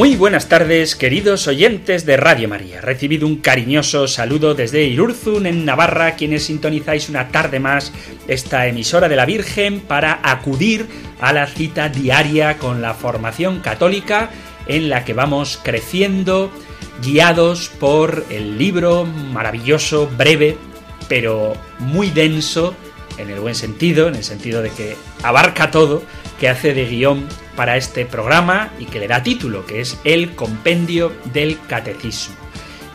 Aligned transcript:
Muy 0.00 0.16
buenas 0.16 0.48
tardes, 0.48 0.96
queridos 0.96 1.46
oyentes 1.46 2.06
de 2.06 2.16
Radio 2.16 2.48
María. 2.48 2.80
Recibido 2.80 3.26
un 3.26 3.36
cariñoso 3.36 4.08
saludo 4.08 4.54
desde 4.54 4.84
Irurzun, 4.84 5.44
en 5.44 5.66
Navarra, 5.66 6.16
quienes 6.16 6.44
sintonizáis 6.44 7.10
una 7.10 7.28
tarde 7.28 7.60
más 7.60 7.92
esta 8.26 8.66
emisora 8.66 9.10
de 9.10 9.16
la 9.16 9.26
Virgen 9.26 9.80
para 9.80 10.18
acudir 10.22 10.86
a 11.20 11.34
la 11.34 11.46
cita 11.46 11.90
diaria 11.90 12.56
con 12.56 12.80
la 12.80 12.94
formación 12.94 13.60
católica 13.60 14.30
en 14.66 14.88
la 14.88 15.04
que 15.04 15.12
vamos 15.12 15.60
creciendo, 15.62 16.50
guiados 17.04 17.68
por 17.68 18.24
el 18.30 18.56
libro 18.56 19.04
maravilloso, 19.04 20.08
breve, 20.16 20.56
pero 21.10 21.52
muy 21.78 22.08
denso, 22.08 22.74
en 23.18 23.28
el 23.28 23.40
buen 23.40 23.54
sentido, 23.54 24.08
en 24.08 24.14
el 24.14 24.24
sentido 24.24 24.62
de 24.62 24.70
que 24.70 24.96
abarca 25.22 25.70
todo, 25.70 26.02
que 26.40 26.48
hace 26.48 26.72
de 26.72 26.86
guion 26.86 27.28
para 27.54 27.76
este 27.76 28.06
programa 28.06 28.72
y 28.78 28.86
que 28.86 28.98
le 28.98 29.06
da 29.06 29.22
título, 29.22 29.66
que 29.66 29.80
es 29.80 30.00
El 30.04 30.34
Compendio 30.34 31.12
del 31.32 31.58
Catecismo. 31.68 32.34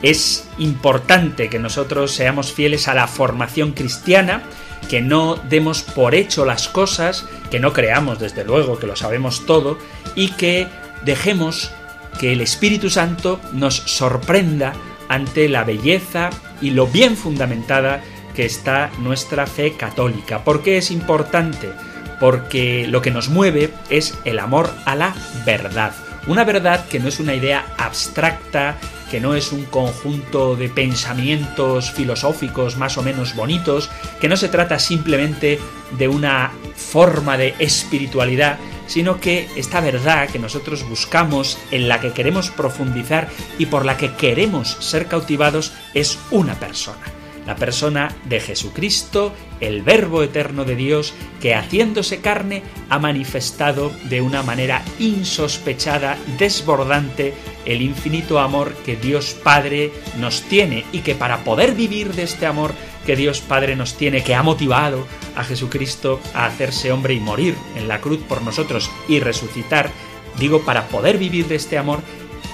Es 0.02 0.50
importante 0.58 1.50
que 1.50 1.60
nosotros 1.60 2.12
seamos 2.12 2.52
fieles 2.52 2.88
a 2.88 2.96
la 2.96 3.08
formación 3.08 3.72
cristiana, 3.72 4.44
que 4.90 5.02
no 5.02 5.36
demos 5.36 5.84
por 5.84 6.16
hecho 6.16 6.44
las 6.44 6.68
cosas, 6.68 7.26
que 7.52 7.60
no 7.60 7.72
creamos 7.72 8.20
desde 8.20 8.44
luego 8.44 8.80
que 8.80 8.88
lo 8.88 8.96
sabemos 8.96 9.46
todo 9.46 9.78
y 10.16 10.32
que 10.32 10.68
dejemos 11.04 11.72
que 12.20 12.34
el 12.34 12.42
Espíritu 12.42 12.90
Santo 12.90 13.40
nos 13.54 13.76
sorprenda 13.76 14.74
ante 15.08 15.50
la 15.50 15.64
belleza 15.64 16.32
y 16.62 16.72
lo 16.72 16.88
bien 16.88 17.16
fundamentada 17.16 18.02
que 18.36 18.46
está 18.46 18.92
nuestra 19.00 19.48
fe 19.48 19.74
católica. 19.74 20.44
¿Por 20.44 20.62
qué 20.62 20.78
es 20.78 20.92
importante? 20.92 21.72
Porque 22.20 22.88
lo 22.88 23.02
que 23.02 23.12
nos 23.12 23.30
mueve 23.30 23.74
es 23.90 24.18
el 24.26 24.40
amor 24.40 24.74
a 24.86 24.96
la 24.96 25.16
verdad. 25.46 25.94
Una 26.28 26.44
verdad 26.44 26.86
que 26.88 27.00
no 27.00 27.08
es 27.08 27.20
una 27.20 27.36
idea 27.36 27.66
abstracta, 27.78 28.78
que 29.12 29.20
no 29.20 29.36
es 29.36 29.52
un 29.52 29.66
conjunto 29.66 30.56
de 30.56 30.70
pensamientos 30.70 31.92
filosóficos 31.92 32.78
más 32.78 32.98
o 32.98 33.04
menos 33.04 33.36
bonitos, 33.36 33.92
que 34.20 34.28
no 34.28 34.36
se 34.36 34.50
trata 34.50 34.80
simplemente 34.80 35.60
de 35.98 36.08
una 36.08 36.52
forma 36.76 37.38
de 37.38 37.54
espiritualidad, 37.60 38.58
sino 38.88 39.20
que 39.20 39.48
esta 39.56 39.82
verdad 39.82 40.28
que 40.30 40.40
nosotros 40.40 40.88
buscamos, 40.90 41.60
en 41.70 41.88
la 41.88 42.00
que 42.00 42.12
queremos 42.12 42.50
profundizar 42.50 43.30
y 43.60 43.68
por 43.68 43.86
la 43.86 43.98
que 43.98 44.14
queremos 44.14 44.78
ser 44.80 45.06
cautivados, 45.06 45.74
es 45.94 46.18
una 46.32 46.56
persona 46.56 47.15
la 47.46 47.56
persona 47.56 48.16
de 48.26 48.40
Jesucristo, 48.40 49.34
el 49.60 49.82
Verbo 49.82 50.24
eterno 50.24 50.66
de 50.66 50.76
Dios, 50.76 51.14
que 51.42 51.56
haciéndose 51.56 52.22
carne 52.22 52.64
ha 52.90 53.00
manifestado 53.00 53.92
de 54.10 54.22
una 54.22 54.44
manera 54.44 54.84
insospechada, 55.00 56.18
desbordante, 56.38 57.34
el 57.66 57.82
infinito 57.82 58.40
amor 58.40 58.74
que 58.86 58.96
Dios 58.96 59.36
Padre 59.44 59.92
nos 60.18 60.42
tiene 60.44 60.86
y 60.92 61.00
que 61.00 61.16
para 61.16 61.44
poder 61.44 61.74
vivir 61.74 62.14
de 62.14 62.24
este 62.24 62.46
amor 62.46 62.74
que 63.06 63.16
Dios 63.16 63.42
Padre 63.42 63.76
nos 63.76 63.96
tiene, 63.96 64.24
que 64.24 64.36
ha 64.36 64.44
motivado 64.44 65.06
a 65.36 65.44
Jesucristo 65.44 66.20
a 66.34 66.46
hacerse 66.46 66.92
hombre 66.92 67.14
y 67.14 67.20
morir 67.20 67.56
en 67.76 67.88
la 67.88 68.02
cruz 68.02 68.20
por 68.28 68.42
nosotros 68.42 68.90
y 69.08 69.20
resucitar, 69.20 69.92
digo, 70.40 70.62
para 70.64 70.88
poder 70.88 71.18
vivir 71.18 71.48
de 71.48 71.56
este 71.56 71.78
amor, 71.78 72.02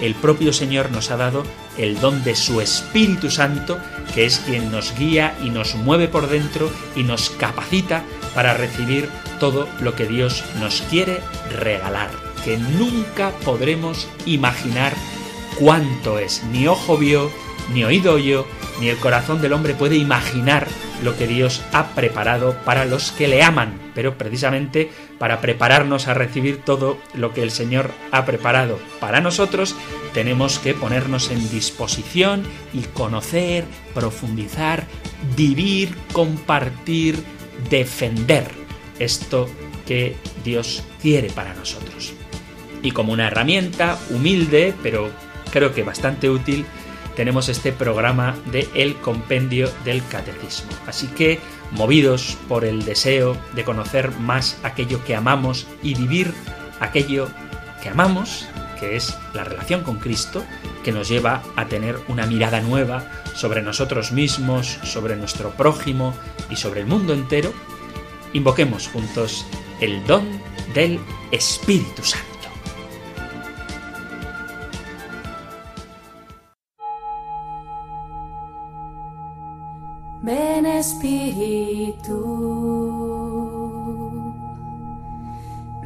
el 0.01 0.15
propio 0.15 0.51
Señor 0.51 0.91
nos 0.91 1.11
ha 1.11 1.17
dado 1.17 1.43
el 1.77 1.99
don 1.99 2.23
de 2.23 2.35
su 2.35 2.59
Espíritu 2.59 3.29
Santo, 3.29 3.79
que 4.13 4.25
es 4.25 4.39
quien 4.39 4.71
nos 4.71 4.97
guía 4.97 5.37
y 5.43 5.49
nos 5.49 5.75
mueve 5.75 6.07
por 6.07 6.27
dentro 6.27 6.69
y 6.95 7.03
nos 7.03 7.29
capacita 7.29 8.03
para 8.35 8.53
recibir 8.53 9.09
todo 9.39 9.67
lo 9.79 9.95
que 9.95 10.05
Dios 10.05 10.43
nos 10.59 10.81
quiere 10.83 11.19
regalar, 11.59 12.09
que 12.43 12.57
nunca 12.57 13.31
podremos 13.45 14.07
imaginar 14.25 14.93
cuánto 15.59 16.19
es. 16.19 16.43
Ni 16.51 16.67
ojo 16.67 16.97
vio, 16.97 17.31
ni 17.73 17.83
oído 17.83 18.13
oyó, 18.13 18.45
ni 18.79 18.89
el 18.89 18.97
corazón 18.97 19.41
del 19.41 19.53
hombre 19.53 19.75
puede 19.75 19.95
imaginar 19.95 20.67
lo 21.03 21.17
que 21.17 21.27
Dios 21.27 21.61
ha 21.71 21.89
preparado 21.89 22.55
para 22.65 22.85
los 22.85 23.11
que 23.11 23.27
le 23.27 23.43
aman, 23.43 23.79
pero 23.93 24.17
precisamente 24.17 24.91
para 25.21 25.39
prepararnos 25.39 26.07
a 26.07 26.15
recibir 26.15 26.63
todo 26.63 26.97
lo 27.13 27.31
que 27.31 27.43
el 27.43 27.51
Señor 27.51 27.91
ha 28.09 28.25
preparado 28.25 28.79
para 28.99 29.21
nosotros, 29.21 29.75
tenemos 30.15 30.57
que 30.57 30.73
ponernos 30.73 31.29
en 31.29 31.47
disposición 31.51 32.43
y 32.73 32.79
conocer, 32.85 33.65
profundizar, 33.93 34.87
vivir, 35.37 35.95
compartir, 36.11 37.23
defender 37.69 38.49
esto 38.97 39.47
que 39.85 40.15
Dios 40.43 40.81
quiere 41.03 41.29
para 41.29 41.53
nosotros. 41.53 42.13
Y 42.81 42.89
como 42.89 43.13
una 43.13 43.27
herramienta 43.27 43.99
humilde, 44.09 44.73
pero 44.81 45.11
creo 45.51 45.71
que 45.71 45.83
bastante 45.83 46.31
útil, 46.31 46.65
tenemos 47.15 47.47
este 47.47 47.71
programa 47.71 48.35
de 48.51 48.67
El 48.73 48.95
Compendio 48.95 49.69
del 49.85 50.03
Catecismo. 50.07 50.71
Así 50.87 51.05
que, 51.09 51.37
movidos 51.71 52.37
por 52.47 52.65
el 52.65 52.85
deseo 52.85 53.37
de 53.53 53.63
conocer 53.63 54.11
más 54.19 54.57
aquello 54.63 55.03
que 55.03 55.15
amamos 55.15 55.67
y 55.81 55.95
vivir 55.95 56.33
aquello 56.79 57.29
que 57.81 57.89
amamos, 57.89 58.47
que 58.79 58.95
es 58.95 59.17
la 59.33 59.43
relación 59.43 59.83
con 59.83 59.97
Cristo, 59.97 60.43
que 60.83 60.91
nos 60.91 61.07
lleva 61.07 61.43
a 61.55 61.65
tener 61.65 61.99
una 62.07 62.25
mirada 62.25 62.61
nueva 62.61 63.05
sobre 63.35 63.61
nosotros 63.61 64.11
mismos, 64.11 64.79
sobre 64.83 65.15
nuestro 65.15 65.51
prójimo 65.51 66.15
y 66.49 66.55
sobre 66.55 66.81
el 66.81 66.87
mundo 66.87 67.13
entero, 67.13 67.53
invoquemos 68.33 68.87
juntos 68.87 69.45
el 69.79 70.05
don 70.05 70.25
del 70.73 70.99
Espíritu 71.31 72.03
Santo. 72.03 72.30
Espíritu, 80.81 82.17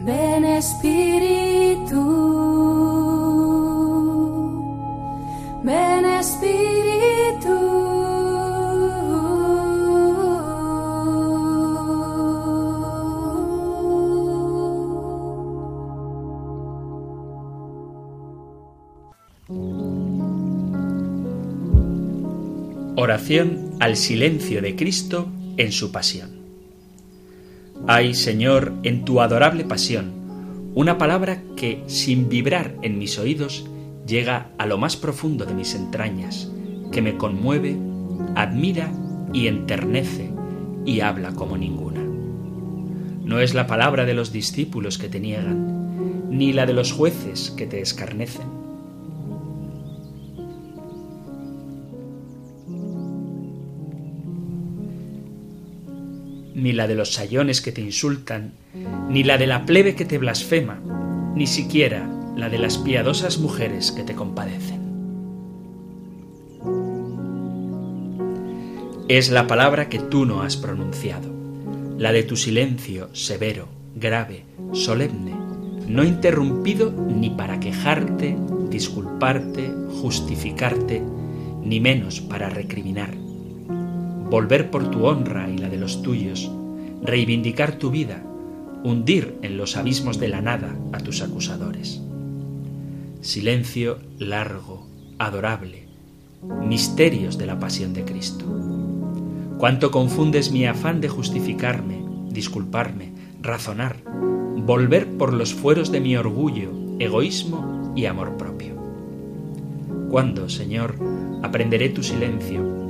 ven 0.05 0.45
Espíritu, 0.45 2.01
ven 5.63 6.05
Espíritu. 6.05 7.55
Oración 22.95 23.64
al 23.79 23.95
silencio 23.97 24.61
de 24.61 24.75
Cristo 24.75 25.27
en 25.57 25.71
su 25.71 25.91
pasión. 25.91 26.31
Ay, 27.87 28.13
Señor, 28.13 28.73
en 28.83 29.05
tu 29.05 29.21
adorable 29.21 29.65
pasión, 29.65 30.11
una 30.73 30.97
palabra 30.97 31.41
que, 31.55 31.83
sin 31.87 32.29
vibrar 32.29 32.75
en 32.81 32.97
mis 32.97 33.19
oídos, 33.19 33.65
llega 34.07 34.51
a 34.57 34.65
lo 34.65 34.77
más 34.77 34.95
profundo 34.95 35.45
de 35.45 35.53
mis 35.53 35.75
entrañas, 35.75 36.51
que 36.91 37.01
me 37.01 37.17
conmueve, 37.17 37.77
admira 38.35 38.91
y 39.33 39.47
enternece 39.47 40.31
y 40.85 41.01
habla 41.01 41.33
como 41.33 41.57
ninguna. 41.57 42.01
No 43.23 43.39
es 43.39 43.53
la 43.53 43.67
palabra 43.67 44.05
de 44.05 44.13
los 44.13 44.31
discípulos 44.31 44.97
que 44.97 45.09
te 45.09 45.19
niegan, 45.19 46.29
ni 46.29 46.53
la 46.53 46.65
de 46.65 46.73
los 46.73 46.91
jueces 46.91 47.51
que 47.51 47.67
te 47.67 47.81
escarnecen 47.81 48.54
ni 56.65 56.73
la 56.73 56.87
de 56.87 56.95
los 56.95 57.13
sayones 57.13 57.61
que 57.61 57.71
te 57.71 57.81
insultan, 57.81 58.53
ni 59.07 59.23
la 59.23 59.37
de 59.37 59.45
la 59.45 59.67
plebe 59.67 59.93
que 59.93 60.03
te 60.03 60.17
blasfema, 60.17 60.81
ni 61.35 61.45
siquiera 61.45 62.09
la 62.35 62.49
de 62.49 62.57
las 62.57 62.79
piadosas 62.79 63.37
mujeres 63.37 63.91
que 63.91 64.01
te 64.01 64.15
compadecen. 64.15 64.81
Es 69.07 69.29
la 69.29 69.45
palabra 69.45 69.89
que 69.89 69.99
tú 69.99 70.25
no 70.25 70.41
has 70.41 70.57
pronunciado, 70.57 71.31
la 71.99 72.11
de 72.11 72.23
tu 72.23 72.35
silencio 72.35 73.13
severo, 73.13 73.67
grave, 73.95 74.45
solemne, 74.73 75.35
no 75.87 76.03
interrumpido 76.03 76.91
ni 76.91 77.29
para 77.29 77.59
quejarte, 77.59 78.35
disculparte, 78.71 79.71
justificarte, 80.01 81.03
ni 81.61 81.79
menos 81.79 82.21
para 82.21 82.49
recriminar 82.49 83.24
volver 84.29 84.71
por 84.71 84.89
tu 84.89 85.05
honra 85.05 85.49
y 85.49 85.57
la 85.57 85.69
de 85.69 85.77
los 85.77 86.01
tuyos, 86.01 86.51
reivindicar 87.03 87.77
tu 87.77 87.91
vida, 87.91 88.23
hundir 88.83 89.37
en 89.41 89.57
los 89.57 89.77
abismos 89.77 90.19
de 90.19 90.27
la 90.27 90.41
nada 90.41 90.75
a 90.93 90.97
tus 90.99 91.21
acusadores. 91.21 92.01
Silencio 93.21 93.99
largo, 94.17 94.87
adorable, 95.19 95.87
misterios 96.67 97.37
de 97.37 97.45
la 97.45 97.59
pasión 97.59 97.93
de 97.93 98.03
Cristo. 98.03 98.45
Cuánto 99.57 99.91
confundes 99.91 100.51
mi 100.51 100.65
afán 100.65 101.01
de 101.01 101.09
justificarme, 101.09 102.03
disculparme, 102.29 103.13
razonar, 103.41 103.97
volver 104.57 105.07
por 105.17 105.33
los 105.33 105.53
fueros 105.53 105.91
de 105.91 106.01
mi 106.01 106.17
orgullo, 106.17 106.71
egoísmo 106.99 107.93
y 107.95 108.05
amor 108.05 108.37
propio. 108.37 108.75
¿Cuándo, 110.09 110.49
Señor, 110.49 110.95
aprenderé 111.41 111.89
tu 111.89 112.03
silencio? 112.03 112.84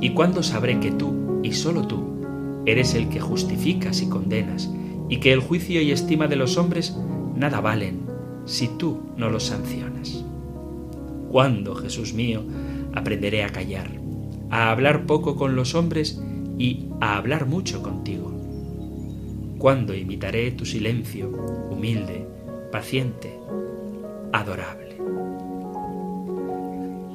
¿Y 0.00 0.10
cuándo 0.10 0.42
sabré 0.42 0.80
que 0.80 0.90
tú, 0.90 1.40
y 1.42 1.52
sólo 1.52 1.86
tú, 1.86 2.62
eres 2.66 2.94
el 2.94 3.08
que 3.08 3.20
justificas 3.20 4.00
y 4.00 4.08
condenas, 4.08 4.70
y 5.08 5.18
que 5.18 5.32
el 5.32 5.40
juicio 5.40 5.82
y 5.82 5.90
estima 5.90 6.26
de 6.26 6.36
los 6.36 6.56
hombres 6.56 6.96
nada 7.36 7.60
valen 7.60 8.00
si 8.46 8.68
tú 8.68 9.00
no 9.16 9.28
los 9.28 9.44
sancionas? 9.44 10.24
¿Cuándo, 11.30 11.74
Jesús 11.74 12.14
mío, 12.14 12.42
aprenderé 12.94 13.44
a 13.44 13.50
callar, 13.50 13.90
a 14.50 14.70
hablar 14.70 15.06
poco 15.06 15.36
con 15.36 15.54
los 15.54 15.74
hombres 15.74 16.20
y 16.58 16.86
a 17.00 17.16
hablar 17.16 17.46
mucho 17.46 17.82
contigo? 17.82 18.32
¿Cuándo 19.58 19.94
imitaré 19.94 20.50
tu 20.52 20.64
silencio, 20.64 21.28
humilde, 21.70 22.26
paciente, 22.72 23.38
adorable? 24.32 24.96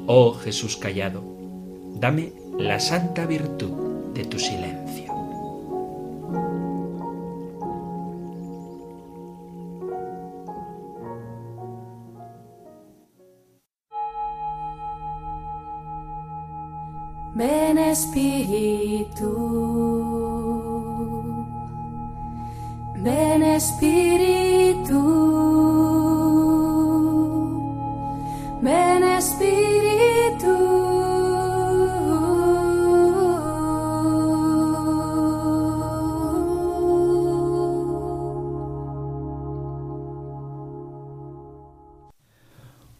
Oh 0.08 0.34
Jesús 0.34 0.78
callado, 0.78 1.24
dame 2.00 2.32
la 2.58 2.80
santa 2.80 3.26
virtud 3.26 4.14
de 4.14 4.26
tu 4.26 4.40
silencio. 4.40 5.14
Ven 17.36 17.78
Espíritu, 17.78 19.32
ven 23.04 23.44
Espíritu, 23.44 25.02
ven 28.62 29.04
Espíritu. 29.04 29.75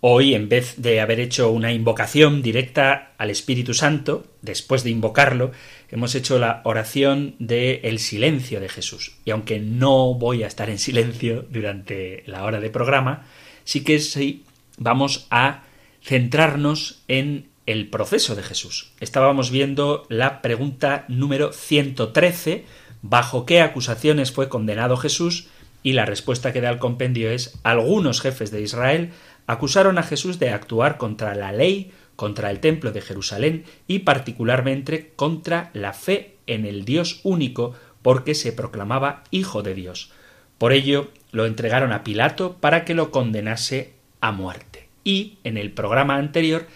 Hoy, 0.08 0.36
en 0.36 0.50
vez 0.50 0.76
de 0.78 1.02
haber 1.02 1.20
hecho 1.20 1.50
una 1.50 1.74
invocación 1.74 2.44
directa 2.44 3.14
al 3.18 3.32
Espíritu 3.32 3.74
Santo, 3.74 4.24
después 4.44 4.84
de 4.84 4.92
invocarlo, 4.92 5.52
hemos 5.90 6.14
hecho 6.14 6.38
la 6.38 6.62
oración 6.64 7.34
del 7.40 7.80
el 7.82 7.98
silencio 7.98 8.60
de 8.60 8.70
Jesús. 8.70 9.18
Y 9.26 9.32
aunque 9.32 9.60
no 9.60 10.14
voy 10.14 10.44
a 10.44 10.48
estar 10.48 10.70
en 10.70 10.78
silencio 10.78 11.44
durante 11.50 12.22
la 12.28 12.44
hora 12.44 12.60
de 12.60 12.70
programa, 12.70 13.26
sí 13.64 13.84
que 13.84 13.98
sí 13.98 14.44
vamos 14.78 15.26
a 15.32 15.64
centrarnos 16.04 17.02
en 17.08 17.48
el 17.66 17.90
proceso 17.90 18.36
de 18.36 18.44
Jesús. 18.44 18.92
Estábamos 19.00 19.50
viendo 19.50 20.06
la 20.10 20.44
pregunta 20.44 21.06
número 21.08 21.52
113, 21.52 22.66
¿bajo 23.02 23.48
qué 23.48 23.60
acusaciones 23.60 24.32
fue 24.32 24.50
condenado 24.50 24.98
Jesús? 24.98 25.48
Y 25.82 25.94
la 25.94 26.06
respuesta 26.06 26.54
que 26.54 26.62
da 26.62 26.70
el 26.70 26.80
compendio 26.80 27.30
es, 27.32 27.60
algunos 27.64 28.22
jefes 28.22 28.50
de 28.50 28.62
Israel 28.62 29.12
acusaron 29.48 29.98
a 29.98 30.04
Jesús 30.04 30.40
de 30.40 30.50
actuar 30.50 30.98
contra 30.98 31.36
la 31.36 31.52
ley, 31.52 31.92
contra 32.16 32.52
el 32.52 32.60
templo 32.60 32.92
de 32.92 33.02
Jerusalén 33.02 33.66
y 33.88 34.00
particularmente 34.00 35.14
contra 35.16 35.70
la 35.74 35.94
fe 35.94 36.36
en 36.48 36.66
el 36.66 36.86
Dios 36.86 37.20
único 37.24 37.76
porque 38.02 38.36
se 38.36 38.54
proclamaba 38.54 39.24
Hijo 39.32 39.64
de 39.64 39.74
Dios. 39.74 40.12
Por 40.58 40.74
ello 40.74 41.12
lo 41.32 41.46
entregaron 41.46 41.92
a 41.92 42.04
Pilato 42.04 42.58
para 42.60 42.86
que 42.86 42.94
lo 42.94 43.12
condenase 43.12 43.94
a 44.22 44.32
muerte. 44.32 44.88
Y 45.04 45.38
en 45.44 45.58
el 45.58 45.72
programa 45.72 46.16
anterior, 46.16 46.68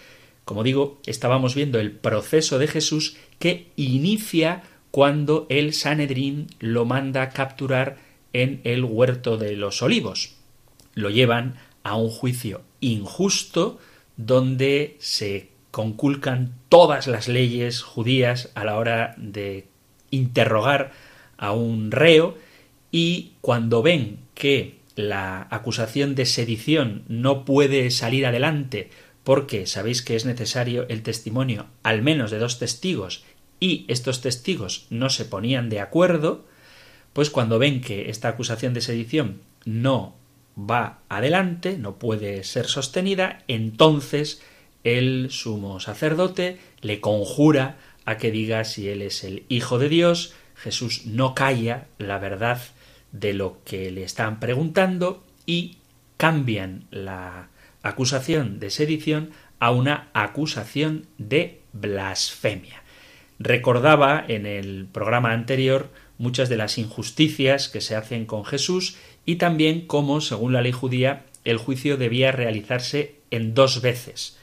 como 0.44 0.62
digo, 0.62 1.00
estábamos 1.06 1.54
viendo 1.54 1.80
el 1.80 1.92
proceso 1.92 2.58
de 2.58 2.68
Jesús 2.68 3.16
que 3.38 3.68
inicia 3.76 4.62
cuando 4.90 5.46
el 5.48 5.72
Sanedrín 5.72 6.48
lo 6.58 6.84
manda 6.84 7.30
capturar 7.30 7.98
en 8.32 8.60
el 8.64 8.84
huerto 8.84 9.36
de 9.36 9.56
los 9.56 9.82
olivos. 9.82 10.34
Lo 10.94 11.10
llevan 11.10 11.56
a 11.82 11.96
un 11.96 12.10
juicio 12.10 12.62
injusto 12.80 13.78
donde 14.16 14.96
se 15.00 15.50
conculcan 15.70 16.54
todas 16.68 17.06
las 17.06 17.28
leyes 17.28 17.82
judías 17.82 18.50
a 18.54 18.64
la 18.64 18.76
hora 18.76 19.14
de 19.16 19.66
interrogar 20.10 20.92
a 21.36 21.52
un 21.52 21.90
reo 21.90 22.36
y 22.90 23.32
cuando 23.40 23.82
ven 23.82 24.18
que 24.34 24.80
la 24.96 25.46
acusación 25.50 26.14
de 26.14 26.26
sedición 26.26 27.04
no 27.08 27.44
puede 27.44 27.90
salir 27.90 28.26
adelante 28.26 28.90
porque 29.24 29.66
sabéis 29.66 30.02
que 30.02 30.16
es 30.16 30.24
necesario 30.24 30.86
el 30.88 31.02
testimonio 31.02 31.66
al 31.82 32.02
menos 32.02 32.30
de 32.30 32.38
dos 32.38 32.58
testigos 32.58 33.24
y 33.60 33.84
estos 33.88 34.22
testigos 34.22 34.86
no 34.90 35.10
se 35.10 35.26
ponían 35.26 35.68
de 35.68 35.80
acuerdo, 35.80 36.46
pues 37.12 37.28
cuando 37.30 37.58
ven 37.58 37.82
que 37.82 38.08
esta 38.08 38.28
acusación 38.28 38.72
de 38.72 38.80
sedición 38.80 39.42
no 39.66 40.16
va 40.58 40.98
adelante, 41.08 41.78
no 41.78 41.96
puede 41.96 42.44
ser 42.44 42.66
sostenida, 42.66 43.40
entonces 43.48 44.42
el 44.84 45.28
sumo 45.30 45.80
sacerdote 45.80 46.58
le 46.80 47.00
conjura 47.00 47.76
a 48.04 48.16
que 48.16 48.30
diga 48.30 48.64
si 48.64 48.88
él 48.88 49.02
es 49.02 49.24
el 49.24 49.44
Hijo 49.48 49.78
de 49.78 49.88
Dios, 49.88 50.34
Jesús 50.56 51.06
no 51.06 51.34
calla 51.34 51.86
la 51.98 52.18
verdad 52.18 52.60
de 53.12 53.34
lo 53.34 53.58
que 53.64 53.90
le 53.90 54.02
están 54.02 54.40
preguntando 54.40 55.24
y 55.46 55.78
cambian 56.16 56.84
la 56.90 57.48
acusación 57.82 58.60
de 58.60 58.70
sedición 58.70 59.30
a 59.58 59.70
una 59.70 60.08
acusación 60.12 61.06
de 61.18 61.60
blasfemia. 61.72 62.82
Recordaba 63.38 64.22
en 64.26 64.46
el 64.46 64.86
programa 64.90 65.32
anterior 65.32 65.90
muchas 66.20 66.50
de 66.50 66.58
las 66.58 66.76
injusticias 66.76 67.70
que 67.70 67.80
se 67.80 67.96
hacen 67.96 68.26
con 68.26 68.44
Jesús 68.44 68.96
y 69.24 69.36
también 69.36 69.86
cómo, 69.86 70.20
según 70.20 70.52
la 70.52 70.60
ley 70.60 70.70
judía, 70.70 71.24
el 71.46 71.56
juicio 71.56 71.96
debía 71.96 72.30
realizarse 72.30 73.14
en 73.30 73.54
dos 73.54 73.80
veces. 73.80 74.36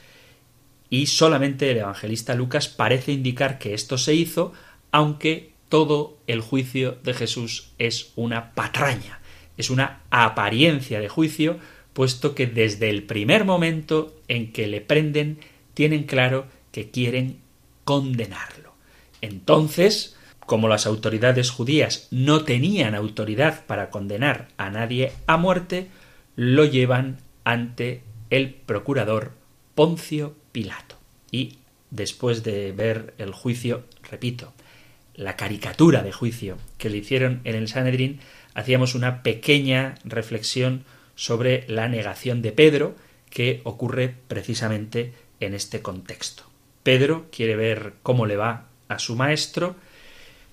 Y 0.90 1.06
solamente 1.06 1.70
el 1.70 1.76
evangelista 1.76 2.34
Lucas 2.34 2.66
parece 2.66 3.12
indicar 3.12 3.60
que 3.60 3.74
esto 3.74 3.96
se 3.96 4.14
hizo, 4.14 4.52
aunque 4.90 5.52
todo 5.68 6.18
el 6.26 6.40
juicio 6.40 6.98
de 7.04 7.14
Jesús 7.14 7.70
es 7.78 8.10
una 8.16 8.54
patraña, 8.54 9.20
es 9.56 9.70
una 9.70 10.00
apariencia 10.10 10.98
de 10.98 11.08
juicio, 11.08 11.58
puesto 11.92 12.34
que 12.34 12.48
desde 12.48 12.90
el 12.90 13.04
primer 13.04 13.44
momento 13.44 14.16
en 14.26 14.50
que 14.50 14.66
le 14.66 14.80
prenden 14.80 15.38
tienen 15.74 16.04
claro 16.04 16.46
que 16.72 16.90
quieren 16.90 17.38
condenarlo. 17.84 18.74
Entonces, 19.20 20.16
como 20.48 20.66
las 20.66 20.86
autoridades 20.86 21.50
judías 21.50 22.08
no 22.10 22.42
tenían 22.42 22.94
autoridad 22.94 23.66
para 23.66 23.90
condenar 23.90 24.48
a 24.56 24.70
nadie 24.70 25.12
a 25.26 25.36
muerte, 25.36 25.88
lo 26.36 26.64
llevan 26.64 27.18
ante 27.44 28.00
el 28.30 28.54
procurador 28.54 29.32
Poncio 29.74 30.34
Pilato. 30.50 30.96
Y 31.30 31.58
después 31.90 32.44
de 32.44 32.72
ver 32.72 33.12
el 33.18 33.32
juicio, 33.32 33.84
repito, 34.10 34.54
la 35.14 35.36
caricatura 35.36 36.02
de 36.02 36.12
juicio 36.12 36.56
que 36.78 36.88
le 36.88 36.96
hicieron 36.96 37.42
en 37.44 37.54
el 37.54 37.68
Sanedrín, 37.68 38.20
hacíamos 38.54 38.94
una 38.94 39.22
pequeña 39.22 39.96
reflexión 40.02 40.84
sobre 41.14 41.66
la 41.68 41.88
negación 41.88 42.40
de 42.40 42.52
Pedro, 42.52 42.96
que 43.28 43.60
ocurre 43.64 44.14
precisamente 44.28 45.12
en 45.40 45.52
este 45.52 45.82
contexto. 45.82 46.44
Pedro 46.82 47.26
quiere 47.30 47.54
ver 47.54 47.96
cómo 48.02 48.24
le 48.24 48.36
va 48.36 48.68
a 48.88 48.98
su 48.98 49.14
maestro, 49.14 49.76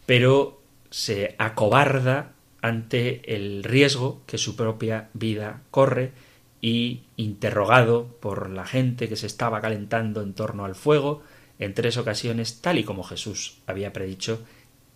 pero 0.06 0.62
se 0.90 1.36
acobarda 1.38 2.34
ante 2.62 3.36
el 3.36 3.64
riesgo 3.64 4.22
que 4.26 4.38
su 4.38 4.56
propia 4.56 5.10
vida 5.14 5.62
corre 5.72 6.14
y, 6.62 7.04
interrogado 7.16 8.08
por 8.20 8.50
la 8.50 8.66
gente 8.66 9.08
que 9.08 9.16
se 9.16 9.28
estaba 9.28 9.62
calentando 9.62 10.22
en 10.22 10.34
torno 10.34 10.66
al 10.66 10.74
fuego, 10.74 11.22
en 11.60 11.74
tres 11.74 11.98
ocasiones, 11.98 12.62
tal 12.62 12.80
y 12.80 12.84
como 12.84 13.04
Jesús 13.04 13.58
había 13.68 13.94
predicho, 13.94 14.42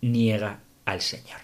niega 0.00 0.60
al 0.84 1.00
Señor. 1.00 1.38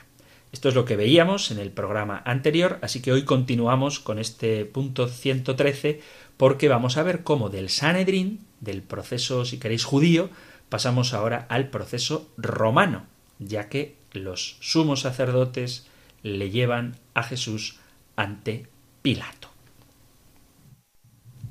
Esto 0.53 0.69
es 0.69 0.75
lo 0.75 0.85
que 0.85 0.97
veíamos 0.97 1.51
en 1.51 1.59
el 1.59 1.71
programa 1.71 2.23
anterior, 2.25 2.79
así 2.83 3.01
que 3.03 3.13
hoy 3.13 3.25
continuamos 3.25 4.01
con 4.01 4.19
este 4.19 4.65
punto 4.65 5.07
113 5.07 6.01
porque 6.37 6.69
vamos 6.69 6.97
a 6.97 7.03
ver 7.03 7.23
cómo 7.23 7.49
del 7.49 7.69
Sanedrín, 7.69 8.41
del 8.61 8.83
proceso, 8.83 9.45
si 9.45 9.59
queréis, 9.59 9.85
judío, 9.85 10.31
pasamos 10.69 11.15
ahora 11.15 11.47
al 11.49 11.69
proceso 11.69 12.31
romano, 12.37 13.07
ya 13.39 13.69
que 13.69 13.97
los 14.13 14.57
sumos 14.61 15.01
sacerdotes 15.01 15.87
le 16.23 16.51
llevan 16.51 16.97
a 17.15 17.23
Jesús 17.23 17.79
ante 18.17 18.67
Pilato. 19.03 19.51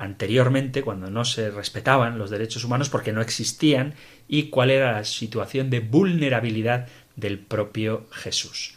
anteriormente, 0.00 0.82
cuando 0.82 1.10
no 1.10 1.26
se 1.26 1.50
respetaban 1.50 2.18
los 2.18 2.30
derechos 2.30 2.64
humanos 2.64 2.88
porque 2.88 3.12
no 3.12 3.20
existían, 3.20 3.94
y 4.26 4.44
cuál 4.44 4.70
era 4.70 4.92
la 4.92 5.04
situación 5.04 5.68
de 5.68 5.80
vulnerabilidad 5.80 6.88
del 7.16 7.38
propio 7.38 8.06
Jesús. 8.10 8.76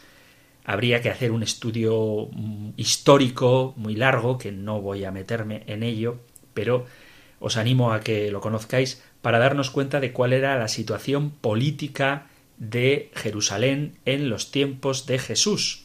Habría 0.64 1.00
que 1.00 1.08
hacer 1.08 1.32
un 1.32 1.42
estudio 1.42 2.28
mm, 2.30 2.70
histórico 2.76 3.72
muy 3.76 3.96
largo, 3.96 4.36
que 4.36 4.52
no 4.52 4.82
voy 4.82 5.04
a 5.04 5.10
meterme 5.10 5.62
en 5.66 5.82
ello, 5.82 6.20
pero 6.52 6.84
os 7.40 7.56
animo 7.56 7.92
a 7.92 8.00
que 8.00 8.30
lo 8.30 8.42
conozcáis 8.42 9.02
para 9.22 9.38
darnos 9.38 9.70
cuenta 9.70 10.00
de 10.00 10.12
cuál 10.12 10.34
era 10.34 10.58
la 10.58 10.68
situación 10.68 11.30
política 11.30 12.26
de 12.58 13.10
Jerusalén 13.14 13.96
en 14.04 14.28
los 14.28 14.50
tiempos 14.50 15.06
de 15.06 15.18
Jesús 15.18 15.83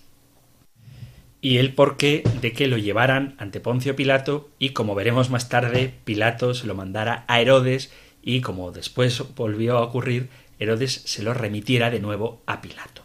y 1.41 1.57
el 1.57 1.73
porqué 1.73 2.23
de 2.41 2.51
que 2.51 2.67
lo 2.67 2.77
llevaran 2.77 3.35
ante 3.37 3.59
Poncio 3.59 3.95
Pilato 3.95 4.49
y 4.59 4.69
como 4.69 4.95
veremos 4.95 5.29
más 5.29 5.49
tarde 5.49 5.93
Pilato 6.03 6.53
se 6.53 6.67
lo 6.67 6.75
mandara 6.75 7.23
a 7.27 7.39
Herodes 7.39 7.91
y 8.21 8.41
como 8.41 8.71
después 8.71 9.23
volvió 9.35 9.77
a 9.77 9.83
ocurrir 9.83 10.29
Herodes 10.59 11.01
se 11.05 11.23
lo 11.23 11.33
remitiera 11.33 11.89
de 11.89 12.01
nuevo 12.01 12.41
a 12.45 12.61
Pilato. 12.61 13.03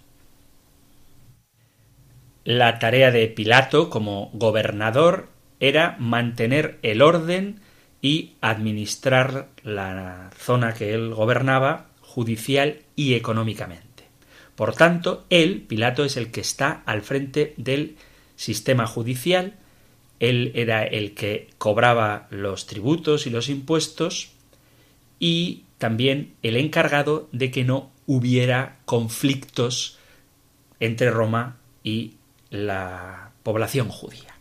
La 2.45 2.79
tarea 2.79 3.11
de 3.11 3.29
Pilato 3.29 3.89
como 3.89 4.31
gobernador 4.35 5.29
era 5.61 5.97
mantener 5.99 6.79
el 6.83 7.01
orden 7.01 7.61
y 8.03 8.35
administrar 8.43 9.49
la 9.63 10.31
zona 10.37 10.75
que 10.75 10.93
él 10.93 11.15
gobernaba 11.15 11.87
judicial 12.01 12.81
y 12.97 13.15
económicamente. 13.15 14.05
Por 14.57 14.75
tanto, 14.75 15.25
él, 15.31 15.65
Pilato, 15.67 16.05
es 16.05 16.19
el 16.19 16.31
que 16.31 16.43
está 16.43 16.83
al 16.85 17.01
frente 17.01 17.55
del 17.57 17.97
sistema 18.37 18.87
judicial, 18.87 19.55
él 20.21 20.53
era 20.55 20.85
el 20.85 21.15
que 21.15 21.49
cobraba 21.59 22.29
los 22.31 22.67
tributos 22.67 23.27
y 23.27 23.31
los 23.31 23.49
impuestos 23.49 24.31
y 25.19 25.65
también 25.79 26.35
el 26.43 26.57
encargado 26.57 27.29
de 27.33 27.51
que 27.51 27.65
no 27.65 27.91
hubiera 28.07 28.79
conflictos 28.85 29.99
entre 30.81 31.11
Roma 31.11 31.57
y 31.83 32.15
la 32.51 33.33
población 33.43 33.89
judía. 33.89 34.35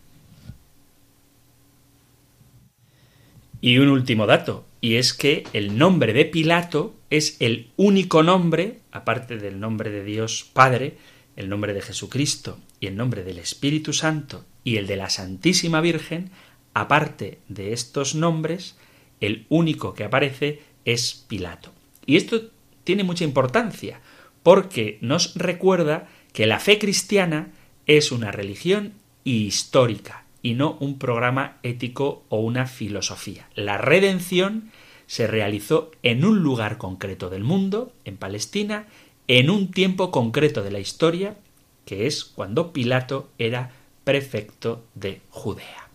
Y 3.62 3.78
un 3.78 3.88
último 3.88 4.26
dato, 4.26 4.66
y 4.82 4.96
es 4.96 5.14
que 5.14 5.46
el 5.54 5.78
nombre 5.78 6.12
de 6.12 6.26
Pilato 6.26 6.96
es 7.10 7.38
el 7.40 7.70
único 7.78 8.22
nombre, 8.22 8.80
aparte 8.92 9.38
del 9.38 9.60
nombre 9.60 9.90
de 9.90 10.04
Dios 10.04 10.46
Padre, 10.52 10.98
el 11.36 11.50
nombre 11.50 11.74
de 11.74 11.82
Jesucristo 11.82 12.60
y 12.80 12.88
el 12.88 12.96
nombre 12.96 13.24
del 13.24 13.40
Espíritu 13.40 13.94
Santo 13.94 14.46
y 14.64 14.78
el 14.78 14.88
de 14.88 14.98
la 14.98 15.10
Santísima 15.10 15.82
Virgen, 15.82 16.32
aparte 16.74 17.40
de 17.50 17.74
estos 17.74 18.16
nombres, 18.16 18.78
el 19.20 19.46
único 19.50 19.94
que 19.94 20.04
aparece 20.04 20.62
es 20.86 21.26
Pilato. 21.28 21.72
Y 22.06 22.18
esto 22.18 22.50
tiene 22.84 23.04
mucha 23.04 23.24
importancia, 23.24 24.02
porque 24.42 24.98
nos 25.02 25.36
recuerda 25.36 26.10
que 26.34 26.48
la 26.48 26.60
fe 26.60 26.80
cristiana 26.80 27.52
es 27.86 28.12
una 28.12 28.32
religión 28.32 28.94
histórica, 29.24 30.24
y 30.44 30.54
no 30.54 30.78
un 30.82 31.00
programa 31.00 31.58
ético 31.64 32.26
o 32.30 32.42
una 32.42 32.68
filosofía. 32.68 33.48
La 33.56 33.78
redención 33.78 34.72
se 35.08 35.26
realizó 35.26 35.92
en 36.04 36.26
un 36.26 36.44
lugar 36.44 36.78
concreto 36.78 37.30
del 37.30 37.44
mundo, 37.44 37.94
en 38.04 38.18
Palestina, 38.18 38.88
en 39.28 39.50
un 39.50 39.72
tiempo 39.72 40.12
concreto 40.12 40.64
de 40.64 40.72
la 40.72 40.80
historia, 40.80 41.36
que 41.86 42.08
es 42.08 42.24
cuando 42.24 42.74
Pilato 42.74 43.30
era 43.38 43.72
prefecto 44.04 44.84
de 44.96 45.22
Judea. 45.30 45.90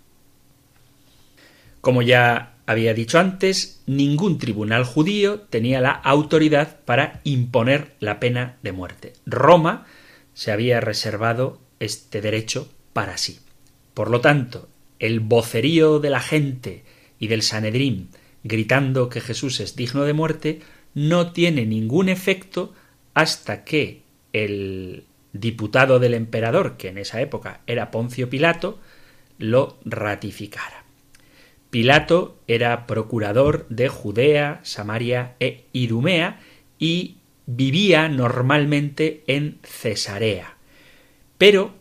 Como 1.80 2.02
ya 2.02 2.54
había 2.66 2.92
dicho 2.94 3.18
antes, 3.18 3.82
ningún 3.86 4.38
tribunal 4.38 4.84
judío 4.84 5.40
tenía 5.40 5.80
la 5.80 5.92
autoridad 5.92 6.80
para 6.84 7.20
imponer 7.24 7.94
la 8.00 8.20
pena 8.20 8.56
de 8.62 8.72
muerte. 8.72 9.12
Roma 9.24 9.86
se 10.34 10.52
había 10.52 10.80
reservado 10.80 11.60
este 11.80 12.20
derecho 12.20 12.68
para 12.92 13.16
sí. 13.16 13.40
Por 13.94 14.10
lo 14.10 14.20
tanto, 14.20 14.68
el 14.98 15.20
vocerío 15.20 15.98
de 15.98 16.10
la 16.10 16.20
gente 16.20 16.84
y 17.18 17.28
del 17.28 17.42
Sanedrín 17.42 18.10
gritando 18.44 19.08
que 19.08 19.20
Jesús 19.20 19.60
es 19.60 19.76
digno 19.76 20.04
de 20.04 20.12
muerte 20.12 20.60
no 20.94 21.32
tiene 21.32 21.66
ningún 21.66 22.08
efecto 22.08 22.72
hasta 23.18 23.64
que 23.64 24.02
el 24.32 25.02
diputado 25.32 25.98
del 25.98 26.14
emperador, 26.14 26.76
que 26.76 26.86
en 26.86 26.98
esa 26.98 27.20
época 27.20 27.62
era 27.66 27.90
Poncio 27.90 28.30
Pilato, 28.30 28.78
lo 29.38 29.76
ratificara. 29.84 30.84
Pilato 31.70 32.38
era 32.46 32.86
procurador 32.86 33.66
de 33.70 33.88
Judea, 33.88 34.60
Samaria 34.62 35.34
e 35.40 35.64
Idumea 35.72 36.38
y 36.78 37.16
vivía 37.46 38.08
normalmente 38.08 39.24
en 39.26 39.58
Cesarea. 39.64 40.56
Pero 41.38 41.74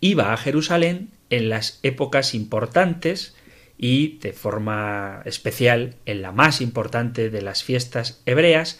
iba 0.00 0.32
a 0.32 0.36
Jerusalén 0.36 1.10
en 1.30 1.48
las 1.48 1.80
épocas 1.82 2.32
importantes 2.32 3.34
y 3.76 4.18
de 4.18 4.32
forma 4.32 5.22
especial 5.24 5.96
en 6.06 6.22
la 6.22 6.30
más 6.30 6.60
importante 6.60 7.28
de 7.28 7.42
las 7.42 7.64
fiestas 7.64 8.22
hebreas, 8.24 8.78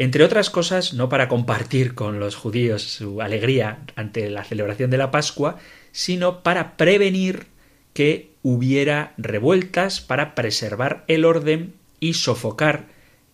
entre 0.00 0.24
otras 0.24 0.48
cosas 0.48 0.94
no 0.94 1.10
para 1.10 1.28
compartir 1.28 1.94
con 1.94 2.20
los 2.20 2.34
judíos 2.34 2.80
su 2.82 3.20
alegría 3.20 3.80
ante 3.96 4.30
la 4.30 4.44
celebración 4.44 4.88
de 4.88 4.96
la 4.96 5.10
Pascua, 5.10 5.58
sino 5.92 6.42
para 6.42 6.78
prevenir 6.78 7.48
que 7.92 8.30
hubiera 8.42 9.12
revueltas, 9.18 10.00
para 10.00 10.34
preservar 10.34 11.04
el 11.06 11.26
orden 11.26 11.74
y 12.00 12.14
sofocar, 12.14 12.86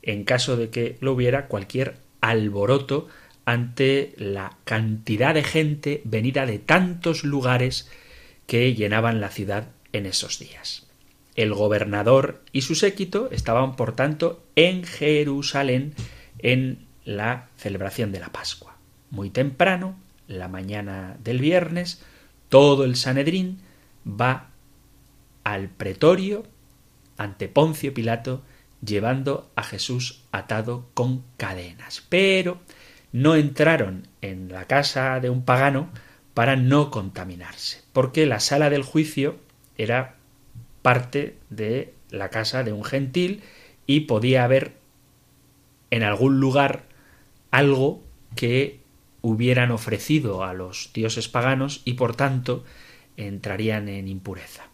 en 0.03 0.25
caso 0.25 0.57
de 0.57 0.71
que 0.71 0.97
lo 0.99 1.13
hubiera, 1.13 1.47
cualquier 1.47 1.99
alboroto 2.21 3.07
ante 3.45 4.13
la 4.17 4.57
cantidad 4.65 5.35
de 5.35 5.45
gente 5.45 6.03
venida 6.03 6.47
de 6.47 6.59
tantos 6.59 7.23
lugares 7.23 7.89
que 8.49 8.75
llenaban 8.75 9.21
la 9.21 9.31
ciudad 9.31 9.69
en 9.93 10.05
esos 10.05 10.41
días. 10.41 10.89
El 11.37 11.55
gobernador 11.55 12.43
y 12.51 12.63
su 12.63 12.75
séquito 12.75 13.29
estaban, 13.31 13.77
por 13.77 13.95
tanto, 13.95 14.43
en 14.57 14.83
Jerusalén 14.83 15.95
en 16.47 16.87
la 17.05 17.49
celebración 17.57 18.13
de 18.13 18.21
la 18.21 18.29
Pascua. 18.29 18.77
Muy 19.11 19.31
temprano, 19.31 19.99
la 20.29 20.47
mañana 20.47 21.17
del 21.25 21.41
viernes, 21.41 22.05
todo 22.49 22.85
el 22.85 22.95
Sanedrín 22.95 23.59
va 24.09 24.51
al 25.43 25.69
pretorio 25.69 26.45
ante 27.17 27.49
Poncio 27.49 27.93
Pilato 27.93 28.45
llevando 28.81 29.51
a 29.57 29.65
Jesús 29.65 30.23
atado 30.31 30.89
con 30.95 31.25
cadenas. 31.37 32.07
Pero 32.09 32.61
no 33.11 33.35
entraron 33.35 34.07
en 34.21 34.49
la 34.53 34.67
casa 34.67 35.19
de 35.19 35.31
un 35.31 35.45
pagano 35.45 35.91
para 36.33 36.55
no 36.55 36.93
contaminarse, 36.93 37.83
porque 37.93 38.25
la 38.25 38.39
sala 38.39 38.71
del 38.71 38.85
juicio 38.85 39.41
era 39.77 40.15
parte 40.83 41.39
de 41.51 41.93
la 42.11 42.29
casa 42.29 42.63
de 42.63 42.73
un 42.73 42.85
gentil 42.85 43.43
y 43.85 44.03
podía 44.03 44.45
haber 44.45 44.86
en 45.97 46.03
algún 46.03 46.41
lugar 46.41 46.85
algo 47.51 48.03
que 48.35 48.81
hubieran 49.23 49.71
ofrecido 49.71 50.45
a 50.45 50.53
los 50.53 50.91
dioses 50.93 51.29
paganos 51.29 51.81
y 51.85 51.95
por 51.95 52.15
tanto 52.15 52.65
entrarían 53.17 53.89
en 53.89 54.07
impureza. 54.09 54.69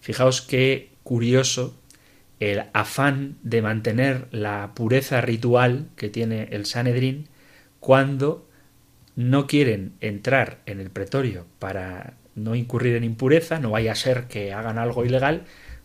Fijaos 0.00 0.42
qué 0.42 0.90
curioso 1.04 1.74
el 2.40 2.64
afán 2.72 3.36
de 3.42 3.62
mantener 3.62 4.26
la 4.32 4.72
pureza 4.74 5.20
ritual 5.20 5.86
que 5.96 6.08
tiene 6.08 6.48
el 6.50 6.66
Sanedrín 6.66 7.28
cuando 7.78 8.46
no 9.14 9.46
quieren 9.46 9.92
entrar 10.00 10.58
en 10.66 10.80
el 10.80 10.90
pretorio 10.90 11.46
para 11.60 12.14
no 12.34 12.56
incurrir 12.56 12.96
en 12.96 13.04
impureza, 13.04 13.60
no 13.60 13.70
vaya 13.70 13.92
a 13.92 13.94
ser 13.94 14.24
que 14.24 14.52
hagan 14.52 14.78
algo 14.78 15.04
ilegal, 15.04 15.44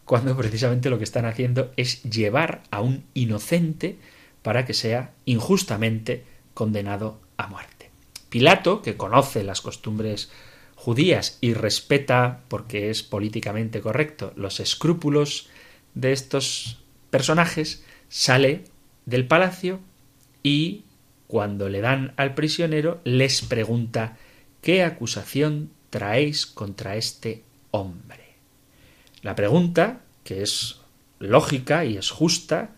cuando 0.10 0.36
precisamente 0.36 0.90
lo 0.90 0.98
que 0.98 1.04
están 1.04 1.26
haciendo 1.26 1.72
es 1.78 2.02
llevar 2.02 2.64
a 2.72 2.82
un 2.82 3.04
inocente 3.14 4.00
para 4.42 4.66
que 4.66 4.74
sea 4.74 5.14
injustamente 5.26 6.24
condenado 6.56 7.22
a 7.38 7.46
muerte. 7.46 7.92
Pilato, 8.30 8.82
que 8.82 8.98
conoce 8.98 9.44
las 9.44 9.62
costumbres 9.62 10.32
judías 10.74 11.38
y 11.42 11.54
respeta, 11.54 12.40
porque 12.48 12.90
es 12.90 13.04
políticamente 13.04 13.82
correcto, 13.82 14.34
los 14.36 14.60
escrúpulos 14.60 15.48
de 15.94 16.12
estos 16.12 16.80
personajes, 17.12 17.86
sale 18.08 18.64
del 19.06 19.28
palacio 19.28 19.80
y 20.42 20.86
cuando 21.28 21.70
le 21.70 21.82
dan 21.82 22.14
al 22.18 22.34
prisionero 22.34 23.00
les 23.04 23.44
pregunta 23.44 24.18
¿qué 24.64 24.82
acusación 24.82 25.70
traéis 25.92 26.48
contra 26.48 26.96
este 26.96 27.44
hombre? 27.70 28.19
La 29.22 29.36
pregunta, 29.36 30.02
que 30.24 30.42
es 30.42 30.80
lógica 31.20 31.86
y 31.86 31.98
es 31.98 32.12
justa, 32.12 32.72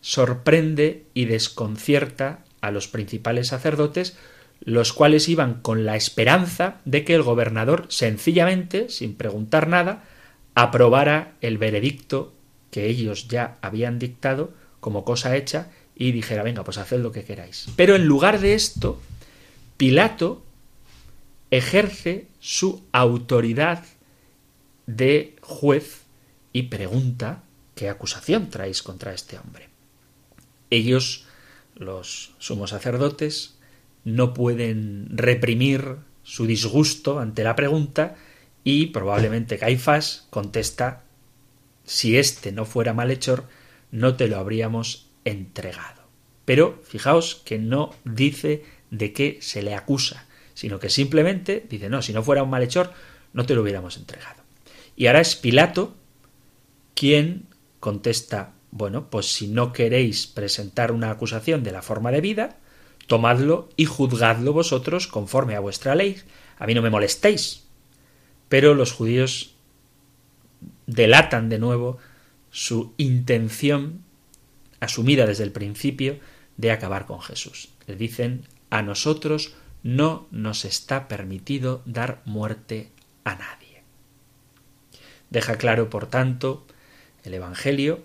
sorprende 0.00 1.06
y 1.14 1.24
desconcierta 1.26 2.44
a 2.60 2.70
los 2.70 2.88
principales 2.88 3.48
sacerdotes, 3.48 4.16
los 4.60 4.92
cuales 4.92 5.28
iban 5.28 5.60
con 5.60 5.84
la 5.84 5.96
esperanza 5.96 6.80
de 6.84 7.04
que 7.04 7.14
el 7.14 7.22
gobernador 7.22 7.86
sencillamente, 7.88 8.88
sin 8.88 9.14
preguntar 9.14 9.68
nada, 9.68 10.04
aprobara 10.54 11.34
el 11.40 11.58
veredicto 11.58 12.34
que 12.70 12.86
ellos 12.86 13.28
ya 13.28 13.58
habían 13.62 13.98
dictado 13.98 14.52
como 14.80 15.04
cosa 15.04 15.36
hecha 15.36 15.70
y 15.94 16.12
dijera, 16.12 16.42
venga, 16.42 16.64
pues 16.64 16.78
haced 16.78 17.00
lo 17.00 17.12
que 17.12 17.24
queráis. 17.24 17.66
Pero 17.76 17.96
en 17.96 18.06
lugar 18.06 18.40
de 18.40 18.54
esto, 18.54 19.00
Pilato 19.76 20.42
ejerce 21.50 22.26
su 22.40 22.82
autoridad 22.92 23.84
de 24.86 25.36
juez 25.40 26.02
y 26.52 26.64
pregunta 26.64 27.44
qué 27.74 27.88
acusación 27.88 28.50
traéis 28.50 28.82
contra 28.82 29.14
este 29.14 29.38
hombre. 29.38 29.68
Ellos, 30.70 31.26
los 31.74 32.34
sumos 32.38 32.70
sacerdotes, 32.70 33.58
no 34.04 34.34
pueden 34.34 35.06
reprimir 35.10 35.96
su 36.22 36.46
disgusto 36.46 37.18
ante 37.18 37.44
la 37.44 37.56
pregunta 37.56 38.16
y 38.64 38.86
probablemente 38.86 39.58
Caifás 39.58 40.26
contesta 40.30 41.04
si 41.84 42.16
éste 42.16 42.52
no 42.52 42.64
fuera 42.64 42.94
malhechor, 42.94 43.48
no 43.90 44.16
te 44.16 44.28
lo 44.28 44.38
habríamos 44.38 45.08
entregado. 45.24 46.02
Pero 46.44 46.80
fijaos 46.84 47.42
que 47.44 47.58
no 47.58 47.94
dice 48.04 48.64
de 48.90 49.12
qué 49.12 49.38
se 49.40 49.62
le 49.62 49.74
acusa, 49.74 50.26
sino 50.54 50.78
que 50.78 50.90
simplemente 50.90 51.64
dice, 51.68 51.88
no, 51.88 52.02
si 52.02 52.12
no 52.12 52.22
fuera 52.22 52.42
un 52.42 52.50
malhechor, 52.50 52.92
no 53.32 53.46
te 53.46 53.54
lo 53.54 53.62
hubiéramos 53.62 53.96
entregado. 53.96 54.41
Y 54.96 55.06
ahora 55.06 55.20
es 55.20 55.36
Pilato 55.36 55.94
quien 56.94 57.46
contesta, 57.80 58.52
bueno, 58.70 59.10
pues 59.10 59.32
si 59.32 59.48
no 59.48 59.72
queréis 59.72 60.26
presentar 60.26 60.92
una 60.92 61.10
acusación 61.10 61.62
de 61.62 61.72
la 61.72 61.82
forma 61.82 62.10
de 62.10 62.20
vida, 62.20 62.58
tomadlo 63.06 63.68
y 63.76 63.86
juzgadlo 63.86 64.52
vosotros 64.52 65.06
conforme 65.06 65.56
a 65.56 65.60
vuestra 65.60 65.94
ley. 65.94 66.20
A 66.58 66.66
mí 66.66 66.74
no 66.74 66.82
me 66.82 66.90
molestéis. 66.90 67.64
Pero 68.48 68.74
los 68.74 68.92
judíos 68.92 69.54
delatan 70.86 71.48
de 71.48 71.58
nuevo 71.58 71.98
su 72.50 72.92
intención 72.98 74.02
asumida 74.80 75.26
desde 75.26 75.44
el 75.44 75.52
principio 75.52 76.18
de 76.56 76.70
acabar 76.70 77.06
con 77.06 77.20
Jesús. 77.20 77.70
Le 77.86 77.96
dicen, 77.96 78.42
a 78.70 78.82
nosotros 78.82 79.54
no 79.82 80.26
nos 80.30 80.64
está 80.64 81.08
permitido 81.08 81.82
dar 81.86 82.22
muerte 82.24 82.90
a 83.24 83.34
nadie. 83.34 83.61
Deja 85.32 85.56
claro, 85.56 85.88
por 85.88 86.08
tanto, 86.08 86.66
el 87.24 87.32
Evangelio 87.32 88.04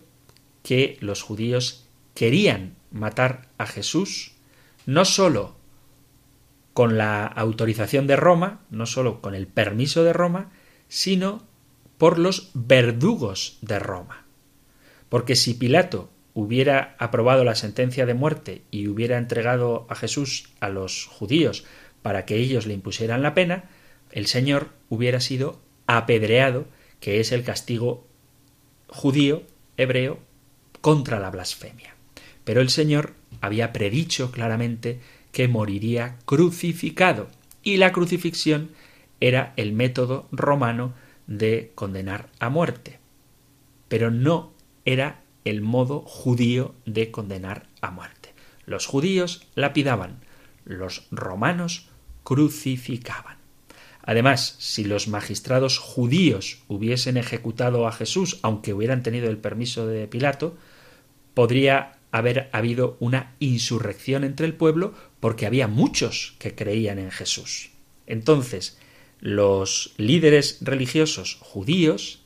que 0.64 0.98
los 1.02 1.24
judíos 1.24 1.86
querían 2.14 2.78
matar 2.90 3.50
a 3.58 3.68
Jesús 3.68 4.32
no 4.86 5.04
sólo 5.04 5.58
con 6.72 6.98
la 6.98 7.26
autorización 7.26 8.08
de 8.08 8.16
Roma, 8.16 8.62
no 8.70 8.86
sólo 8.86 9.20
con 9.20 9.36
el 9.36 9.46
permiso 9.46 10.06
de 10.06 10.14
Roma, 10.14 10.52
sino 10.88 11.46
por 11.98 12.18
los 12.18 12.50
verdugos 12.54 13.58
de 13.62 13.80
Roma. 13.80 14.24
Porque 15.10 15.36
si 15.36 15.54
Pilato 15.54 16.10
hubiera 16.34 16.96
aprobado 16.98 17.44
la 17.44 17.56
sentencia 17.56 18.06
de 18.06 18.14
muerte 18.14 18.62
y 18.72 18.88
hubiera 18.88 19.18
entregado 19.18 19.86
a 19.90 19.96
Jesús 19.96 20.48
a 20.62 20.70
los 20.70 21.08
judíos 21.08 21.66
para 22.02 22.24
que 22.24 22.36
ellos 22.36 22.68
le 22.68 22.74
impusieran 22.74 23.22
la 23.22 23.34
pena, 23.34 23.66
el 24.12 24.28
Señor 24.28 24.70
hubiera 24.88 25.20
sido 25.20 25.60
apedreado, 25.88 26.68
que 27.00 27.20
es 27.20 27.32
el 27.32 27.44
castigo 27.44 28.06
judío, 28.88 29.44
hebreo, 29.78 30.20
contra 30.82 31.20
la 31.20 31.30
blasfemia. 31.30 31.96
Pero 32.44 32.62
el 32.62 32.70
Señor 32.70 33.14
había 33.42 33.74
predicho 33.74 34.32
claramente 34.32 35.00
que 35.32 35.48
moriría 35.48 36.18
crucificado, 36.26 37.28
y 37.62 37.78
la 37.78 37.92
crucifixión 37.92 38.72
era 39.20 39.54
el 39.58 39.74
método 39.74 40.28
romano 40.32 40.94
de 41.28 41.72
condenar 41.76 42.30
a 42.40 42.50
muerte. 42.50 43.00
Pero 43.90 44.12
no 44.12 44.54
era 44.86 45.22
el 45.44 45.62
modo 45.62 46.02
judío 46.02 46.76
de 46.86 47.12
condenar 47.12 47.68
a 47.82 47.92
muerte. 47.92 48.34
Los 48.66 48.86
judíos 48.86 49.48
lapidaban, 49.56 50.20
los 50.66 51.08
romanos 51.12 51.90
crucificaban. 52.24 53.37
Además, 54.08 54.56
si 54.58 54.86
los 54.86 55.10
magistrados 55.10 55.80
judíos 55.80 56.64
hubiesen 56.70 57.18
ejecutado 57.18 57.88
a 57.88 57.92
Jesús, 57.92 58.40
aunque 58.42 58.74
hubieran 58.74 59.04
tenido 59.04 59.30
el 59.30 59.38
permiso 59.38 59.86
de 59.86 60.08
Pilato, 60.08 60.56
podría 61.34 61.98
haber 62.12 62.50
habido 62.54 62.96
una 63.02 63.36
insurrección 63.40 64.24
entre 64.24 64.46
el 64.46 64.54
pueblo 64.54 64.94
porque 65.20 65.46
había 65.46 65.68
muchos 65.68 66.38
que 66.40 66.56
creían 66.56 67.00
en 67.00 67.12
Jesús. 67.12 67.72
Entonces, 68.06 68.80
los 69.20 69.94
líderes 69.98 70.60
religiosos 70.62 71.38
judíos 71.42 72.24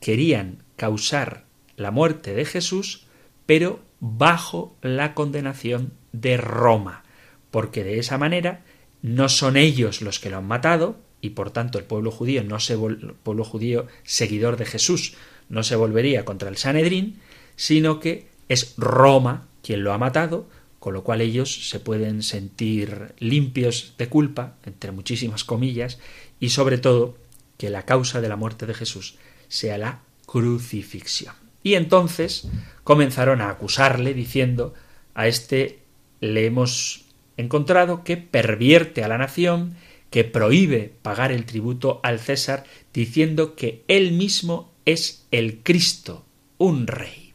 querían 0.00 0.62
causar 0.76 1.46
la 1.78 1.90
muerte 1.90 2.34
de 2.34 2.44
Jesús, 2.44 3.06
pero 3.46 3.80
bajo 3.98 4.76
la 4.82 5.14
condenación 5.14 5.94
de 6.12 6.36
Roma, 6.36 7.02
porque 7.50 7.82
de 7.82 7.98
esa 7.98 8.18
manera 8.18 8.62
no 9.00 9.30
son 9.30 9.56
ellos 9.56 10.02
los 10.02 10.20
que 10.20 10.28
lo 10.28 10.36
han 10.36 10.46
matado, 10.46 11.02
y 11.24 11.30
por 11.30 11.50
tanto 11.50 11.78
el 11.78 11.84
pueblo 11.84 12.10
judío 12.10 12.44
no 12.44 12.60
se 12.60 12.76
pueblo 12.76 13.44
judío 13.44 13.86
seguidor 14.02 14.58
de 14.58 14.66
Jesús 14.66 15.14
no 15.48 15.62
se 15.62 15.74
volvería 15.74 16.26
contra 16.26 16.50
el 16.50 16.58
Sanedrín, 16.58 17.18
sino 17.56 17.98
que 17.98 18.26
es 18.50 18.74
Roma 18.76 19.48
quien 19.62 19.84
lo 19.84 19.94
ha 19.94 19.98
matado, 19.98 20.46
con 20.80 20.92
lo 20.92 21.02
cual 21.02 21.22
ellos 21.22 21.70
se 21.70 21.80
pueden 21.80 22.22
sentir 22.22 23.14
limpios 23.18 23.94
de 23.96 24.08
culpa, 24.10 24.56
entre 24.66 24.92
muchísimas 24.92 25.44
comillas, 25.44 25.98
y 26.40 26.50
sobre 26.50 26.76
todo 26.76 27.16
que 27.56 27.70
la 27.70 27.86
causa 27.86 28.20
de 28.20 28.28
la 28.28 28.36
muerte 28.36 28.66
de 28.66 28.74
Jesús 28.74 29.16
sea 29.48 29.78
la 29.78 30.00
crucifixión. 30.26 31.34
Y 31.62 31.74
entonces 31.74 32.48
comenzaron 32.82 33.40
a 33.40 33.48
acusarle 33.48 34.12
diciendo 34.12 34.74
a 35.14 35.26
este 35.26 35.78
le 36.20 36.44
hemos 36.44 37.06
encontrado 37.38 38.04
que 38.04 38.18
pervierte 38.18 39.02
a 39.02 39.08
la 39.08 39.16
nación, 39.16 39.76
que 40.14 40.22
prohíbe 40.22 40.92
pagar 41.02 41.32
el 41.32 41.44
tributo 41.44 41.98
al 42.04 42.20
César, 42.20 42.62
diciendo 42.92 43.56
que 43.56 43.82
él 43.88 44.12
mismo 44.12 44.72
es 44.84 45.26
el 45.32 45.58
Cristo, 45.64 46.24
un 46.56 46.86
rey. 46.86 47.32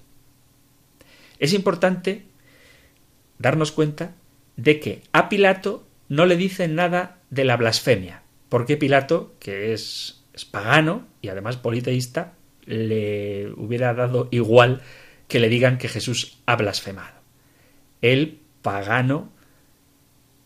Es 1.39 1.51
importante 1.51 2.23
darnos 3.37 3.73
cuenta 3.73 4.15
de 4.55 4.79
que 4.79 5.01
a 5.11 5.27
Pilato 5.27 5.85
no 6.07 6.25
le 6.25 6.37
dicen 6.37 6.73
nada 6.73 7.19
de 7.29 7.43
la 7.43 7.57
blasfemia, 7.57 8.23
porque 8.47 8.77
Pilato, 8.77 9.35
que 9.41 9.73
es, 9.73 10.23
es 10.33 10.45
pagano 10.45 11.05
y 11.21 11.27
además 11.27 11.57
politeísta, 11.57 12.35
le 12.65 13.51
hubiera 13.57 13.93
dado 13.93 14.29
igual 14.31 14.83
que 15.27 15.41
le 15.41 15.49
digan 15.49 15.79
que 15.79 15.89
Jesús 15.89 16.37
ha 16.45 16.55
blasfemado. 16.55 17.19
El 18.01 18.39
pagano, 18.61 19.33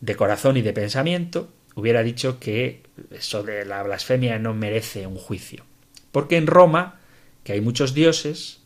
de 0.02 0.16
corazón 0.16 0.58
y 0.58 0.64
de 0.64 0.74
pensamiento, 0.74 1.54
hubiera 1.76 2.04
dicho 2.04 2.40
que 2.40 2.84
eso 3.12 3.44
de 3.44 3.66
la 3.66 3.84
blasfemia 3.84 4.40
no 4.40 4.54
merece 4.54 5.08
un 5.08 5.18
juicio. 5.18 5.64
Porque 6.12 6.38
en 6.38 6.48
Roma, 6.48 7.00
que 7.44 7.54
hay 7.54 7.62
muchos 7.62 7.94
dioses, 7.94 8.60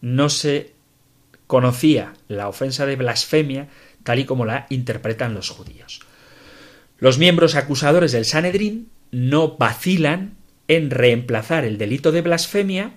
no 0.00 0.28
se 0.28 0.72
conocía 1.46 2.14
la 2.28 2.48
ofensa 2.48 2.86
de 2.86 2.96
blasfemia 2.96 3.68
tal 4.02 4.18
y 4.20 4.24
como 4.24 4.44
la 4.44 4.66
interpretan 4.70 5.34
los 5.34 5.50
judíos. 5.50 6.00
Los 6.98 7.18
miembros 7.18 7.56
acusadores 7.56 8.12
del 8.12 8.24
Sanedrín 8.24 8.88
no 9.10 9.56
vacilan 9.56 10.36
en 10.68 10.90
reemplazar 10.90 11.64
el 11.64 11.76
delito 11.76 12.12
de 12.12 12.22
blasfemia, 12.22 12.94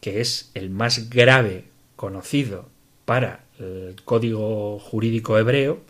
que 0.00 0.20
es 0.20 0.50
el 0.54 0.70
más 0.70 1.08
grave 1.10 1.64
conocido 1.96 2.68
para 3.04 3.44
el 3.58 3.96
código 4.04 4.78
jurídico 4.78 5.38
hebreo, 5.38 5.80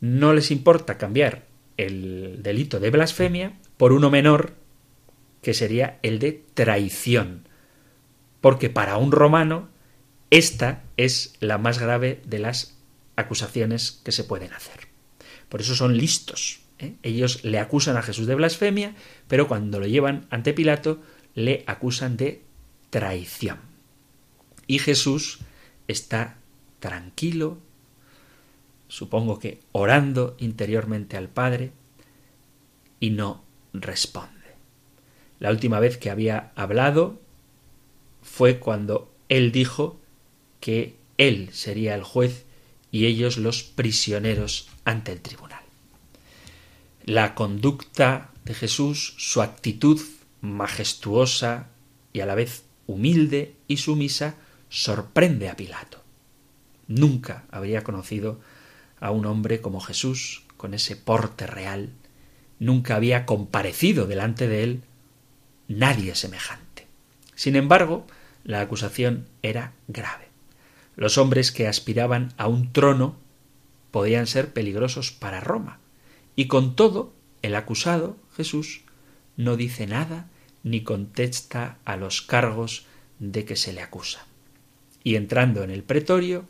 no 0.00 0.32
les 0.32 0.50
importa 0.50 0.98
cambiar 0.98 1.46
el 1.76 2.42
delito 2.42 2.80
de 2.80 2.90
blasfemia 2.90 3.58
por 3.76 3.92
uno 3.92 4.10
menor, 4.10 4.54
que 5.42 5.54
sería 5.54 5.98
el 6.02 6.18
de 6.18 6.44
traición. 6.54 7.48
Porque 8.40 8.70
para 8.70 8.96
un 8.96 9.12
romano, 9.12 9.68
esta 10.30 10.84
es 10.96 11.34
la 11.40 11.58
más 11.58 11.78
grave 11.78 12.22
de 12.26 12.38
las 12.38 12.76
acusaciones 13.16 14.00
que 14.04 14.12
se 14.12 14.24
pueden 14.24 14.52
hacer. 14.52 14.88
Por 15.48 15.60
eso 15.60 15.74
son 15.74 15.96
listos. 15.96 16.60
¿eh? 16.78 16.94
Ellos 17.02 17.44
le 17.44 17.58
acusan 17.58 17.96
a 17.96 18.02
Jesús 18.02 18.26
de 18.26 18.34
blasfemia, 18.34 18.94
pero 19.28 19.48
cuando 19.48 19.80
lo 19.80 19.86
llevan 19.86 20.26
ante 20.30 20.52
Pilato, 20.52 21.02
le 21.34 21.64
acusan 21.66 22.16
de 22.16 22.42
traición. 22.90 23.58
Y 24.66 24.78
Jesús 24.78 25.40
está 25.88 26.38
tranquilo, 26.78 27.58
supongo 28.90 29.38
que 29.38 29.60
orando 29.72 30.36
interiormente 30.38 31.16
al 31.16 31.28
Padre, 31.28 31.72
y 32.98 33.10
no 33.10 33.42
responde. 33.72 34.34
La 35.38 35.50
última 35.50 35.80
vez 35.80 35.96
que 35.96 36.10
había 36.10 36.52
hablado 36.56 37.20
fue 38.20 38.58
cuando 38.58 39.10
él 39.28 39.52
dijo 39.52 39.98
que 40.58 40.96
él 41.16 41.50
sería 41.52 41.94
el 41.94 42.02
juez 42.02 42.44
y 42.90 43.06
ellos 43.06 43.38
los 43.38 43.62
prisioneros 43.62 44.68
ante 44.84 45.12
el 45.12 45.20
tribunal. 45.20 45.62
La 47.04 47.34
conducta 47.34 48.32
de 48.44 48.54
Jesús, 48.54 49.14
su 49.18 49.40
actitud 49.40 50.00
majestuosa 50.40 51.68
y 52.12 52.20
a 52.20 52.26
la 52.26 52.34
vez 52.34 52.64
humilde 52.86 53.54
y 53.68 53.76
sumisa, 53.76 54.34
sorprende 54.68 55.48
a 55.48 55.56
Pilato. 55.56 56.02
Nunca 56.88 57.44
habría 57.50 57.82
conocido 57.84 58.40
a 59.00 59.10
un 59.10 59.26
hombre 59.26 59.60
como 59.60 59.80
Jesús, 59.80 60.44
con 60.56 60.74
ese 60.74 60.94
porte 60.94 61.46
real, 61.46 61.90
nunca 62.58 62.96
había 62.96 63.26
comparecido 63.26 64.06
delante 64.06 64.46
de 64.46 64.62
él 64.62 64.82
nadie 65.68 66.14
semejante. 66.14 66.86
Sin 67.34 67.56
embargo, 67.56 68.06
la 68.44 68.60
acusación 68.60 69.26
era 69.42 69.72
grave. 69.88 70.28
Los 70.96 71.16
hombres 71.16 71.52
que 71.52 71.66
aspiraban 71.66 72.34
a 72.36 72.48
un 72.48 72.72
trono 72.72 73.16
podían 73.90 74.26
ser 74.26 74.52
peligrosos 74.52 75.12
para 75.12 75.40
Roma, 75.40 75.78
y 76.36 76.46
con 76.46 76.76
todo 76.76 77.12
el 77.42 77.54
acusado, 77.54 78.16
Jesús, 78.36 78.82
no 79.36 79.56
dice 79.56 79.86
nada 79.86 80.28
ni 80.62 80.82
contesta 80.82 81.78
a 81.84 81.96
los 81.96 82.20
cargos 82.20 82.84
de 83.18 83.44
que 83.44 83.56
se 83.56 83.72
le 83.72 83.80
acusa. 83.80 84.26
Y 85.02 85.14
entrando 85.14 85.62
en 85.62 85.70
el 85.70 85.82
pretorio, 85.82 86.44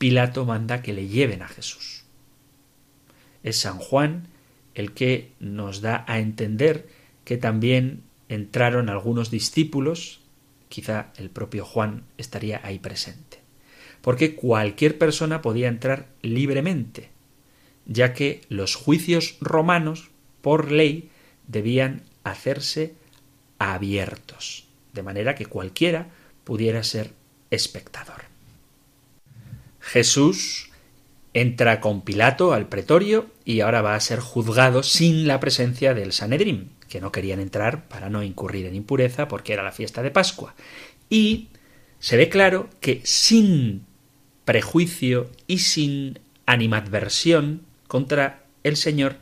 Pilato 0.00 0.46
manda 0.46 0.80
que 0.80 0.94
le 0.94 1.08
lleven 1.08 1.42
a 1.42 1.48
Jesús. 1.48 2.04
Es 3.42 3.58
San 3.58 3.76
Juan 3.76 4.28
el 4.74 4.94
que 4.94 5.32
nos 5.40 5.82
da 5.82 6.06
a 6.08 6.20
entender 6.20 6.88
que 7.26 7.36
también 7.36 8.02
entraron 8.30 8.88
algunos 8.88 9.30
discípulos, 9.30 10.22
quizá 10.70 11.12
el 11.18 11.28
propio 11.28 11.66
Juan 11.66 12.04
estaría 12.16 12.62
ahí 12.64 12.78
presente, 12.78 13.40
porque 14.00 14.34
cualquier 14.36 14.96
persona 14.96 15.42
podía 15.42 15.68
entrar 15.68 16.08
libremente, 16.22 17.10
ya 17.84 18.14
que 18.14 18.40
los 18.48 18.76
juicios 18.76 19.36
romanos, 19.42 20.08
por 20.40 20.72
ley, 20.72 21.10
debían 21.46 22.04
hacerse 22.24 22.94
abiertos, 23.58 24.66
de 24.94 25.02
manera 25.02 25.34
que 25.34 25.44
cualquiera 25.44 26.08
pudiera 26.44 26.82
ser 26.84 27.12
espectador. 27.50 28.29
Jesús 29.90 30.70
entra 31.34 31.80
con 31.80 32.02
Pilato 32.02 32.52
al 32.52 32.68
pretorio 32.68 33.26
y 33.44 33.58
ahora 33.58 33.82
va 33.82 33.96
a 33.96 34.00
ser 34.00 34.20
juzgado 34.20 34.84
sin 34.84 35.26
la 35.26 35.40
presencia 35.40 35.94
del 35.94 36.12
Sanedrín, 36.12 36.70
que 36.88 37.00
no 37.00 37.10
querían 37.10 37.40
entrar 37.40 37.88
para 37.88 38.08
no 38.08 38.22
incurrir 38.22 38.66
en 38.66 38.76
impureza 38.76 39.26
porque 39.26 39.52
era 39.52 39.64
la 39.64 39.72
fiesta 39.72 40.00
de 40.00 40.12
Pascua. 40.12 40.54
Y 41.08 41.48
se 41.98 42.16
ve 42.16 42.28
claro 42.28 42.70
que 42.78 43.00
sin 43.02 43.84
prejuicio 44.44 45.28
y 45.48 45.58
sin 45.58 46.20
animadversión 46.46 47.62
contra 47.88 48.44
el 48.62 48.76
Señor, 48.76 49.16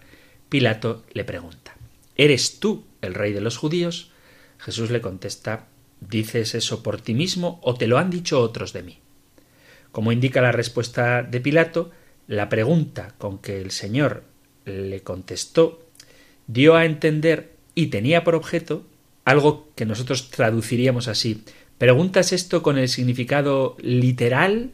Pilato 0.51 1.03
le 1.15 1.25
pregunta 1.25 1.79
¿Eres 2.15 2.61
tú 2.61 2.85
el 3.01 3.15
rey 3.15 3.33
de 3.33 3.41
los 3.41 3.57
judíos? 3.57 4.11
Jesús 4.59 4.91
le 4.91 5.01
contesta 5.01 5.67
¿Dices 6.03 6.55
eso 6.55 6.83
por 6.83 7.01
ti 7.01 7.15
mismo 7.15 7.59
o 7.63 7.73
te 7.75 7.87
lo 7.87 7.97
han 7.97 8.11
dicho 8.11 8.43
otros 8.43 8.75
de 8.75 8.83
mí? 8.83 8.99
Como 9.93 10.13
indica 10.13 10.41
la 10.41 10.53
respuesta 10.53 11.23
de 11.23 11.41
Pilato, 11.41 11.91
la 12.27 12.49
pregunta 12.49 13.15
con 13.19 13.39
que 13.39 13.61
el 13.61 13.71
Señor 13.71 14.25
le 14.65 15.03
contestó 15.03 15.89
dio 16.47 16.75
a 16.77 16.85
entender 16.85 17.53
y 17.75 17.87
tenía 17.89 18.25
por 18.25 18.35
objeto 18.35 18.85
algo 19.25 19.69
que 19.77 19.87
nosotros 19.87 20.31
traduciríamos 20.31 21.07
así. 21.07 21.45
¿Preguntas 21.77 22.33
esto 22.33 22.63
con 22.63 22.79
el 22.79 22.89
significado 22.89 23.77
literal, 23.79 24.73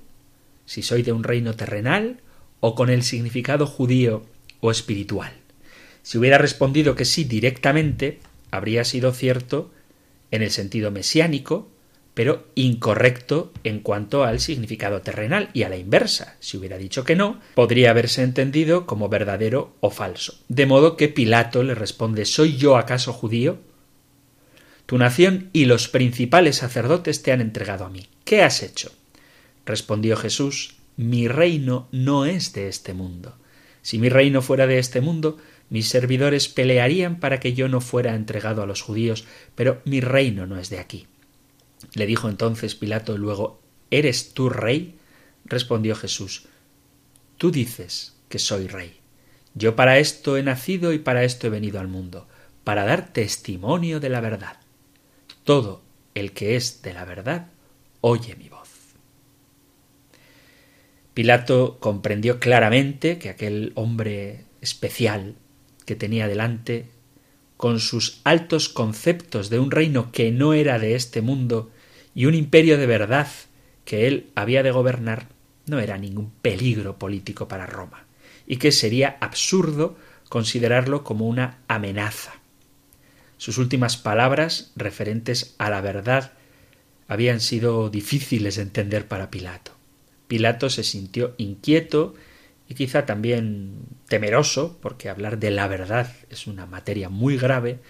si 0.65 0.83
soy 0.83 1.03
de 1.03 1.13
un 1.13 1.25
reino 1.25 1.55
terrenal, 1.55 2.21
o 2.61 2.75
con 2.75 2.89
el 2.89 3.03
significado 3.03 3.67
judío 3.67 4.25
o 4.61 4.71
espiritual? 4.71 5.33
Si 6.03 6.19
hubiera 6.19 6.39
respondido 6.39 6.95
que 6.95 7.05
sí 7.05 7.25
directamente, 7.25 8.21
habría 8.51 8.85
sido 8.85 9.13
cierto 9.13 9.71
en 10.31 10.43
el 10.43 10.51
sentido 10.51 10.91
mesiánico, 10.91 11.69
pero 12.15 12.47
incorrecto 12.55 13.53
en 13.65 13.81
cuanto 13.81 14.25
al 14.25 14.41
significado 14.41 15.03
terrenal 15.03 15.51
y 15.53 15.65
a 15.65 15.69
la 15.69 15.77
inversa. 15.77 16.37
Si 16.39 16.57
hubiera 16.57 16.79
dicho 16.79 17.05
que 17.05 17.17
no, 17.17 17.41
podría 17.55 17.91
haberse 17.91 18.23
entendido 18.23 18.87
como 18.87 19.09
verdadero 19.09 19.75
o 19.81 19.91
falso. 19.91 20.39
De 20.49 20.67
modo 20.67 20.97
que 20.97 21.09
Pilato 21.09 21.63
le 21.65 21.75
responde 21.75 22.25
¿Soy 22.25 22.57
yo 22.57 22.77
acaso 22.77 23.13
judío? 23.13 23.59
Tu 24.87 24.97
nación 24.97 25.51
y 25.53 25.65
los 25.65 25.89
principales 25.89 26.57
sacerdotes 26.57 27.23
te 27.23 27.33
han 27.33 27.41
entregado 27.41 27.85
a 27.85 27.91
mí. 27.91 28.07
¿Qué 28.25 28.43
has 28.43 28.63
hecho? 28.63 28.93
Respondió 29.67 30.17
Jesús 30.17 30.77
Mi 30.97 31.27
reino 31.27 31.89
no 31.91 32.27
es 32.27 32.53
de 32.53 32.69
este 32.69 32.95
mundo. 32.95 33.35
Si 33.83 33.99
mi 33.99 34.09
reino 34.09 34.41
fuera 34.41 34.67
de 34.67 34.79
este 34.79 35.01
mundo, 35.01 35.39
mis 35.69 35.89
servidores 35.89 36.49
pelearían 36.49 37.19
para 37.19 37.41
que 37.41 37.55
yo 37.55 37.69
no 37.69 37.81
fuera 37.81 38.15
entregado 38.15 38.63
a 38.63 38.67
los 38.67 38.83
judíos, 38.83 39.25
pero 39.55 39.83
mi 39.85 40.01
reino 40.01 40.47
no 40.47 40.59
es 40.59 40.71
de 40.71 40.79
aquí. 40.79 41.07
Le 41.95 42.07
dijo 42.07 42.29
entonces 42.29 42.75
Pilato 42.75 43.19
luego 43.19 43.61
¿Eres 43.91 44.35
tú 44.35 44.49
rey? 44.49 44.99
respondió 45.45 45.95
Jesús 45.95 46.47
Tú 47.37 47.51
dices 47.51 48.17
que 48.29 48.39
soy 48.39 48.67
rey. 48.67 49.01
Yo 49.55 49.77
para 49.77 49.99
esto 49.99 50.37
he 50.37 50.43
nacido 50.43 50.93
y 50.93 50.99
para 50.99 51.25
esto 51.25 51.47
he 51.47 51.51
venido 51.51 51.79
al 51.79 51.89
mundo, 51.89 52.27
para 52.65 52.85
dar 52.85 53.13
testimonio 53.13 54.01
de 54.01 54.09
la 54.09 54.21
verdad. 54.21 54.57
Todo 55.45 55.83
el 56.15 56.33
que 56.33 56.57
es 56.57 56.83
de 56.83 56.95
la 56.95 57.05
verdad 57.05 57.49
oye 58.01 58.35
mi 58.37 58.49
voz. 58.49 58.69
Pilato 61.13 61.79
comprendió 61.79 62.41
claramente 62.41 63.19
que 63.19 63.29
aquel 63.29 63.73
hombre 63.77 64.45
especial 64.61 65.37
que 65.87 65.95
tenía 65.95 66.27
delante, 66.27 66.89
con 67.57 67.79
sus 67.79 68.21
altos 68.25 68.69
conceptos 68.69 69.49
de 69.49 69.61
un 69.61 69.71
reino 69.71 70.11
que 70.11 70.33
no 70.33 70.55
era 70.55 70.79
de 70.79 70.97
este 70.97 71.21
mundo 71.21 71.71
y 72.15 72.27
un 72.27 72.35
imperio 72.35 72.79
de 72.79 72.87
verdad 72.87 73.29
que 73.85 74.07
él 74.07 74.31
había 74.35 74.63
de 74.63 74.71
gobernar, 74.71 75.29
no 75.67 75.79
era 75.79 75.99
ningún 75.99 76.31
peligro 76.31 76.99
político 76.99 77.49
para 77.49 77.67
Roma, 77.67 78.05
y 78.47 78.57
que 78.57 78.73
sería 78.73 79.17
absurdo 79.21 79.97
considerarlo 80.29 81.05
como 81.05 81.27
una 81.27 81.59
amenaza. 81.69 82.33
Sus 83.37 83.59
últimas 83.59 83.97
palabras 83.97 84.73
referentes 84.77 85.55
a 85.59 85.71
la 85.71 85.81
verdad 85.81 86.33
habían 87.09 87.41
sido 87.41 87.91
difíciles 87.91 88.57
de 88.57 88.63
entender 88.63 89.07
para 89.07 89.31
Pilato. 89.31 89.73
Pilato 90.29 90.71
se 90.71 90.85
sintió 90.85 91.35
inquieto 91.37 92.15
y 92.69 92.75
quizá 92.75 93.05
también 93.05 93.75
temeroso, 94.09 94.79
porque 94.81 95.11
hablar 95.11 95.39
de 95.39 95.51
la 95.51 95.69
verdad 95.69 96.11
es 96.31 96.47
una 96.47 96.65
materia 96.65 97.11
muy 97.11 97.37
grave, 97.37 97.81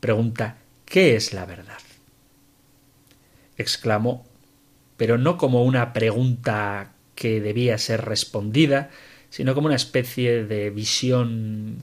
pregunta 0.00 0.58
¿qué 0.84 1.14
es 1.14 1.32
la 1.32 1.46
verdad? 1.46 1.78
Exclamó, 3.56 4.24
pero 4.96 5.18
no 5.18 5.36
como 5.38 5.64
una 5.64 5.92
pregunta 5.92 6.92
que 7.14 7.40
debía 7.40 7.78
ser 7.78 8.04
respondida, 8.04 8.90
sino 9.30 9.54
como 9.54 9.66
una 9.66 9.76
especie 9.76 10.44
de 10.44 10.70
visión 10.70 11.82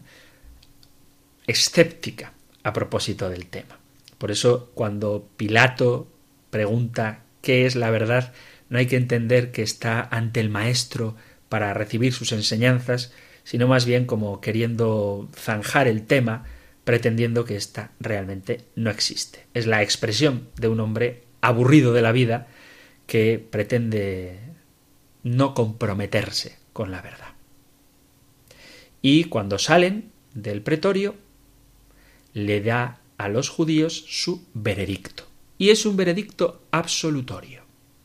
escéptica 1.47 2.34
a 2.63 2.73
propósito 2.73 3.29
del 3.29 3.47
tema. 3.47 3.79
Por 4.17 4.31
eso, 4.31 4.71
cuando 4.73 5.27
Pilato 5.36 6.07
pregunta 6.49 7.23
qué 7.41 7.65
es 7.65 7.75
la 7.75 7.89
verdad, 7.89 8.34
no 8.69 8.77
hay 8.77 8.86
que 8.86 8.95
entender 8.95 9.51
que 9.51 9.63
está 9.63 10.07
ante 10.12 10.39
el 10.39 10.49
Maestro 10.49 11.15
para 11.49 11.73
recibir 11.73 12.13
sus 12.13 12.31
enseñanzas, 12.31 13.12
sino 13.43 13.67
más 13.67 13.86
bien 13.86 14.05
como 14.05 14.39
queriendo 14.39 15.27
zanjar 15.36 15.88
el 15.88 16.05
tema, 16.05 16.45
pretendiendo 16.84 17.43
que 17.43 17.57
ésta 17.57 17.91
realmente 17.99 18.62
no 18.75 18.89
existe. 18.89 19.45
Es 19.53 19.67
la 19.67 19.81
expresión 19.81 20.47
de 20.55 20.67
un 20.67 20.79
hombre 20.79 21.23
aburrido 21.41 21.93
de 21.93 22.01
la 22.01 22.12
vida 22.12 22.47
que 23.08 23.39
pretende 23.39 24.39
no 25.23 25.54
comprometerse 25.54 26.58
con 26.73 26.91
la 26.91 27.01
verdad. 27.01 27.36
Y 29.01 29.25
cuando 29.25 29.60
salen 29.60 30.12
del 30.34 30.62
pretorio, 30.62 31.15
le 32.34 32.62
da 32.62 33.01
a 33.17 33.30
los 33.30 33.49
judíos 33.49 34.06
su 34.08 34.45
veredicto. 34.54 35.27
Y 35.58 35.69
es 35.69 35.86
un 35.86 35.97
veredicto 35.97 36.63
absolutorio. 36.71 37.63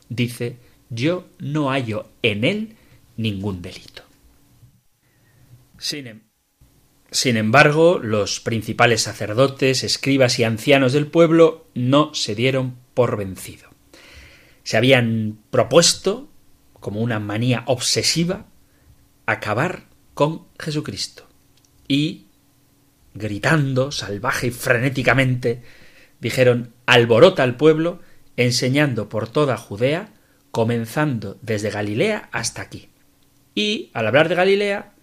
Dice, 0.09 0.57
yo 0.91 1.29
no 1.39 1.71
hallo 1.71 2.09
en 2.23 2.45
él 2.45 2.77
ningún 3.17 3.63
delito. 3.63 4.03
Sin, 5.79 6.07
em-, 6.07 6.23
sin 7.11 7.37
embargo, 7.37 7.99
los 7.99 8.41
principales 8.41 9.03
sacerdotes, 9.03 9.85
escribas 9.85 10.39
y 10.39 10.45
ancianos 10.45 10.93
del 10.93 11.07
pueblo 11.07 11.67
no 11.75 12.15
se 12.15 12.35
dieron 12.35 12.77
por 12.97 13.19
vencido. 13.19 13.69
Se 14.65 14.79
habían 14.79 15.39
propuesto, 15.51 16.31
como 16.81 17.03
una 17.03 17.21
manía 17.21 17.63
obsesiva, 17.67 18.47
acabar 19.27 19.85
con 20.15 20.47
Jesucristo. 20.59 21.29
Y, 21.87 22.29
gritando 23.13 23.93
salvaje 23.93 24.47
y 24.47 24.51
frenéticamente, 24.51 25.61
dijeron 26.21 26.73
alborota 26.87 27.43
al 27.43 27.59
pueblo, 27.59 28.01
enseñando 28.39 29.11
por 29.11 29.29
toda 29.29 29.59
Judea, 29.59 30.15
comenzando 30.51 31.39
desde 31.43 31.69
Galilea 31.69 32.31
hasta 32.33 32.63
aquí. 32.63 32.89
Y, 33.55 33.91
al 33.93 34.07
hablar 34.07 34.31
de 34.31 34.37
Galilea, 34.37 34.95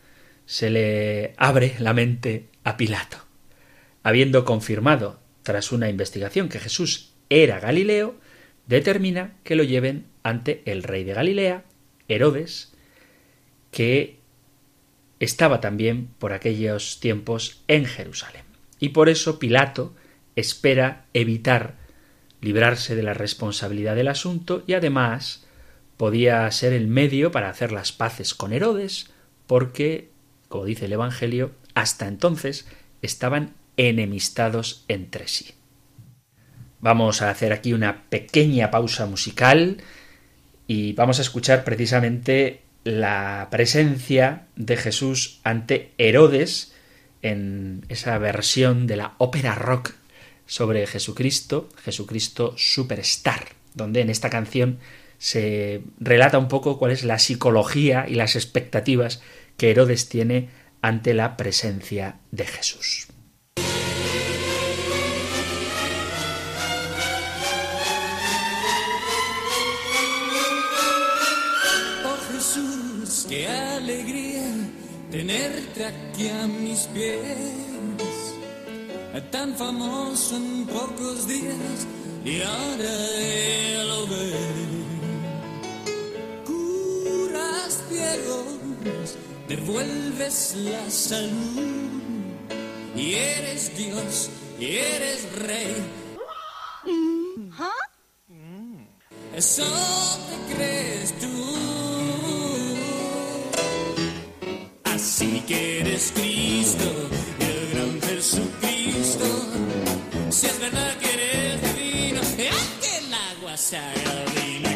se 0.47 0.71
le 0.71 1.36
abre 1.38 1.75
la 1.77 1.93
mente 1.93 2.47
a 2.63 2.75
Pilato. 2.75 3.17
Habiendo 4.01 4.45
confirmado, 4.45 5.19
tras 5.43 5.71
una 5.71 5.89
investigación, 5.89 6.49
que 6.49 6.60
Jesús 6.60 7.12
era 7.29 7.59
Galileo, 7.59 8.15
determina 8.67 9.36
que 9.43 9.55
lo 9.55 9.63
lleven 9.63 10.05
ante 10.23 10.62
el 10.65 10.83
rey 10.83 11.03
de 11.03 11.13
Galilea, 11.13 11.63
Herodes, 12.07 12.73
que 13.71 14.19
estaba 15.19 15.62
también 15.62 16.09
por 16.19 16.33
aquellos 16.33 16.99
tiempos 16.99 17.63
en 17.67 17.86
Jerusalén. 17.86 18.43
Y 18.79 18.89
por 18.89 19.09
eso 19.09 19.39
Pilato 19.39 19.95
espera 20.36 21.05
evitar 21.13 21.75
librarse 22.41 22.95
de 22.95 23.03
la 23.03 23.13
responsabilidad 23.13 23.95
del 23.95 24.09
asunto 24.09 24.63
y 24.67 24.73
además 24.73 25.45
podía 25.97 26.49
ser 26.51 26.73
el 26.73 26.88
medio 26.88 27.31
para 27.31 27.49
hacer 27.49 27.71
las 27.71 27.91
paces 27.91 28.33
con 28.33 28.51
Herodes, 28.51 29.12
porque 29.47 30.09
como 30.53 30.65
dice 30.65 30.86
el 30.86 30.93
Evangelio, 30.93 31.51
hasta 31.73 32.07
entonces 32.07 32.67
estaban 33.01 33.55
enemistados 33.75 34.86
entre 34.88 35.27
sí. 35.27 35.55
Vamos 36.84 37.22
a 37.22 37.30
hacer 37.30 37.54
aquí 37.54 37.72
una 37.72 38.04
pequeña 38.10 38.69
pausa 38.69 39.06
musical 39.06 39.78
y 40.67 40.91
vamos 40.91 41.17
a 41.17 41.22
escuchar 41.22 41.63
precisamente 41.63 42.60
la 42.84 43.48
presencia 43.50 44.48
de 44.58 44.76
Jesús 44.76 45.39
ante 45.46 45.93
Herodes 45.98 46.74
en 47.22 47.86
esa 47.88 48.17
versión 48.17 48.86
de 48.86 48.98
la 48.98 49.13
ópera 49.17 49.56
rock 49.56 49.93
sobre 50.46 50.86
Jesucristo, 50.86 51.69
Jesucristo 51.82 52.54
Superstar, 52.58 53.46
donde 53.76 54.02
en 54.02 54.10
esta 54.10 54.30
canción 54.30 54.80
se 55.19 55.84
relata 56.02 56.38
un 56.38 56.50
poco 56.50 56.78
cuál 56.80 56.91
es 56.91 57.06
la 57.06 57.17
psicología 57.17 58.08
y 58.10 58.15
las 58.15 58.36
expectativas 58.36 59.22
que 59.56 59.72
Herodes 59.72 60.10
tiene 60.10 60.50
ante 60.82 61.13
la 61.13 61.38
presencia 61.38 62.17
de 62.32 62.46
Jesús. 62.46 63.08
Tenerte 75.13 75.86
aquí 75.86 76.28
a 76.28 76.47
mis 76.47 76.82
pies. 76.88 78.34
Tan 79.32 79.56
famoso 79.56 80.36
en 80.36 80.65
pocos 80.65 81.28
días 81.28 81.78
y 82.26 82.41
ahora 82.41 83.84
lo 83.89 84.08
ve. 84.08 84.34
Curas 86.47 87.84
ciegos 87.89 89.15
devuelves 89.47 90.56
la 90.56 90.89
salud 90.89 91.91
y 92.95 93.13
eres 93.13 93.78
Dios 93.78 94.30
y 94.60 94.78
eres 94.78 95.32
rey. 95.47 95.76
Eso 99.36 99.65
te 100.30 100.56
crees 100.56 101.13
tú. 101.19 101.72
Así 105.06 105.44
que 105.46 105.82
eres 105.82 106.13
Cristo, 106.16 107.10
el 107.38 107.70
gran 107.74 108.02
Jesucristo. 108.04 109.26
Si 110.30 110.46
es 110.46 110.60
verdad 110.62 110.98
que 110.98 111.13
eres 111.13 111.76
divino, 111.76 112.22
que 112.38 112.48
el 112.48 113.13
agua 113.13 113.58
se 113.58 113.76
haga 113.76 114.26
vino 114.34 114.70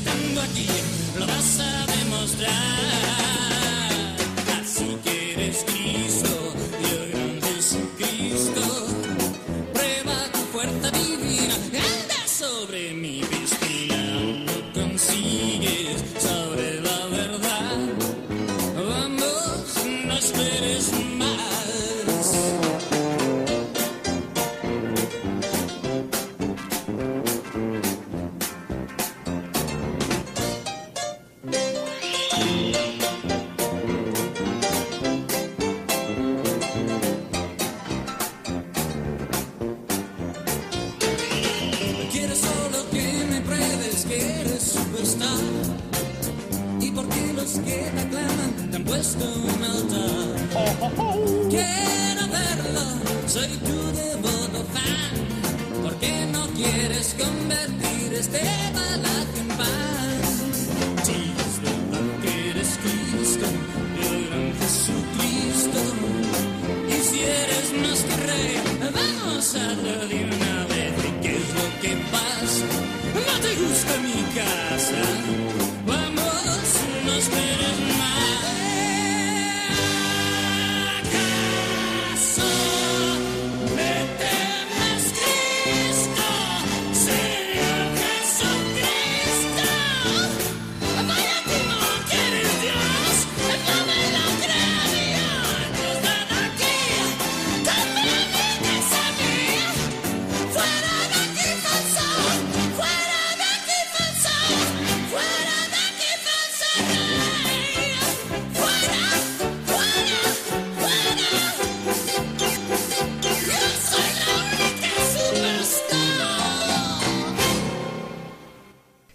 estando 0.00 0.40
aquí 0.42 0.66
lo 1.18 1.26
vas 1.26 1.60
a 1.60 1.86
demostrar. 1.86 3.39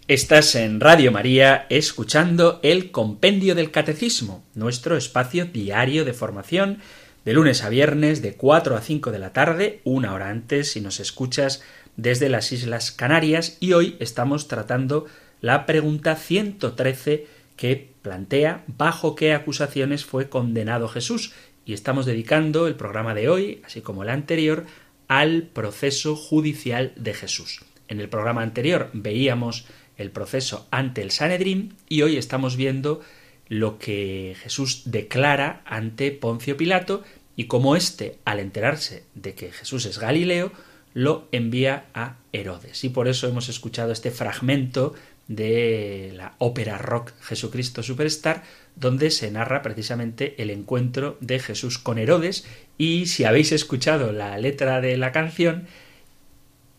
Estás 0.08 0.54
en 0.54 0.78
Radio 0.78 1.10
María 1.10 1.66
escuchando 1.68 2.60
el 2.62 2.92
Compendio 2.92 3.56
del 3.56 3.72
Catecismo, 3.72 4.44
nuestro 4.54 4.96
espacio 4.96 5.46
diario 5.46 6.04
de 6.04 6.12
formación 6.12 6.78
de 7.24 7.32
lunes 7.32 7.64
a 7.64 7.70
viernes 7.70 8.22
de 8.22 8.34
4 8.34 8.76
a 8.76 8.80
5 8.82 9.10
de 9.10 9.18
la 9.18 9.32
tarde, 9.32 9.80
una 9.82 10.14
hora 10.14 10.30
antes 10.30 10.70
si 10.70 10.80
nos 10.80 11.00
escuchas 11.00 11.64
desde 11.96 12.28
las 12.28 12.52
Islas 12.52 12.92
Canarias 12.92 13.56
y 13.58 13.72
hoy 13.72 13.96
estamos 13.98 14.46
tratando 14.46 15.06
la 15.40 15.66
pregunta 15.66 16.14
113 16.14 17.26
que 17.56 17.90
plantea 18.02 18.62
bajo 18.68 19.16
qué 19.16 19.32
acusaciones 19.32 20.04
fue 20.04 20.28
condenado 20.28 20.86
Jesús 20.86 21.32
y 21.64 21.72
estamos 21.72 22.06
dedicando 22.06 22.68
el 22.68 22.76
programa 22.76 23.12
de 23.12 23.28
hoy, 23.28 23.60
así 23.66 23.80
como 23.80 24.04
el 24.04 24.10
anterior, 24.10 24.66
al 25.08 25.48
proceso 25.52 26.14
judicial 26.14 26.92
de 26.94 27.12
Jesús. 27.12 27.62
En 27.88 28.00
el 28.00 28.08
programa 28.08 28.42
anterior 28.42 28.90
veíamos 28.92 29.66
el 29.96 30.10
proceso 30.10 30.66
ante 30.70 31.02
el 31.02 31.10
Sanedrín 31.10 31.74
y 31.88 32.02
hoy 32.02 32.16
estamos 32.16 32.56
viendo 32.56 33.00
lo 33.48 33.78
que 33.78 34.36
Jesús 34.40 34.82
declara 34.86 35.62
ante 35.64 36.10
Poncio 36.10 36.56
Pilato 36.56 37.04
y 37.36 37.44
cómo 37.44 37.76
éste, 37.76 38.18
al 38.24 38.40
enterarse 38.40 39.04
de 39.14 39.34
que 39.34 39.52
Jesús 39.52 39.84
es 39.84 39.98
Galileo, 39.98 40.52
lo 40.94 41.28
envía 41.30 41.84
a 41.92 42.16
Herodes. 42.32 42.82
Y 42.84 42.88
por 42.88 43.06
eso 43.06 43.28
hemos 43.28 43.50
escuchado 43.50 43.92
este 43.92 44.10
fragmento 44.10 44.94
de 45.28 46.12
la 46.14 46.34
ópera 46.38 46.78
rock 46.78 47.12
Jesucristo 47.20 47.82
Superstar, 47.82 48.44
donde 48.76 49.10
se 49.10 49.30
narra 49.30 49.60
precisamente 49.60 50.40
el 50.42 50.50
encuentro 50.50 51.18
de 51.20 51.38
Jesús 51.38 51.78
con 51.78 51.98
Herodes. 51.98 52.46
Y 52.78 53.06
si 53.06 53.24
habéis 53.24 53.52
escuchado 53.52 54.12
la 54.12 54.38
letra 54.38 54.80
de 54.80 54.96
la 54.96 55.12
canción, 55.12 55.66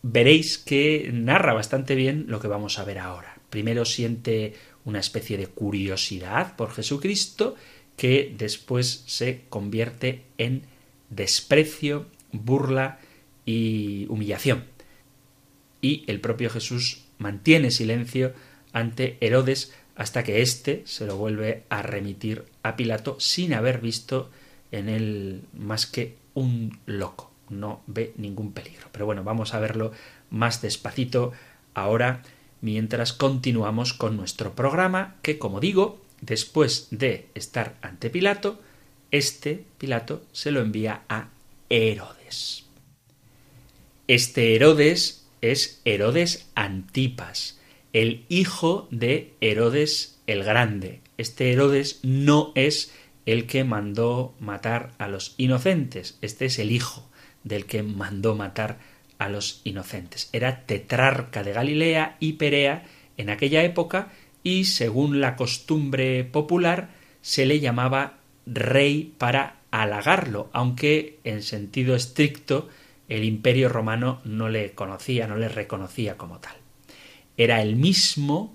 veréis 0.02 0.58
que 0.58 1.10
narra 1.12 1.54
bastante 1.54 1.94
bien 1.94 2.26
lo 2.28 2.40
que 2.40 2.48
vamos 2.48 2.78
a 2.78 2.84
ver 2.84 2.98
ahora. 2.98 3.38
Primero 3.50 3.84
siente 3.84 4.54
una 4.84 5.00
especie 5.00 5.36
de 5.36 5.46
curiosidad 5.46 6.56
por 6.56 6.72
Jesucristo 6.72 7.56
que 7.96 8.34
después 8.36 9.04
se 9.06 9.42
convierte 9.48 10.22
en 10.38 10.62
desprecio, 11.10 12.06
burla 12.32 13.00
y 13.44 14.06
humillación. 14.08 14.64
Y 15.80 16.04
el 16.06 16.20
propio 16.20 16.50
Jesús 16.50 17.04
mantiene 17.18 17.70
silencio 17.70 18.32
ante 18.72 19.16
Herodes 19.20 19.72
hasta 19.96 20.22
que 20.22 20.42
éste 20.42 20.82
se 20.86 21.06
lo 21.06 21.16
vuelve 21.16 21.64
a 21.70 21.82
remitir 21.82 22.44
a 22.62 22.76
Pilato 22.76 23.18
sin 23.18 23.52
haber 23.52 23.80
visto 23.80 24.30
en 24.70 24.88
él 24.88 25.42
más 25.52 25.86
que 25.86 26.16
un 26.34 26.78
loco 26.86 27.27
no 27.50 27.82
ve 27.86 28.12
ningún 28.16 28.52
peligro. 28.52 28.88
Pero 28.92 29.06
bueno, 29.06 29.24
vamos 29.24 29.54
a 29.54 29.60
verlo 29.60 29.92
más 30.30 30.62
despacito 30.62 31.32
ahora 31.74 32.22
mientras 32.60 33.12
continuamos 33.12 33.92
con 33.92 34.16
nuestro 34.16 34.54
programa 34.54 35.16
que, 35.22 35.38
como 35.38 35.60
digo, 35.60 36.00
después 36.20 36.88
de 36.90 37.28
estar 37.34 37.76
ante 37.82 38.10
Pilato, 38.10 38.60
este 39.10 39.64
Pilato 39.78 40.24
se 40.32 40.50
lo 40.50 40.60
envía 40.60 41.02
a 41.08 41.28
Herodes. 41.70 42.64
Este 44.06 44.54
Herodes 44.54 45.26
es 45.40 45.80
Herodes 45.84 46.48
Antipas, 46.54 47.58
el 47.92 48.24
hijo 48.28 48.88
de 48.90 49.34
Herodes 49.40 50.18
el 50.26 50.44
Grande. 50.44 51.00
Este 51.16 51.52
Herodes 51.52 52.00
no 52.02 52.52
es 52.54 52.92
el 53.26 53.46
que 53.46 53.64
mandó 53.64 54.34
matar 54.40 54.92
a 54.98 55.08
los 55.08 55.34
inocentes, 55.36 56.18
este 56.22 56.46
es 56.46 56.58
el 56.58 56.70
hijo 56.72 57.08
del 57.48 57.66
que 57.66 57.82
mandó 57.82 58.34
matar 58.34 58.78
a 59.18 59.28
los 59.28 59.60
inocentes. 59.64 60.28
Era 60.32 60.66
tetrarca 60.66 61.42
de 61.42 61.52
Galilea 61.52 62.16
y 62.20 62.34
Perea 62.34 62.84
en 63.16 63.30
aquella 63.30 63.64
época 63.64 64.12
y, 64.42 64.64
según 64.64 65.20
la 65.20 65.36
costumbre 65.36 66.24
popular, 66.24 66.90
se 67.20 67.46
le 67.46 67.60
llamaba 67.60 68.18
rey 68.46 69.12
para 69.18 69.56
halagarlo, 69.70 70.48
aunque 70.52 71.18
en 71.24 71.42
sentido 71.42 71.94
estricto 71.94 72.68
el 73.08 73.24
imperio 73.24 73.68
romano 73.68 74.20
no 74.24 74.48
le 74.48 74.72
conocía, 74.72 75.26
no 75.26 75.36
le 75.36 75.48
reconocía 75.48 76.16
como 76.16 76.38
tal. 76.38 76.54
Era 77.36 77.62
el 77.62 77.76
mismo, 77.76 78.54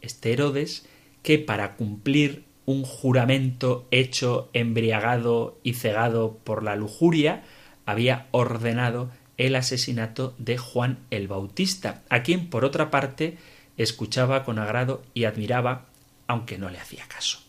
este 0.00 0.32
Herodes, 0.32 0.86
que 1.22 1.38
para 1.38 1.76
cumplir 1.76 2.44
un 2.66 2.84
juramento 2.84 3.86
hecho 3.90 4.50
embriagado 4.52 5.58
y 5.62 5.74
cegado 5.74 6.38
por 6.44 6.62
la 6.62 6.76
lujuria, 6.76 7.42
había 7.86 8.28
ordenado 8.30 9.10
el 9.36 9.56
asesinato 9.56 10.34
de 10.38 10.58
Juan 10.58 10.98
el 11.10 11.28
Bautista, 11.28 12.02
a 12.08 12.22
quien 12.22 12.48
por 12.48 12.64
otra 12.64 12.90
parte 12.90 13.38
escuchaba 13.76 14.44
con 14.44 14.58
agrado 14.58 15.02
y 15.14 15.24
admiraba, 15.24 15.86
aunque 16.26 16.58
no 16.58 16.70
le 16.70 16.78
hacía 16.78 17.06
caso. 17.08 17.40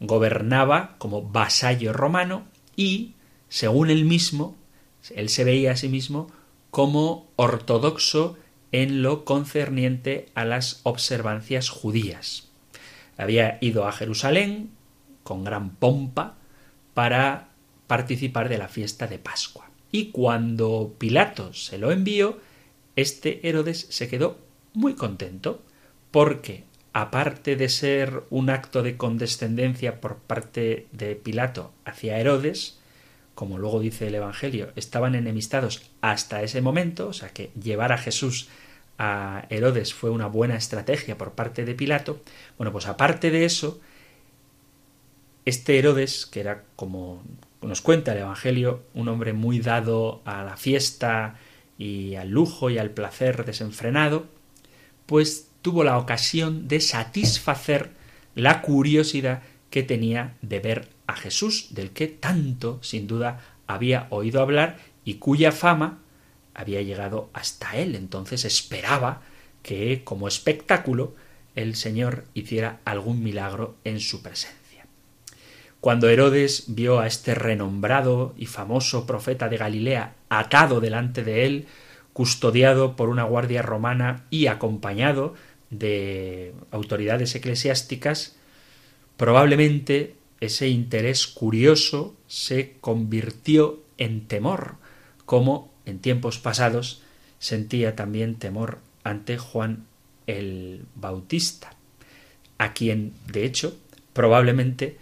Gobernaba 0.00 0.96
como 0.98 1.22
vasallo 1.22 1.92
romano 1.92 2.46
y, 2.74 3.14
según 3.48 3.90
él 3.90 4.04
mismo, 4.04 4.56
él 5.14 5.28
se 5.28 5.44
veía 5.44 5.72
a 5.72 5.76
sí 5.76 5.88
mismo 5.88 6.30
como 6.70 7.28
ortodoxo 7.36 8.36
en 8.72 9.02
lo 9.02 9.24
concerniente 9.24 10.30
a 10.34 10.44
las 10.44 10.80
observancias 10.84 11.68
judías. 11.68 12.48
Había 13.16 13.58
ido 13.60 13.86
a 13.86 13.92
Jerusalén 13.92 14.70
con 15.22 15.44
gran 15.44 15.70
pompa 15.70 16.36
para 16.94 17.48
participar 17.86 18.48
de 18.48 18.58
la 18.58 18.68
fiesta 18.68 19.06
de 19.06 19.18
Pascua. 19.18 19.69
Y 19.92 20.10
cuando 20.10 20.94
Pilato 20.98 21.52
se 21.52 21.78
lo 21.78 21.90
envió, 21.90 22.38
este 22.96 23.48
Herodes 23.48 23.86
se 23.90 24.08
quedó 24.08 24.38
muy 24.72 24.94
contento, 24.94 25.62
porque 26.10 26.64
aparte 26.92 27.56
de 27.56 27.68
ser 27.68 28.22
un 28.30 28.50
acto 28.50 28.82
de 28.82 28.96
condescendencia 28.96 30.00
por 30.00 30.16
parte 30.16 30.86
de 30.92 31.16
Pilato 31.16 31.72
hacia 31.84 32.18
Herodes, 32.18 32.78
como 33.34 33.58
luego 33.58 33.80
dice 33.80 34.08
el 34.08 34.14
Evangelio, 34.14 34.72
estaban 34.76 35.14
enemistados 35.14 35.90
hasta 36.00 36.42
ese 36.42 36.60
momento, 36.60 37.08
o 37.08 37.12
sea 37.12 37.30
que 37.30 37.50
llevar 37.60 37.92
a 37.92 37.98
Jesús 37.98 38.48
a 38.98 39.46
Herodes 39.48 39.94
fue 39.94 40.10
una 40.10 40.26
buena 40.26 40.56
estrategia 40.56 41.16
por 41.16 41.32
parte 41.32 41.64
de 41.64 41.74
Pilato, 41.74 42.22
bueno, 42.58 42.72
pues 42.72 42.86
aparte 42.86 43.30
de 43.30 43.44
eso, 43.44 43.80
este 45.44 45.78
Herodes, 45.78 46.26
que 46.26 46.40
era 46.40 46.64
como 46.76 47.22
nos 47.62 47.80
cuenta 47.80 48.12
el 48.12 48.18
Evangelio, 48.18 48.84
un 48.94 49.08
hombre 49.08 49.32
muy 49.32 49.60
dado 49.60 50.22
a 50.24 50.44
la 50.44 50.56
fiesta 50.56 51.36
y 51.78 52.14
al 52.14 52.30
lujo 52.30 52.70
y 52.70 52.78
al 52.78 52.90
placer 52.90 53.44
desenfrenado, 53.44 54.26
pues 55.06 55.48
tuvo 55.62 55.84
la 55.84 55.98
ocasión 55.98 56.68
de 56.68 56.80
satisfacer 56.80 57.90
la 58.34 58.62
curiosidad 58.62 59.42
que 59.70 59.82
tenía 59.82 60.36
de 60.42 60.60
ver 60.60 60.88
a 61.06 61.16
Jesús, 61.16 61.74
del 61.74 61.90
que 61.90 62.06
tanto, 62.06 62.78
sin 62.82 63.06
duda, 63.06 63.40
había 63.66 64.06
oído 64.10 64.40
hablar 64.40 64.78
y 65.04 65.14
cuya 65.14 65.52
fama 65.52 66.00
había 66.54 66.82
llegado 66.82 67.30
hasta 67.32 67.76
él. 67.76 67.94
Entonces 67.94 68.44
esperaba 68.44 69.22
que, 69.62 70.02
como 70.04 70.28
espectáculo, 70.28 71.14
el 71.54 71.74
Señor 71.76 72.24
hiciera 72.34 72.80
algún 72.84 73.22
milagro 73.22 73.76
en 73.84 74.00
su 74.00 74.22
presencia. 74.22 74.59
Cuando 75.80 76.08
Herodes 76.08 76.64
vio 76.68 77.00
a 77.00 77.06
este 77.06 77.34
renombrado 77.34 78.34
y 78.36 78.46
famoso 78.46 79.06
profeta 79.06 79.48
de 79.48 79.56
Galilea 79.56 80.14
atado 80.28 80.80
delante 80.80 81.24
de 81.24 81.46
él, 81.46 81.66
custodiado 82.12 82.96
por 82.96 83.08
una 83.08 83.24
guardia 83.24 83.62
romana 83.62 84.24
y 84.28 84.46
acompañado 84.46 85.34
de 85.70 86.52
autoridades 86.70 87.34
eclesiásticas, 87.34 88.36
probablemente 89.16 90.14
ese 90.40 90.68
interés 90.68 91.26
curioso 91.26 92.14
se 92.26 92.74
convirtió 92.80 93.80
en 93.96 94.26
temor, 94.26 94.74
como 95.24 95.72
en 95.86 95.98
tiempos 95.98 96.38
pasados 96.38 97.02
sentía 97.38 97.96
también 97.96 98.34
temor 98.34 98.78
ante 99.02 99.38
Juan 99.38 99.86
el 100.26 100.84
Bautista, 100.94 101.74
a 102.58 102.74
quien, 102.74 103.14
de 103.26 103.44
hecho, 103.44 103.76
probablemente 104.12 104.98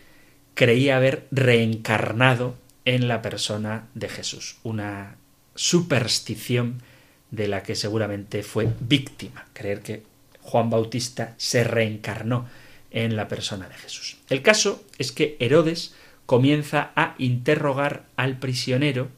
creía 0.59 0.97
haber 0.97 1.29
reencarnado 1.31 2.57
en 2.85 3.07
la 3.07 3.23
persona 3.23 3.87
de 3.95 4.09
Jesús, 4.09 4.57
una 4.65 5.15
superstición 5.55 6.83
de 7.31 7.47
la 7.47 7.63
que 7.63 7.77
seguramente 7.77 8.43
fue 8.43 8.69
víctima, 8.81 9.47
creer 9.53 9.83
que 9.83 10.03
Juan 10.43 10.69
Bautista 10.69 11.37
se 11.37 11.63
reencarnó 11.63 12.49
en 12.91 13.15
la 13.15 13.29
persona 13.29 13.69
de 13.69 13.77
Jesús. 13.77 14.17
El 14.29 14.43
caso 14.43 14.83
es 14.99 15.13
que 15.13 15.37
Herodes 15.39 15.95
comienza 16.27 16.91
a 16.97 17.15
interrogar 17.19 18.07
al 18.17 18.41
prisionero 18.41 19.11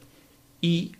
y 0.60 0.92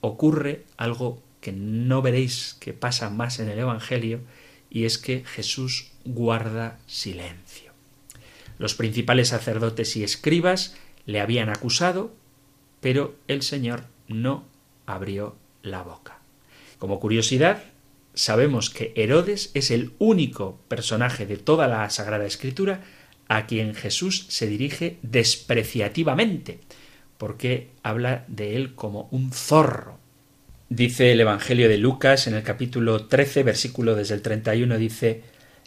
ocurre 0.00 0.64
algo 0.78 1.22
que 1.42 1.52
no 1.52 2.00
veréis 2.00 2.56
que 2.60 2.72
pasa 2.72 3.10
más 3.10 3.40
en 3.40 3.50
el 3.50 3.58
Evangelio, 3.58 4.20
y 4.70 4.86
es 4.86 4.96
que 4.96 5.22
Jesús 5.26 5.90
guarda 6.06 6.78
silencio. 6.86 7.51
Los 8.58 8.74
principales 8.74 9.28
sacerdotes 9.28 9.96
y 9.96 10.04
escribas 10.04 10.76
le 11.06 11.20
habían 11.20 11.48
acusado, 11.48 12.14
pero 12.80 13.14
el 13.28 13.42
Señor 13.42 13.84
no 14.08 14.44
abrió 14.86 15.36
la 15.62 15.82
boca. 15.82 16.18
Como 16.78 17.00
curiosidad, 17.00 17.62
sabemos 18.14 18.70
que 18.70 18.92
Herodes 18.96 19.50
es 19.54 19.70
el 19.70 19.92
único 19.98 20.58
personaje 20.68 21.26
de 21.26 21.36
toda 21.36 21.68
la 21.68 21.88
Sagrada 21.90 22.26
Escritura 22.26 22.80
a 23.28 23.46
quien 23.46 23.74
Jesús 23.74 24.26
se 24.28 24.46
dirige 24.46 24.98
despreciativamente, 25.02 26.58
porque 27.18 27.70
habla 27.82 28.24
de 28.28 28.56
él 28.56 28.74
como 28.74 29.08
un 29.10 29.32
zorro. 29.32 29.98
Dice 30.68 31.12
el 31.12 31.20
Evangelio 31.20 31.68
de 31.68 31.78
Lucas 31.78 32.26
en 32.26 32.34
el 32.34 32.42
capítulo 32.42 33.06
13, 33.06 33.42
versículo 33.42 33.94
desde 33.94 34.14
el 34.14 34.22
31, 34.22 34.76
dice, 34.76 35.22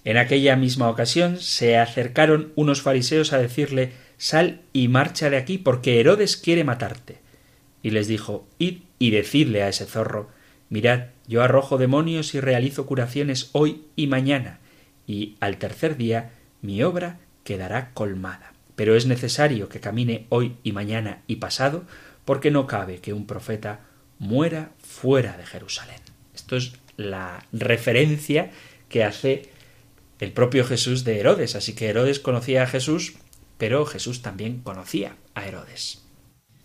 En 0.05 0.17
aquella 0.17 0.55
misma 0.55 0.87
ocasión 0.87 1.39
se 1.39 1.77
acercaron 1.77 2.53
unos 2.55 2.83
fariseos 2.83 3.33
a 3.33 3.39
decirle, 3.39 3.91
Sal 4.17 4.61
y 4.71 4.87
marcha 4.87 5.31
de 5.31 5.37
aquí, 5.37 5.57
porque 5.57 5.99
Herodes 5.99 6.37
quiere 6.37 6.63
matarte. 6.63 7.17
Y 7.81 7.89
les 7.89 8.07
dijo, 8.07 8.47
Id 8.59 8.83
y 8.99 9.09
decidle 9.09 9.63
a 9.63 9.67
ese 9.67 9.85
zorro, 9.85 10.29
Mirad, 10.69 11.07
yo 11.27 11.41
arrojo 11.41 11.79
demonios 11.79 12.35
y 12.35 12.39
realizo 12.39 12.85
curaciones 12.85 13.49
hoy 13.51 13.83
y 13.95 14.05
mañana, 14.05 14.59
y 15.07 15.35
al 15.39 15.57
tercer 15.57 15.97
día 15.97 16.31
mi 16.61 16.83
obra 16.83 17.19
quedará 17.43 17.91
colmada. 17.93 18.53
Pero 18.75 18.95
es 18.95 19.07
necesario 19.07 19.69
que 19.69 19.79
camine 19.79 20.27
hoy 20.29 20.55
y 20.63 20.71
mañana 20.71 21.23
y 21.25 21.37
pasado, 21.37 21.83
porque 22.25 22.51
no 22.51 22.67
cabe 22.67 22.99
que 22.99 23.13
un 23.13 23.25
profeta 23.25 23.81
muera 24.19 24.71
fuera 24.79 25.35
de 25.37 25.45
Jerusalén. 25.45 25.99
Esto 26.35 26.57
es 26.57 26.73
la 26.95 27.45
referencia 27.51 28.51
que 28.87 29.03
hace 29.03 29.54
el 30.19 30.31
propio 30.31 30.65
Jesús 30.65 31.03
de 31.03 31.19
Herodes. 31.19 31.55
Así 31.55 31.73
que 31.73 31.87
Herodes 31.87 32.19
conocía 32.19 32.63
a 32.63 32.67
Jesús, 32.67 33.13
pero 33.57 33.85
Jesús 33.85 34.21
también 34.21 34.61
conocía 34.61 35.15
a 35.33 35.45
Herodes. 35.45 36.03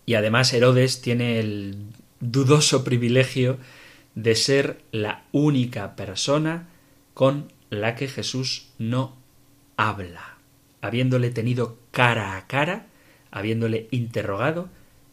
Y 0.05 0.15
además 0.15 0.53
Herodes 0.53 1.01
tiene 1.01 1.39
el 1.39 1.77
dudoso 2.19 2.83
privilegio 2.83 3.57
de 4.15 4.35
ser 4.35 4.81
la 4.91 5.23
única 5.31 5.95
persona 5.95 6.67
con 7.13 7.51
la 7.69 7.95
que 7.95 8.07
Jesús 8.07 8.69
no 8.77 9.17
habla. 9.77 10.37
Habiéndole 10.81 11.29
tenido 11.29 11.77
cara 11.91 12.37
a 12.37 12.47
cara, 12.47 12.87
habiéndole 13.31 13.87
interrogado, 13.91 14.69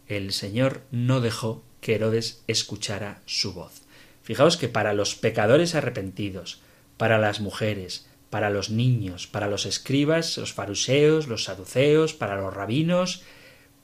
el 0.07 0.33
Señor 0.33 0.83
no 0.91 1.21
dejó 1.21 1.63
que 1.81 1.95
Herodes 1.95 2.43
escuchara 2.47 3.21
su 3.27 3.53
voz. 3.53 3.83
Fijaos 4.23 4.57
que 4.57 4.69
para 4.69 4.95
los 4.95 5.15
pecadores 5.15 5.75
arrepentidos, 5.75 6.61
para 6.97 7.19
las 7.19 7.41
mujeres, 7.41 8.08
para 8.31 8.51
los 8.51 8.71
niños, 8.71 9.27
para 9.27 9.49
los 9.49 9.67
escribas, 9.67 10.37
los 10.37 10.53
fariseos, 10.53 11.29
los 11.29 11.45
saduceos, 11.45 12.15
para 12.15 12.37
los 12.37 12.53
rabinos, 12.53 13.23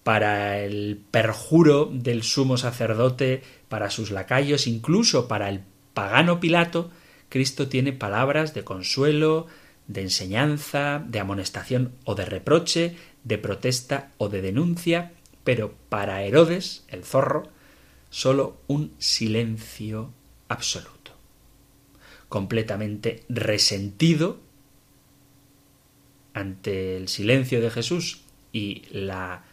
para 0.03 0.61
el 0.61 1.01
perjuro 1.11 1.91
del 1.93 2.23
sumo 2.23 2.57
sacerdote, 2.59 3.43
para 3.69 3.91
sus 3.91 4.11
lacayos, 4.11 4.67
incluso 4.67 5.29
para 5.29 5.49
el 5.49 5.63
pagano 5.95 6.41
Pilato, 6.41 6.91
Cristo 7.29 7.69
tiene 7.69 7.93
palabras 7.93 8.55
de 8.55 8.65
consuelo, 8.65 9.47
de 9.89 10.03
enseñanza, 10.03 11.03
de 11.07 11.21
amonestación 11.21 11.93
o 12.05 12.15
de 12.15 12.25
reproche, 12.25 12.97
de 13.25 13.39
protesta 13.39 14.13
o 14.19 14.29
de 14.29 14.43
denuncia, 14.43 15.13
pero 15.43 15.75
para 15.89 16.23
Herodes, 16.23 16.85
el 16.89 17.05
zorro, 17.05 17.49
sólo 18.11 18.57
un 18.67 18.93
silencio 18.99 20.13
absoluto, 20.49 20.94
completamente 22.35 23.23
resentido 23.29 24.41
ante 26.33 26.97
el 26.97 27.07
silencio 27.07 27.61
de 27.61 27.71
Jesús 27.71 28.23
y 28.53 28.83
la 28.91 29.45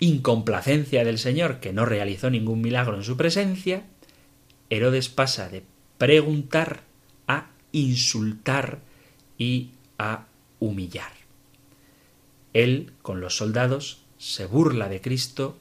incomplacencia 0.00 1.04
del 1.04 1.18
Señor, 1.18 1.60
que 1.60 1.72
no 1.72 1.84
realizó 1.84 2.28
ningún 2.28 2.60
milagro 2.60 2.96
en 2.96 3.04
su 3.04 3.16
presencia, 3.16 3.84
Herodes 4.68 5.10
pasa 5.10 5.48
de 5.48 5.62
preguntar 5.96 6.82
a 7.28 7.50
insultar 7.70 8.80
y 9.38 9.70
a 9.96 10.26
humillar. 10.58 11.12
Él, 12.52 12.90
con 13.00 13.20
los 13.20 13.36
soldados, 13.36 14.02
se 14.18 14.44
burla 14.44 14.88
de 14.88 15.00
Cristo 15.00 15.56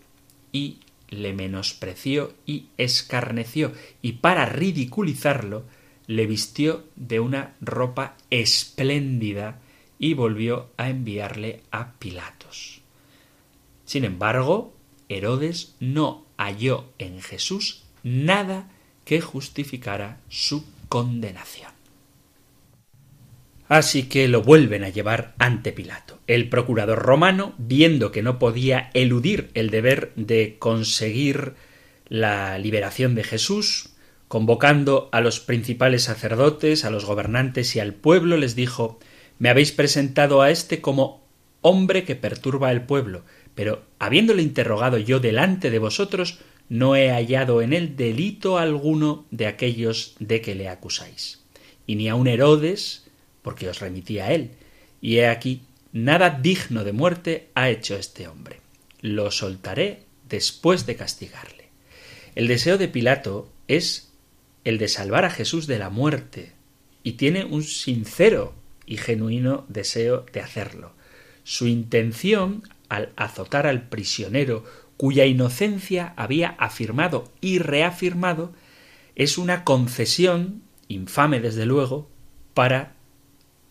y 0.52 0.80
le 1.10 1.34
menospreció 1.34 2.34
y 2.48 2.66
escarneció, 2.80 3.74
y 4.02 4.14
para 4.14 4.48
ridiculizarlo 4.48 5.66
le 6.10 6.26
vistió 6.26 6.86
de 6.96 7.20
una 7.20 7.54
ropa 7.62 8.18
espléndida 8.32 9.60
y 10.00 10.16
volvió 10.16 10.72
a 10.76 10.90
enviarle 10.90 11.62
a 11.70 11.94
Pilatos. 12.00 12.82
Sin 13.86 14.04
embargo, 14.04 14.74
Herodes 15.08 15.76
no 15.80 16.26
halló 16.36 16.86
en 16.98 17.22
Jesús 17.22 17.84
nada 18.02 18.72
que 19.06 19.22
justificara 19.22 20.20
su 20.30 20.66
condenación. 20.90 21.72
Así 23.68 24.10
que 24.10 24.28
lo 24.28 24.42
vuelven 24.42 24.84
a 24.84 24.90
llevar 24.90 25.36
ante 25.38 25.72
Pilato. 25.72 26.18
El 26.26 26.50
procurador 26.50 26.98
romano, 26.98 27.54
viendo 27.60 28.12
que 28.12 28.24
no 28.24 28.40
podía 28.40 28.90
eludir 28.96 29.52
el 29.54 29.70
deber 29.70 30.12
de 30.16 30.56
conseguir 30.58 31.54
la 32.08 32.58
liberación 32.58 33.14
de 33.14 33.24
Jesús, 33.24 33.89
convocando 34.30 35.10
a 35.12 35.22
los 35.22 35.40
principales 35.40 36.04
sacerdotes, 36.04 36.86
a 36.86 36.92
los 36.92 37.04
gobernantes 37.04 37.76
y 37.76 37.82
al 37.82 37.96
pueblo, 37.96 38.38
les 38.38 38.56
dijo 38.56 39.00
Me 39.40 39.50
habéis 39.50 39.74
presentado 39.74 40.42
a 40.42 40.52
éste 40.52 40.80
como 40.80 41.28
hombre 41.62 42.06
que 42.06 42.16
perturba 42.16 42.70
al 42.70 42.86
pueblo, 42.86 43.24
pero 43.56 43.84
habiéndole 43.98 44.44
interrogado 44.44 45.00
yo 45.00 45.20
delante 45.20 45.72
de 45.72 45.80
vosotros, 45.80 46.40
no 46.70 46.96
he 46.96 47.10
hallado 47.10 47.64
en 47.64 47.74
él 47.74 47.96
delito 47.96 48.60
alguno 48.60 49.26
de 49.32 49.48
aquellos 49.48 50.16
de 50.20 50.42
que 50.42 50.54
le 50.54 50.70
acusáis. 50.70 51.42
Y 51.88 51.96
ni 51.96 52.08
aun 52.08 52.28
Herodes, 52.28 53.08
porque 53.42 53.68
os 53.68 53.80
remití 53.80 54.20
a 54.20 54.32
él. 54.32 54.52
Y 55.02 55.18
he 55.18 55.28
aquí, 55.28 55.64
nada 55.92 56.30
digno 56.30 56.84
de 56.84 56.94
muerte 56.94 57.50
ha 57.56 57.72
hecho 57.72 57.96
este 57.96 58.28
hombre. 58.28 58.62
Lo 59.02 59.32
soltaré 59.32 60.04
después 60.30 60.86
de 60.86 60.96
castigarle. 60.96 61.70
El 62.36 62.48
deseo 62.48 62.78
de 62.78 62.88
Pilato 62.88 63.50
es 63.68 64.09
el 64.70 64.78
de 64.78 64.88
salvar 64.88 65.26
a 65.26 65.32
Jesús 65.32 65.68
de 65.68 65.80
la 65.80 65.90
muerte, 65.90 66.54
y 67.04 67.14
tiene 67.14 67.44
un 67.44 67.64
sincero 67.64 68.54
y 68.86 68.98
genuino 68.98 69.66
deseo 69.68 70.26
de 70.32 70.42
hacerlo. 70.42 70.94
Su 71.44 71.68
intención 71.68 72.64
al 72.88 73.12
azotar 73.16 73.68
al 73.68 73.90
prisionero 73.90 74.64
cuya 74.98 75.26
inocencia 75.26 76.14
había 76.18 76.50
afirmado 76.50 77.32
y 77.42 77.60
reafirmado 77.60 78.54
es 79.16 79.38
una 79.38 79.64
concesión, 79.64 80.62
infame 80.88 81.40
desde 81.40 81.66
luego, 81.66 82.10
para 82.54 82.96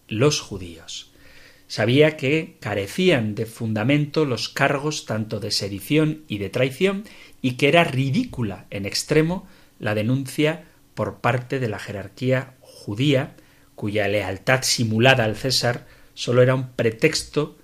los 0.08 0.40
judíos. 0.40 1.12
Sabía 1.68 2.16
que 2.16 2.56
carecían 2.60 3.34
de 3.34 3.44
fundamento 3.44 4.24
los 4.24 4.48
cargos 4.48 5.04
tanto 5.04 5.38
de 5.38 5.50
sedición 5.50 6.22
y 6.26 6.38
de 6.38 6.48
traición 6.48 7.04
y 7.42 7.52
que 7.52 7.68
era 7.68 7.84
ridícula 7.84 8.66
en 8.70 8.86
extremo 8.86 9.46
la 9.78 9.94
denuncia 9.94 10.64
por 10.98 11.20
parte 11.20 11.60
de 11.60 11.68
la 11.68 11.78
jerarquía 11.78 12.56
judía, 12.60 13.36
cuya 13.76 14.08
lealtad 14.08 14.62
simulada 14.62 15.22
al 15.22 15.36
César 15.36 15.86
sólo 16.14 16.42
era 16.42 16.56
un 16.56 16.70
pretexto 16.70 17.56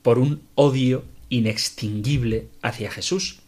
por 0.00 0.18
un 0.18 0.40
odio 0.54 1.04
inextinguible 1.28 2.48
hacia 2.62 2.90
Jesús. 2.90 3.40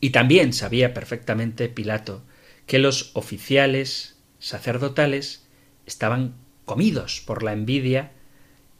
Y 0.00 0.10
también 0.10 0.54
sabía 0.54 0.94
perfectamente 0.94 1.68
Pilato 1.68 2.22
que 2.64 2.78
los 2.78 3.10
oficiales 3.12 4.16
sacerdotales 4.38 5.44
estaban 5.84 6.36
comidos 6.64 7.20
por 7.20 7.42
la 7.42 7.52
envidia 7.52 8.12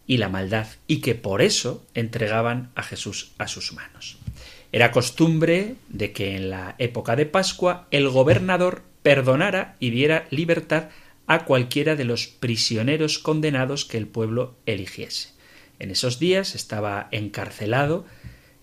y 0.07 0.17
la 0.17 0.31
maldad, 0.31 0.67
y 0.87 1.03
que 1.03 1.15
por 1.15 1.43
eso 1.43 1.85
entregaban 1.93 2.71
a 2.75 2.83
Jesús 2.83 3.33
a 3.37 3.49
sus 3.49 3.75
manos. 3.75 4.17
Era 4.73 4.93
costumbre 4.93 5.75
de 5.91 6.15
que 6.15 6.37
en 6.37 6.49
la 6.49 6.75
época 6.79 7.17
de 7.17 7.27
Pascua 7.27 7.87
el 7.91 8.09
gobernador 8.09 8.94
perdonara 9.05 9.77
y 9.81 9.91
diera 9.91 10.27
libertad 10.31 10.89
a 11.27 11.45
cualquiera 11.45 11.95
de 11.95 12.05
los 12.05 12.27
prisioneros 12.27 13.19
condenados 13.19 13.85
que 13.85 13.99
el 13.99 14.07
pueblo 14.07 14.57
eligiese. 14.65 15.29
En 15.79 15.91
esos 15.91 16.19
días 16.19 16.55
estaba 16.55 17.09
encarcelado, 17.11 18.07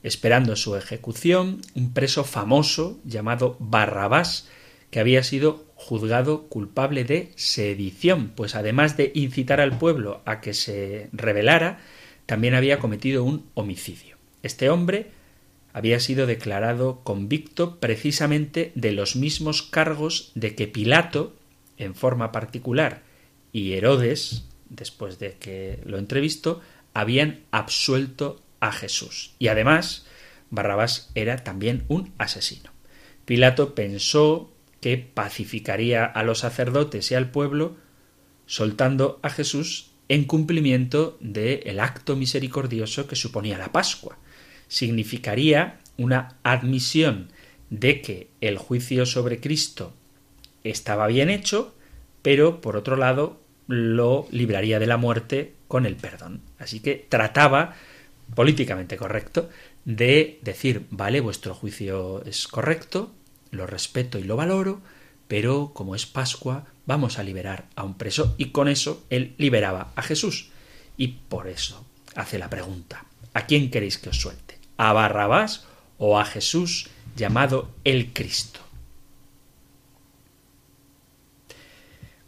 esperando 0.02 0.56
su 0.56 0.76
ejecución, 0.76 1.62
un 1.76 1.94
preso 1.94 2.24
famoso 2.24 3.00
llamado 3.06 3.56
Barrabás, 3.60 4.50
que 4.90 5.00
había 5.00 5.24
sido 5.24 5.68
juzgado 5.76 6.48
culpable 6.48 7.04
de 7.04 7.32
sedición, 7.36 8.30
pues 8.36 8.56
además 8.56 8.98
de 8.98 9.12
incitar 9.14 9.62
al 9.62 9.78
pueblo 9.78 10.22
a 10.26 10.42
que 10.42 10.56
se 10.56 11.10
rebelara, 11.14 11.80
también 12.26 12.56
había 12.56 12.80
cometido 12.80 13.24
un 13.24 13.46
homicidio. 13.54 14.18
Este 14.42 14.72
hombre 14.72 15.12
había 15.74 16.00
sido 16.00 16.28
declarado 16.28 17.02
convicto 17.04 17.80
precisamente 17.80 18.72
de 18.76 18.92
los 18.92 19.16
mismos 19.16 19.62
cargos 19.62 20.32
de 20.36 20.56
que 20.56 20.68
Pilato, 20.68 21.36
en 21.78 21.96
forma 21.96 22.32
particular, 22.32 23.04
y 23.52 23.74
Herodes, 23.74 24.46
después 24.70 25.20
de 25.20 25.34
que 25.34 25.80
lo 25.86 25.98
entrevistó, 25.98 26.62
habían 26.94 27.42
absuelto 27.52 28.42
a 28.60 28.72
Jesús. 28.72 29.34
Y 29.40 29.48
además, 29.48 30.06
Barrabás 30.50 31.12
era 31.16 31.44
también 31.44 31.84
un 31.88 32.14
asesino. 32.18 32.72
Pilato 33.26 33.76
pensó 33.76 34.52
que 34.82 34.98
pacificaría 34.98 36.06
a 36.06 36.24
los 36.24 36.40
sacerdotes 36.40 37.12
y 37.12 37.16
al 37.16 37.32
pueblo, 37.32 37.78
soltando 38.46 39.20
a 39.22 39.30
Jesús 39.30 39.92
en 40.10 40.26
cumplimiento 40.26 41.18
del 41.22 41.80
acto 41.80 42.16
misericordioso 42.16 43.08
que 43.08 43.16
suponía 43.16 43.58
la 43.58 43.72
Pascua. 43.72 44.18
Significaría 44.72 45.80
una 45.98 46.38
admisión 46.44 47.28
de 47.70 48.02
que 48.02 48.30
el 48.40 48.58
juicio 48.58 49.06
sobre 49.06 49.42
Cristo 49.42 49.94
estaba 50.64 51.08
bien 51.08 51.30
hecho, 51.30 51.76
pero 52.22 52.62
por 52.62 52.78
otro 52.78 52.96
lado 52.96 53.42
lo 53.68 54.30
libraría 54.32 54.80
de 54.80 54.88
la 54.88 54.96
muerte 54.96 55.56
con 55.68 55.86
el 55.86 55.98
perdón. 55.98 56.40
Así 56.58 56.80
que 56.80 57.06
trataba, 57.10 57.76
políticamente 58.34 58.96
correcto, 58.96 59.50
de 59.84 60.40
decir, 60.42 60.86
vale, 60.90 61.20
vuestro 61.20 61.54
juicio 61.54 62.24
es 62.24 62.48
correcto, 62.48 63.12
lo 63.52 63.68
respeto 63.68 64.20
y 64.20 64.24
lo 64.24 64.38
valoro, 64.38 64.80
pero 65.28 65.72
como 65.74 65.96
es 65.96 66.06
Pascua, 66.06 66.66
vamos 66.86 67.20
a 67.20 67.24
liberar 67.24 67.66
a 67.76 67.84
un 67.84 67.98
preso 67.98 68.36
y 68.38 68.52
con 68.52 68.70
eso 68.70 69.04
él 69.10 69.36
liberaba 69.38 69.92
a 69.98 70.02
Jesús. 70.02 70.50
Y 70.96 71.10
por 71.28 71.50
eso 71.50 71.86
hace 72.16 72.40
la 72.40 72.50
pregunta, 72.50 73.04
¿a 73.34 73.46
quién 73.46 73.70
queréis 73.70 73.98
que 73.98 74.10
os 74.10 74.22
suelte? 74.22 74.61
¿A 74.78 74.94
Barrabás 74.94 75.68
o 75.98 76.20
a 76.20 76.26
Jesús 76.26 76.90
llamado 77.16 77.70
el 77.84 78.14
Cristo? 78.14 78.60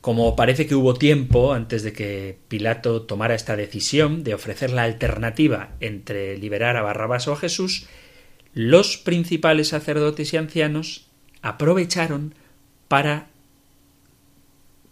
Como 0.02 0.36
parece 0.36 0.68
que 0.68 0.76
hubo 0.76 0.96
tiempo 0.96 1.54
antes 1.54 1.82
de 1.82 1.94
que 1.94 2.38
Pilato 2.50 3.04
tomara 3.04 3.36
esta 3.36 3.56
decisión 3.56 4.26
de 4.26 4.34
ofrecer 4.34 4.72
la 4.72 4.84
alternativa 4.84 5.70
entre 5.80 6.38
liberar 6.38 6.76
a 6.76 6.82
Barrabás 6.82 7.28
o 7.30 7.32
a 7.32 7.38
Jesús, 7.38 7.88
los 8.54 8.98
principales 8.98 9.70
sacerdotes 9.70 10.34
y 10.34 10.38
ancianos 10.38 11.08
aprovecharon 11.42 12.36
para 12.90 13.28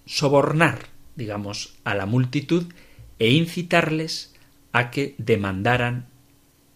sobornar, 0.05 0.87
digamos, 1.15 1.75
a 1.83 1.93
la 1.93 2.05
multitud 2.05 2.65
e 3.19 3.31
incitarles 3.31 4.33
a 4.71 4.91
que 4.91 5.15
demandaran 5.17 6.07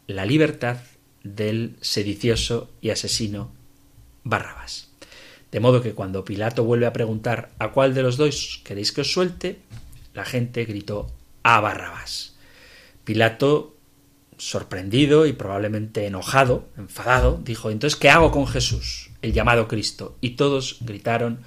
la 0.08 0.26
libertad 0.26 0.78
del 1.24 1.76
sedicioso 1.82 2.70
y 2.82 2.92
asesino 2.92 3.52
Barrabás. 4.24 4.92
De 5.52 5.60
modo 5.60 5.82
que 5.82 5.94
cuando 5.94 6.26
Pilato 6.26 6.64
vuelve 6.64 6.86
a 6.86 6.94
preguntar 6.94 7.52
a 7.60 7.72
cuál 7.72 7.94
de 7.94 8.04
los 8.04 8.18
dos 8.18 8.62
queréis 8.64 8.92
que 8.92 9.02
os 9.02 9.12
suelte, 9.12 9.60
la 10.14 10.26
gente 10.26 10.66
gritó 10.66 11.12
a 11.44 11.60
Barrabás. 11.62 12.36
Pilato, 13.04 13.76
sorprendido 14.38 15.26
y 15.26 15.34
probablemente 15.34 16.06
enojado, 16.06 16.68
enfadado, 16.78 17.40
dijo 17.44 17.70
entonces 17.70 17.98
¿qué 17.98 18.10
hago 18.10 18.32
con 18.32 18.48
Jesús, 18.48 19.12
el 19.22 19.34
llamado 19.34 19.68
Cristo? 19.68 20.18
Y 20.22 20.32
todos 20.32 20.78
gritaron 20.82 21.40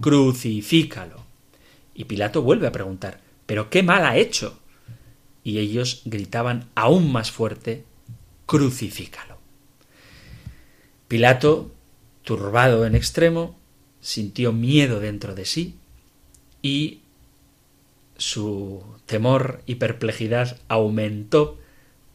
crucifícalo. 0.00 1.24
Y 1.94 2.04
Pilato 2.04 2.42
vuelve 2.42 2.66
a 2.66 2.72
preguntar 2.72 3.20
¿pero 3.46 3.70
qué 3.70 3.82
mal 3.82 4.04
ha 4.04 4.16
hecho? 4.16 4.58
Y 5.42 5.58
ellos 5.58 6.02
gritaban 6.04 6.68
aún 6.74 7.10
más 7.12 7.30
fuerte 7.30 7.84
crucifícalo. 8.46 9.38
Pilato 11.08 11.72
turbado 12.24 12.86
en 12.86 12.94
extremo, 12.96 13.56
sintió 14.00 14.52
miedo 14.52 14.98
dentro 15.00 15.34
de 15.34 15.44
sí 15.44 15.76
y 16.62 17.00
su 18.18 18.82
temor 19.06 19.62
y 19.66 19.76
perplejidad 19.76 20.58
aumentó 20.68 21.58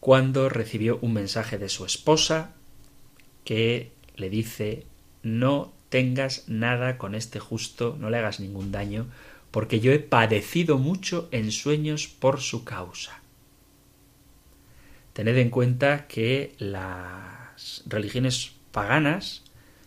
cuando 0.02 0.50
recibió 0.50 1.00
un 1.02 1.14
mensaje 1.14 1.58
de 1.58 1.70
su 1.70 1.86
esposa 1.86 2.54
que 3.46 3.92
le 4.16 4.30
dice 4.30 4.86
no 5.24 5.72
tengas 5.90 6.48
nada 6.48 6.98
con 6.98 7.16
este 7.16 7.40
justo, 7.40 7.96
no 8.00 8.10
le 8.10 8.18
hagas 8.18 8.40
ningún 8.40 8.72
daño, 8.72 9.08
porque 9.52 9.80
yo 9.80 9.92
he 9.92 10.00
padecido 10.00 10.78
mucho 10.78 11.28
en 11.32 11.52
sueños 11.52 12.08
por 12.08 12.42
su 12.42 12.64
causa. 12.64 13.21
Tened 15.14 15.38
en 15.38 15.50
cuenta 15.50 16.08
que 16.08 16.56
las 16.58 17.84
religiones 17.86 18.54
paganas 18.72 19.44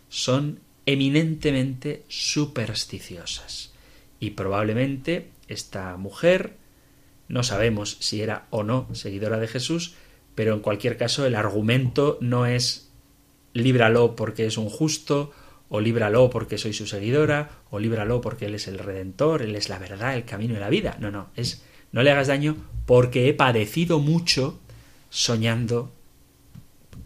son 0.08 0.60
eminentemente 0.86 2.04
supersticiosas. 2.08 3.72
Y 4.20 4.30
probablemente 4.30 5.30
esta 5.48 5.96
mujer, 5.96 6.56
no 7.28 7.42
sabemos 7.42 7.96
si 8.00 8.22
era 8.22 8.46
o 8.50 8.62
no 8.62 8.88
seguidora 8.94 9.38
de 9.38 9.48
Jesús, 9.48 9.94
pero 10.34 10.54
en 10.54 10.60
cualquier 10.60 10.96
caso 10.96 11.26
el 11.26 11.34
argumento 11.34 12.18
no 12.20 12.46
es 12.46 12.90
líbralo 13.52 14.16
porque 14.16 14.46
es 14.46 14.58
un 14.58 14.68
justo, 14.68 15.32
o 15.68 15.80
líbralo 15.80 16.30
porque 16.30 16.58
soy 16.58 16.72
su 16.72 16.86
seguidora, 16.86 17.50
o 17.70 17.78
líbralo 17.78 18.20
porque 18.20 18.46
Él 18.46 18.54
es 18.54 18.68
el 18.68 18.78
Redentor, 18.78 19.42
Él 19.42 19.56
es 19.56 19.68
la 19.68 19.78
verdad, 19.78 20.14
el 20.14 20.24
camino 20.24 20.54
y 20.54 20.58
la 20.58 20.68
vida. 20.68 20.96
No, 21.00 21.10
no, 21.10 21.30
es 21.36 21.64
no 21.92 22.02
le 22.02 22.10
hagas 22.10 22.26
daño 22.26 22.56
porque 22.86 23.28
he 23.28 23.34
padecido 23.34 24.00
mucho 24.00 24.60
soñando 25.14 25.92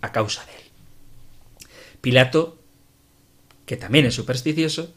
a 0.01 0.13
causa 0.13 0.45
de 0.47 0.53
Él. 0.53 0.63
Pilato 2.01 2.59
que 3.67 3.77
también 3.77 4.07
es 4.07 4.15
supersticioso, 4.15 4.95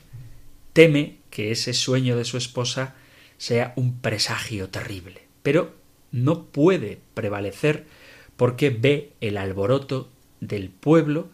teme 0.71 1.17
que 1.29 1.51
ese 1.51 1.73
sueño 1.73 2.15
de 2.15 2.23
su 2.23 2.37
esposa 2.37 2.95
sea 3.37 3.73
un 3.75 3.99
presagio 3.99 4.69
terrible, 4.69 5.23
pero 5.43 5.75
no 6.13 6.45
puede 6.45 7.01
prevalecer 7.13 7.85
porque 8.37 8.69
ve 8.69 9.11
el 9.19 9.35
alboroto 9.35 10.09
del 10.39 10.69
pueblo 10.69 11.29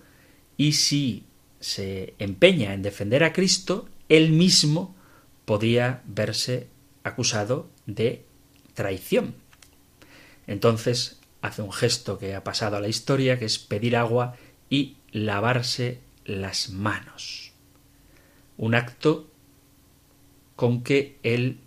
y 0.57 0.73
si 0.73 1.25
se 1.59 2.15
empeña 2.17 2.73
en 2.73 2.81
defender 2.81 3.23
a 3.23 3.33
Cristo, 3.33 3.87
él 4.09 4.31
mismo 4.31 4.95
podía 5.45 6.01
verse 6.07 6.69
acusado 7.03 7.69
de 7.85 8.25
traición. 8.73 9.35
Entonces 10.47 11.19
hace 11.47 11.61
un 11.61 11.71
gesto 11.71 12.17
que 12.19 12.35
ha 12.35 12.43
pasado 12.43 12.77
a 12.77 12.81
la 12.81 12.87
historia, 12.87 13.39
que 13.39 13.45
es 13.45 13.59
pedir 13.59 13.95
agua 13.95 14.35
y 14.69 14.97
lavarse 15.11 15.99
las 16.25 16.69
manos. 16.69 17.51
Un 18.57 18.75
acto 18.75 19.27
con 20.55 20.83
que 20.83 21.17
él 21.23 21.59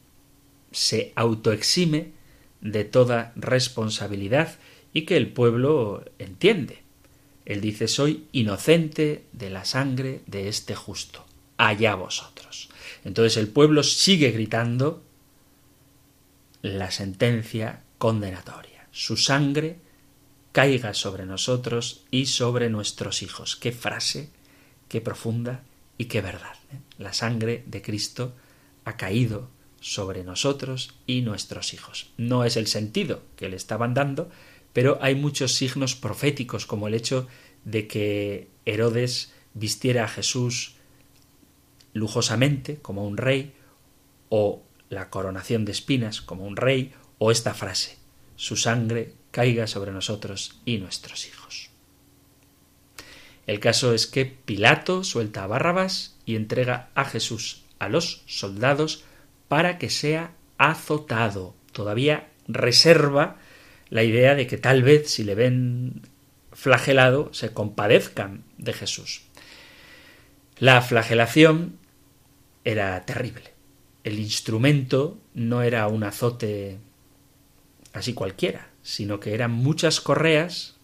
se 0.72 1.12
autoexime 1.16 2.12
de 2.60 2.84
toda 2.84 3.32
responsabilidad 3.36 4.58
y 4.92 5.02
que 5.02 5.16
el 5.16 5.32
pueblo 5.32 6.04
entiende. 6.18 6.82
Él 7.46 7.60
dice 7.60 7.88
soy 7.88 8.26
inocente 8.32 9.24
de 9.32 9.50
la 9.50 9.64
sangre 9.64 10.20
de 10.26 10.48
este 10.48 10.74
justo. 10.74 11.24
Allá 11.56 11.94
vosotros. 11.94 12.68
Entonces 13.04 13.36
el 13.36 13.48
pueblo 13.48 13.82
sigue 13.82 14.30
gritando 14.30 15.02
la 16.62 16.90
sentencia 16.90 17.82
condenatoria. 17.98 18.69
Su 18.92 19.16
sangre 19.16 19.78
caiga 20.52 20.94
sobre 20.94 21.26
nosotros 21.26 22.04
y 22.10 22.26
sobre 22.26 22.70
nuestros 22.70 23.22
hijos. 23.22 23.56
Qué 23.56 23.72
frase 23.72 24.30
qué 24.90 25.00
profunda 25.00 25.62
y 25.96 26.06
qué 26.06 26.20
verdad. 26.20 26.56
¿eh? 26.72 26.80
La 26.98 27.14
sangre 27.14 27.62
de 27.66 27.80
Cristo 27.80 28.34
ha 28.84 28.98
caído 28.98 29.48
sobre 29.80 30.24
nosotros 30.24 30.94
y 31.06 31.22
nuestros 31.22 31.72
hijos. 31.72 32.10
No 32.18 32.44
es 32.44 32.56
el 32.56 32.66
sentido 32.66 33.22
que 33.36 33.48
le 33.48 33.56
estaban 33.56 33.94
dando, 33.94 34.28
pero 34.74 34.98
hay 35.00 35.14
muchos 35.14 35.54
signos 35.54 35.94
proféticos, 35.94 36.66
como 36.66 36.88
el 36.88 36.94
hecho 36.94 37.28
de 37.64 37.86
que 37.86 38.48
Herodes 38.66 39.32
vistiera 39.54 40.04
a 40.04 40.08
Jesús 40.08 40.74
lujosamente, 41.94 42.78
como 42.82 43.06
un 43.06 43.16
rey, 43.16 43.54
o 44.28 44.62
la 44.90 45.08
coronación 45.08 45.64
de 45.64 45.72
espinas, 45.72 46.20
como 46.20 46.44
un 46.44 46.56
rey, 46.56 46.92
o 47.18 47.30
esta 47.30 47.54
frase, 47.54 47.96
su 48.40 48.56
sangre 48.56 49.12
caiga 49.32 49.66
sobre 49.66 49.92
nosotros 49.92 50.62
y 50.64 50.78
nuestros 50.78 51.28
hijos. 51.28 51.68
El 53.46 53.60
caso 53.60 53.92
es 53.92 54.06
que 54.06 54.24
Pilato 54.24 55.04
suelta 55.04 55.44
a 55.44 55.46
Barrabás 55.46 56.16
y 56.24 56.36
entrega 56.36 56.88
a 56.94 57.04
Jesús 57.04 57.64
a 57.78 57.90
los 57.90 58.22
soldados 58.24 59.04
para 59.48 59.76
que 59.76 59.90
sea 59.90 60.32
azotado. 60.56 61.54
Todavía 61.72 62.30
reserva 62.48 63.36
la 63.90 64.04
idea 64.04 64.34
de 64.34 64.46
que 64.46 64.56
tal 64.56 64.82
vez 64.82 65.10
si 65.10 65.22
le 65.22 65.34
ven 65.34 66.00
flagelado 66.50 67.34
se 67.34 67.52
compadezcan 67.52 68.44
de 68.56 68.72
Jesús. 68.72 69.20
La 70.58 70.80
flagelación 70.80 71.76
era 72.64 73.04
terrible. 73.04 73.52
El 74.02 74.18
instrumento 74.18 75.18
no 75.34 75.60
era 75.60 75.86
un 75.88 76.04
azote 76.04 76.78
así 77.92 78.14
cualquiera, 78.14 78.70
sino 78.82 79.20
que 79.20 79.34
eran 79.34 79.50
muchas 79.50 80.00
correas 80.00 80.76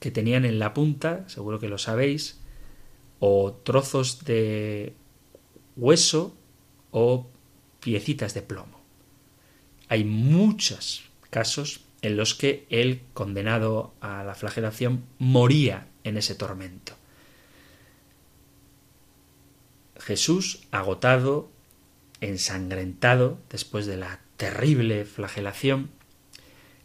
que 0.00 0.10
tenían 0.10 0.44
en 0.44 0.58
la 0.58 0.74
punta, 0.74 1.28
seguro 1.28 1.58
que 1.58 1.68
lo 1.68 1.78
sabéis, 1.78 2.38
o 3.18 3.52
trozos 3.52 4.24
de 4.24 4.94
hueso 5.76 6.36
o 6.90 7.26
piecitas 7.80 8.34
de 8.34 8.42
plomo. 8.42 8.80
Hay 9.88 10.04
muchos 10.04 11.04
casos 11.30 11.80
en 12.02 12.16
los 12.16 12.34
que 12.34 12.66
el 12.70 13.02
condenado 13.14 13.94
a 14.00 14.24
la 14.24 14.34
flagelación 14.34 15.04
moría 15.18 15.88
en 16.04 16.16
ese 16.16 16.34
tormento. 16.34 16.94
Jesús, 19.98 20.60
agotado, 20.70 21.50
ensangrentado, 22.20 23.38
después 23.50 23.86
de 23.86 23.96
la 23.96 24.20
terrible 24.36 25.04
flagelación, 25.04 25.90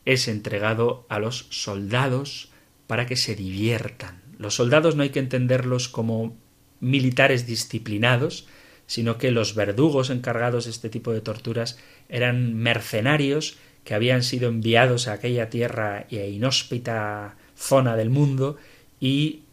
es 0.06 0.28
entregado 0.28 1.06
a 1.10 1.20
los 1.20 1.48
soldados 1.50 2.50
para 2.88 3.06
que 3.06 3.16
se 3.16 3.36
diviertan. 3.36 4.22
Los 4.38 4.56
soldados 4.56 4.96
no 4.96 5.04
hay 5.04 5.10
que 5.10 5.20
entenderlos 5.20 5.88
como 5.88 6.36
militares 6.80 7.46
disciplinados, 7.46 8.48
sino 8.88 9.18
que 9.18 9.32
los 9.32 9.56
verdugos 9.56 10.10
encargados 10.10 10.66
de 10.66 10.72
este 10.72 10.90
tipo 10.90 11.14
de 11.14 11.22
torturas 11.22 11.78
eran 12.10 12.56
mercenarios 12.56 13.58
que 13.84 13.94
habían 13.94 14.24
sido 14.24 14.50
enviados 14.50 15.08
a 15.08 15.14
aquella 15.14 15.50
tierra 15.50 16.06
e 16.10 16.30
inhóspita 16.30 17.36
zona 17.56 17.96
del 17.96 18.10
mundo 18.10 18.58
y 19.00 19.44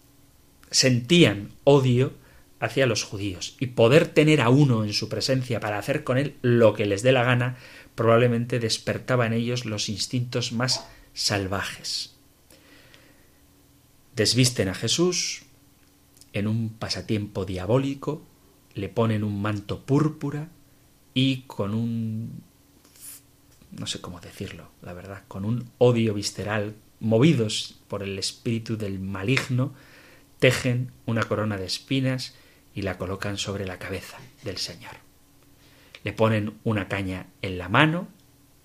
sentían 0.71 1.51
odio 1.65 2.13
hacia 2.61 2.87
los 2.87 3.05
judíos 3.05 3.57
y 3.61 3.69
poder 3.69 4.09
tener 4.09 4.41
a 4.41 4.49
uno 4.49 4.85
en 4.85 4.93
su 4.93 5.09
presencia 5.09 5.61
para 5.61 5.79
hacer 5.79 6.03
con 6.05 6.19
él 6.19 6.35
lo 6.43 6.75
que 6.75 6.87
les 6.87 7.03
dé 7.03 7.13
la 7.13 7.25
gana 7.25 7.57
probablemente 7.99 8.61
despertaba 8.61 9.27
en 9.27 9.33
ellos 9.33 9.65
los 9.65 9.89
instintos 9.89 10.53
más 10.53 10.87
salvajes. 11.15 12.15
Desvisten 14.15 14.69
a 14.69 14.75
Jesús 14.75 15.43
en 16.33 16.47
un 16.47 16.69
pasatiempo 16.69 17.45
diabólico, 17.45 18.23
le 18.75 18.89
ponen 18.89 19.25
un 19.25 19.43
manto 19.43 19.85
púrpura 19.85 20.49
y 21.13 21.43
con 21.49 21.75
un 21.75 22.41
no 23.73 23.89
sé 23.89 24.01
cómo 24.01 24.21
decirlo, 24.21 24.71
la 24.81 24.93
verdad, 24.93 25.25
con 25.27 25.45
un 25.45 25.69
odio 25.79 26.15
visceral, 26.15 26.77
movidos 27.01 27.81
por 27.89 28.05
el 28.05 28.17
espíritu 28.17 28.77
del 28.77 29.01
maligno, 29.01 29.75
tejen 30.39 30.93
una 31.05 31.25
corona 31.25 31.57
de 31.57 31.67
espinas 31.67 32.37
y 32.77 32.83
la 32.83 32.97
colocan 32.97 33.39
sobre 33.39 33.67
la 33.67 33.81
cabeza 33.81 34.19
del 34.45 34.59
Señor. 34.59 35.08
Le 36.05 36.13
ponen 36.13 36.59
una 36.65 36.89
caña 36.89 37.27
en 37.43 37.59
la 37.59 37.69
mano, 37.69 38.09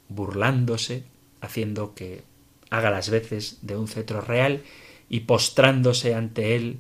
burlándose, 0.09 1.05
haciendo 1.41 1.93
que 1.93 2.23
haga 2.69 2.89
las 2.89 3.09
veces 3.09 3.59
de 3.61 3.77
un 3.77 3.87
cetro 3.87 4.21
real 4.21 4.63
y 5.09 5.21
postrándose 5.21 6.15
ante 6.15 6.55
él 6.55 6.79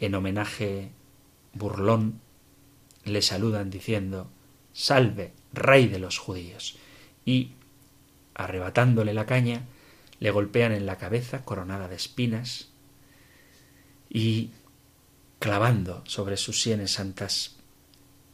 en 0.00 0.14
homenaje 0.14 0.90
burlón, 1.54 2.20
le 3.04 3.22
saludan 3.22 3.70
diciendo 3.70 4.30
Salve, 4.72 5.32
rey 5.52 5.88
de 5.88 5.98
los 5.98 6.18
judíos. 6.18 6.76
Y, 7.24 7.52
arrebatándole 8.34 9.14
la 9.14 9.26
caña, 9.26 9.62
le 10.18 10.30
golpean 10.30 10.72
en 10.72 10.86
la 10.86 10.98
cabeza 10.98 11.44
coronada 11.44 11.88
de 11.88 11.96
espinas 11.96 12.70
y 14.08 14.50
clavando 15.38 16.02
sobre 16.06 16.36
sus 16.36 16.60
sienes 16.60 16.92
santas 16.92 17.56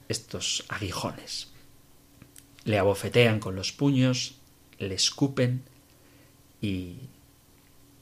estos 0.08 0.64
aguijones. 0.68 1.48
Le 2.64 2.78
abofetean 2.78 3.40
con 3.40 3.54
los 3.56 3.72
puños, 3.72 4.36
le 4.78 4.94
escupen 4.94 5.62
y 6.60 6.96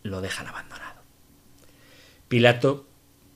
lo 0.03 0.21
dejan 0.21 0.47
abandonado. 0.47 1.03
Pilato 2.29 2.87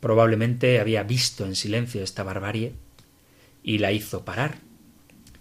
probablemente 0.01 0.81
había 0.81 1.03
visto 1.03 1.45
en 1.45 1.55
silencio 1.55 2.03
esta 2.03 2.23
barbarie 2.23 2.75
y 3.63 3.79
la 3.79 3.93
hizo 3.93 4.25
parar, 4.25 4.59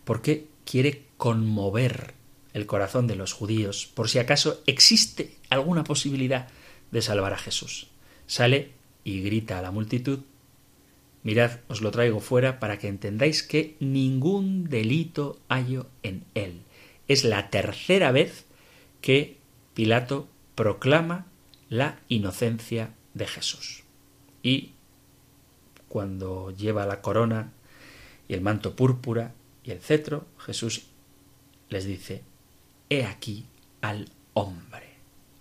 porque 0.03 0.47
quiere 0.65 1.05
conmover 1.17 2.13
el 2.53 2.65
corazón 2.65 3.07
de 3.07 3.15
los 3.15 3.33
judíos 3.33 3.89
por 3.93 4.09
si 4.09 4.19
acaso 4.19 4.61
existe 4.65 5.35
alguna 5.49 5.83
posibilidad 5.83 6.47
de 6.91 7.01
salvar 7.01 7.33
a 7.33 7.37
Jesús. 7.37 7.87
Sale 8.27 8.71
y 9.03 9.21
grita 9.21 9.59
a 9.59 9.61
la 9.61 9.71
multitud 9.71 10.19
Mirad, 11.23 11.59
os 11.67 11.81
lo 11.81 11.91
traigo 11.91 12.19
fuera 12.19 12.59
para 12.59 12.79
que 12.79 12.87
entendáis 12.87 13.43
que 13.43 13.75
ningún 13.79 14.69
delito 14.69 15.39
hallo 15.49 15.87
en 16.03 16.23
él. 16.33 16.61
Es 17.07 17.23
la 17.23 17.49
tercera 17.49 18.11
vez 18.11 18.45
que 19.01 19.37
Pilato 19.73 20.27
proclama 20.55 21.25
la 21.69 21.99
inocencia 22.07 22.93
de 23.13 23.27
Jesús. 23.27 23.83
Y 24.43 24.71
cuando 25.87 26.51
lleva 26.51 26.85
la 26.85 27.01
corona 27.01 27.51
y 28.27 28.33
el 28.33 28.41
manto 28.41 28.75
púrpura 28.75 29.33
y 29.63 29.71
el 29.71 29.81
cetro, 29.81 30.25
Jesús 30.37 30.87
les 31.69 31.85
dice, 31.85 32.23
He 32.89 33.05
aquí 33.05 33.45
al 33.81 34.09
hombre. 34.33 34.87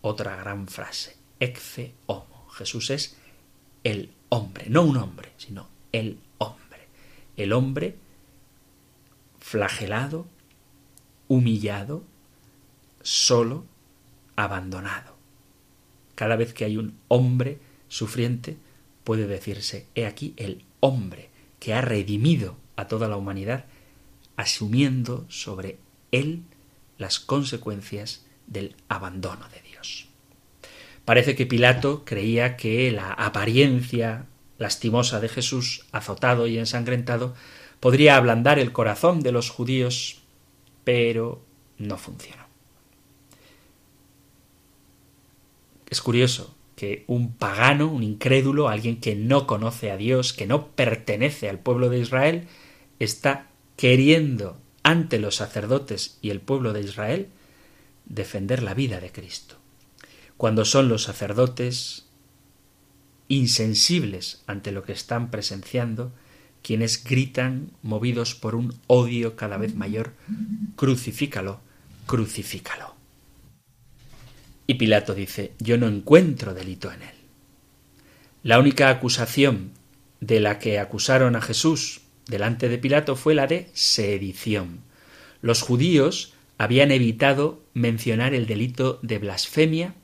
Otra 0.01 0.37
gran 0.37 0.69
frase, 0.69 1.17
ecce 1.41 1.93
homo. 2.07 2.49
Jesús 2.51 2.91
es 2.91 3.17
el 3.85 4.11
hombre, 4.29 4.67
no 4.69 4.83
un 4.83 4.97
hombre, 4.97 5.33
sino 5.37 5.69
el 5.93 6.19
hombre. 6.39 6.89
El 7.37 7.53
hombre 7.53 7.97
flagelado, 9.39 10.27
humillado, 11.29 12.05
solo, 13.03 13.65
abandonado. 14.37 15.17
Cada 16.15 16.37
vez 16.37 16.53
que 16.53 16.65
hay 16.65 16.77
un 16.77 16.99
hombre 17.09 17.59
sufriente, 17.89 18.57
puede 19.05 19.27
decirse, 19.27 19.87
he 19.95 20.07
aquí 20.07 20.35
el 20.37 20.65
hombre 20.81 21.31
que 21.61 21.75
ha 21.75 21.81
redimido 21.81 22.57
a 22.77 22.89
toda 22.89 23.09
la 23.09 23.17
humanidad, 23.17 23.65
asumiendo 24.37 25.25
sobre 25.29 25.79
él 26.13 26.43
las 26.99 27.19
consecuencias 27.19 28.25
del 28.47 28.77
abandono 28.89 29.49
de 29.49 29.63
Dios. 29.63 29.68
Parece 31.09 31.35
que 31.35 31.47
Pilato 31.47 32.05
creía 32.05 32.59
que 32.59 32.93
la 32.93 33.11
apariencia 33.11 34.27
lastimosa 34.59 35.21
de 35.21 35.31
Jesús, 35.31 35.87
azotado 35.91 36.47
y 36.47 36.59
ensangrentado, 36.59 37.35
podría 37.81 38.17
ablandar 38.17 38.59
el 38.59 38.73
corazón 38.73 39.21
de 39.21 39.33
los 39.33 39.49
judíos, 39.49 40.21
pero 40.85 41.43
no 41.79 41.97
funcionó. 41.97 42.43
Es 45.89 46.03
curioso 46.03 46.55
que 46.77 47.05
un 47.07 47.33
pagano, 47.33 47.89
un 47.89 48.03
incrédulo, 48.03 48.69
alguien 48.69 49.01
que 49.01 49.15
no 49.15 49.47
conoce 49.47 49.91
a 49.91 49.97
Dios, 49.97 50.35
que 50.35 50.47
no 50.47 50.73
pertenece 50.73 51.49
al 51.49 51.59
pueblo 51.59 51.89
de 51.89 52.01
Israel, 52.01 52.49
está 52.99 53.47
queriendo 53.79 54.59
ante 54.83 55.19
los 55.19 55.37
sacerdotes 55.37 56.19
y 56.21 56.29
el 56.29 56.43
pueblo 56.43 56.75
de 56.75 56.83
Israel 56.83 57.29
defender 58.05 58.63
la 58.63 58.75
vida 58.75 59.01
de 59.01 59.11
Cristo 59.11 59.58
cuando 60.39 60.65
son 60.65 60.89
los 60.89 61.03
sacerdotes 61.03 62.07
insensibles 63.27 64.43
ante 64.47 64.71
lo 64.71 64.85
que 64.85 64.93
están 64.93 65.31
presenciando, 65.31 66.13
quienes 66.63 67.03
gritan, 67.03 67.73
movidos 67.83 68.37
por 68.37 68.55
un 68.55 68.75
odio 68.87 69.35
cada 69.35 69.59
vez 69.59 69.75
mayor, 69.75 70.15
crucifícalo, 70.77 71.61
crucifícalo. 72.07 72.95
Y 74.69 74.75
Pilato 74.75 75.15
dice, 75.15 75.55
yo 75.59 75.77
no 75.77 75.89
encuentro 75.89 76.55
delito 76.55 76.93
en 76.93 77.03
él. 77.03 77.15
La 78.45 78.61
única 78.61 78.91
acusación 78.91 79.73
de 80.21 80.39
la 80.39 80.61
que 80.61 80.79
acusaron 80.79 81.35
a 81.35 81.41
Jesús 81.41 82.03
delante 82.29 82.69
de 82.69 82.79
Pilato 82.79 83.17
fue 83.17 83.35
la 83.35 83.49
de 83.49 83.71
sedición. 83.73 84.83
Los 85.43 85.63
judíos 85.63 86.35
habían 86.59 86.93
evitado 86.93 87.61
mencionar 87.75 88.35
el 88.35 88.47
delito 88.47 89.01
de 89.03 89.19
blasfemia 89.19 89.95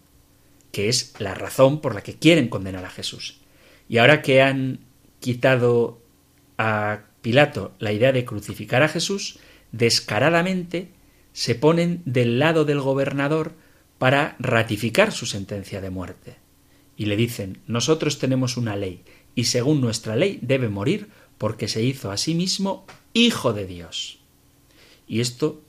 que 0.74 0.88
es 0.88 1.14
la 1.20 1.34
razón 1.34 1.80
por 1.80 1.94
la 1.94 2.02
que 2.02 2.16
quieren 2.16 2.48
condenar 2.48 2.84
a 2.84 2.90
Jesús. 2.90 3.38
Y 3.88 3.98
ahora 3.98 4.22
que 4.22 4.42
han 4.42 4.80
quitado 5.20 6.02
a 6.58 7.04
Pilato 7.22 7.72
la 7.78 7.92
idea 7.92 8.10
de 8.10 8.24
crucificar 8.24 8.82
a 8.82 8.88
Jesús, 8.88 9.38
descaradamente 9.70 10.88
se 11.32 11.54
ponen 11.54 12.02
del 12.06 12.40
lado 12.40 12.64
del 12.64 12.80
gobernador 12.80 13.52
para 13.98 14.34
ratificar 14.40 15.12
su 15.12 15.26
sentencia 15.26 15.80
de 15.80 15.90
muerte. 15.90 16.38
Y 16.96 17.06
le 17.06 17.14
dicen, 17.14 17.58
nosotros 17.68 18.18
tenemos 18.18 18.56
una 18.56 18.74
ley, 18.74 19.04
y 19.36 19.44
según 19.44 19.80
nuestra 19.80 20.16
ley 20.16 20.40
debe 20.42 20.68
morir 20.68 21.08
porque 21.38 21.68
se 21.68 21.84
hizo 21.84 22.10
a 22.10 22.16
sí 22.16 22.34
mismo 22.34 22.84
hijo 23.12 23.52
de 23.52 23.66
Dios. 23.66 24.18
Y 25.06 25.20
esto 25.20 25.62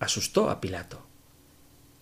asustó 0.00 0.50
a 0.50 0.60
Pilato. 0.60 1.06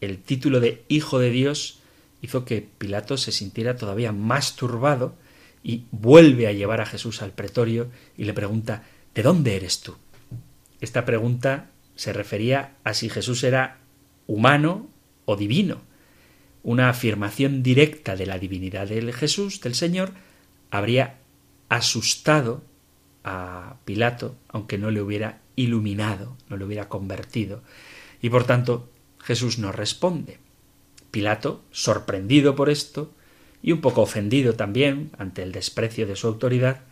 El 0.01 0.23
título 0.23 0.61
de 0.61 0.85
hijo 0.89 1.19
de 1.19 1.31
Dios 1.31 1.81
hizo 2.23 2.45
que 2.45 2.63
Pilato 2.63 3.17
se 3.17 3.33
sintiera 3.33 3.77
todavía 3.77 4.13
más 4.13 4.57
turbado 4.57 5.15
y 5.63 5.85
vuelve 5.91 6.47
a 6.47 6.53
llevar 6.53 6.81
a 6.81 6.87
Jesús 6.87 7.23
al 7.23 7.33
pretorio 7.33 7.91
y 8.17 8.25
le 8.25 8.35
pregunta 8.35 8.85
¿De 9.17 9.23
dónde 9.23 9.57
eres 9.57 9.81
tú? 9.81 9.97
Esta 10.79 11.07
pregunta 11.07 11.71
se 11.95 12.13
refería 12.13 12.75
a 12.85 12.93
si 12.93 13.09
Jesús 13.09 13.43
era 13.45 13.79
humano 14.27 14.91
o 15.25 15.37
divino. 15.37 15.81
Una 16.63 16.91
afirmación 16.91 17.63
directa 17.63 18.15
de 18.15 18.27
la 18.27 18.39
divinidad 18.39 18.89
de 18.89 19.13
Jesús, 19.15 19.63
del 19.63 19.75
Señor, 19.75 20.13
habría 20.71 21.15
asustado 21.71 22.63
a 23.25 23.77
Pilato, 23.87 24.37
aunque 24.49 24.77
no 24.77 24.91
le 24.91 25.01
hubiera 25.01 25.41
iluminado, 25.57 26.37
no 26.51 26.59
le 26.59 26.67
hubiera 26.67 26.91
convertido. 26.91 27.63
Y 28.21 28.29
por 28.29 28.45
tanto, 28.45 28.91
Jesús 29.19 29.59
no 29.59 29.73
responde. 29.73 30.39
Pilato, 31.17 31.63
sorprendido 31.71 32.55
por 32.57 32.69
esto, 32.69 33.11
y 33.63 33.73
un 33.73 33.81
poco 33.81 34.03
ofendido 34.03 34.53
también 34.53 35.13
ante 35.17 35.43
el 35.43 35.51
desprecio 35.51 36.07
de 36.07 36.15
su 36.15 36.27
autoridad, 36.27 36.83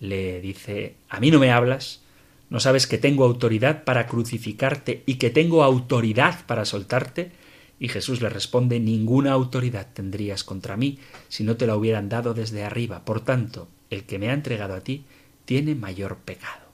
le 0.00 0.40
dice, 0.40 0.94
¿a 1.10 1.20
mí 1.20 1.30
no 1.30 1.38
me 1.38 1.52
hablas? 1.52 2.00
¿No 2.48 2.58
sabes 2.58 2.86
que 2.86 2.96
tengo 2.96 3.26
autoridad 3.26 3.84
para 3.84 4.06
crucificarte 4.06 5.02
y 5.04 5.16
que 5.16 5.28
tengo 5.28 5.62
autoridad 5.62 6.46
para 6.46 6.64
soltarte? 6.64 7.32
Y 7.78 7.88
Jesús 7.88 8.22
le 8.22 8.30
responde, 8.30 8.80
ninguna 8.80 9.32
autoridad 9.32 9.88
tendrías 9.92 10.42
contra 10.42 10.78
mí 10.78 10.98
si 11.28 11.44
no 11.44 11.58
te 11.58 11.66
la 11.66 11.76
hubieran 11.76 12.08
dado 12.08 12.32
desde 12.32 12.64
arriba. 12.64 13.04
Por 13.04 13.20
tanto, 13.20 13.68
el 13.90 14.04
que 14.04 14.18
me 14.18 14.30
ha 14.30 14.32
entregado 14.32 14.72
a 14.72 14.80
ti 14.80 15.04
tiene 15.44 15.74
mayor 15.74 16.16
pecado. 16.16 16.64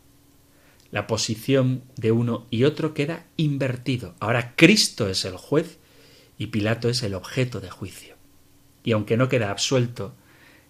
La 0.92 1.08
posición 1.08 1.82
de 1.96 2.12
uno 2.12 2.46
y 2.48 2.62
otro 2.62 2.94
queda 2.94 3.26
invertido. 3.36 4.14
Ahora 4.20 4.54
Cristo 4.54 5.08
es 5.08 5.24
el 5.24 5.36
juez 5.36 5.80
y 6.38 6.46
Pilato 6.48 6.88
es 6.88 7.02
el 7.02 7.14
objeto 7.14 7.60
de 7.60 7.70
juicio. 7.70 8.16
Y 8.84 8.92
aunque 8.92 9.16
no 9.16 9.28
queda 9.28 9.50
absuelto, 9.50 10.14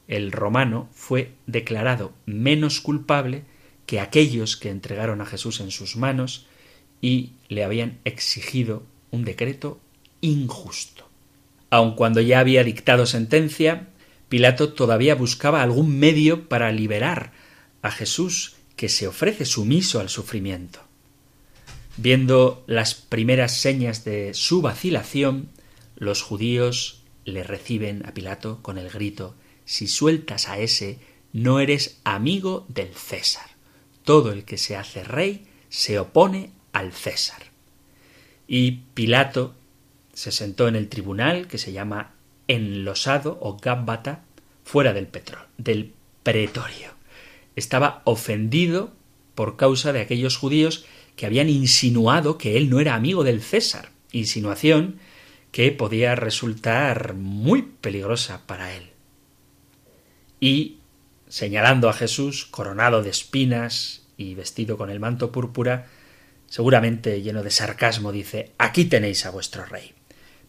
el 0.08 0.32
romano 0.32 0.88
fue 0.92 1.32
declarado 1.46 2.12
menos 2.26 2.80
culpable 2.80 3.44
que 3.86 4.00
aquellos 4.00 4.56
que 4.56 4.70
entregaron 4.70 5.20
a 5.20 5.26
Jesús 5.26 5.60
en 5.60 5.70
sus 5.70 5.96
manos 5.96 6.46
y 7.00 7.32
le 7.48 7.64
habían 7.64 7.98
exigido 8.04 8.84
un 9.10 9.24
decreto 9.24 9.80
injusto. 10.20 11.08
Aun 11.70 11.94
cuando 11.94 12.20
ya 12.20 12.40
había 12.40 12.64
dictado 12.64 13.06
sentencia, 13.06 13.88
Pilato 14.28 14.72
todavía 14.72 15.14
buscaba 15.14 15.62
algún 15.62 15.98
medio 15.98 16.48
para 16.48 16.72
liberar 16.72 17.32
a 17.82 17.90
Jesús 17.90 18.56
que 18.76 18.88
se 18.88 19.06
ofrece 19.06 19.44
sumiso 19.44 20.00
al 20.00 20.08
sufrimiento. 20.08 20.80
Viendo 21.96 22.64
las 22.66 22.94
primeras 22.94 23.52
señas 23.52 24.04
de 24.04 24.34
su 24.34 24.62
vacilación, 24.62 25.48
los 25.96 26.22
judíos 26.22 27.02
le 27.24 27.42
reciben 27.44 28.04
a 28.06 28.14
Pilato 28.14 28.60
con 28.62 28.78
el 28.78 28.90
grito 28.90 29.34
Si 29.64 29.86
sueltas 29.86 30.48
a 30.48 30.58
ese, 30.58 30.98
no 31.32 31.60
eres 31.60 32.00
amigo 32.04 32.66
del 32.68 32.94
César. 32.94 33.50
Todo 34.04 34.32
el 34.32 34.44
que 34.44 34.58
se 34.58 34.76
hace 34.76 35.04
rey 35.04 35.46
se 35.68 35.98
opone 35.98 36.50
al 36.72 36.92
César. 36.92 37.42
Y 38.48 38.82
Pilato 38.94 39.54
se 40.12 40.32
sentó 40.32 40.68
en 40.68 40.76
el 40.76 40.88
tribunal 40.88 41.46
que 41.46 41.58
se 41.58 41.72
llama 41.72 42.14
enlosado 42.48 43.38
o 43.40 43.56
gábbata 43.56 44.24
fuera 44.64 44.92
del 44.92 45.06
petróleo, 45.06 45.48
del 45.58 45.92
pretorio. 46.22 46.90
Estaba 47.54 48.02
ofendido 48.04 48.92
por 49.34 49.56
causa 49.56 49.92
de 49.92 50.00
aquellos 50.00 50.36
judíos 50.36 50.84
que 51.16 51.26
habían 51.26 51.48
insinuado 51.48 52.38
que 52.38 52.56
él 52.56 52.70
no 52.70 52.80
era 52.80 52.94
amigo 52.94 53.24
del 53.24 53.42
César, 53.42 53.90
insinuación 54.12 54.98
que 55.50 55.70
podía 55.70 56.14
resultar 56.14 57.14
muy 57.14 57.62
peligrosa 57.62 58.46
para 58.46 58.74
él. 58.74 58.90
Y, 60.40 60.78
señalando 61.28 61.88
a 61.88 61.92
Jesús, 61.92 62.46
coronado 62.46 63.02
de 63.02 63.10
espinas 63.10 64.02
y 64.16 64.34
vestido 64.34 64.76
con 64.76 64.90
el 64.90 64.98
manto 64.98 65.30
púrpura, 65.30 65.86
seguramente 66.46 67.22
lleno 67.22 67.42
de 67.42 67.50
sarcasmo, 67.50 68.12
dice 68.12 68.52
Aquí 68.58 68.86
tenéis 68.86 69.24
a 69.26 69.30
vuestro 69.30 69.64
rey. 69.66 69.92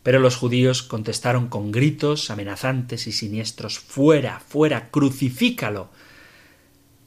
Pero 0.04 0.20
los 0.20 0.36
judíos 0.36 0.84
contestaron 0.84 1.48
con 1.48 1.72
gritos 1.72 2.30
amenazantes 2.30 3.08
y 3.08 3.12
siniestros 3.12 3.80
Fuera, 3.80 4.40
fuera, 4.40 4.90
crucifícalo. 4.90 5.90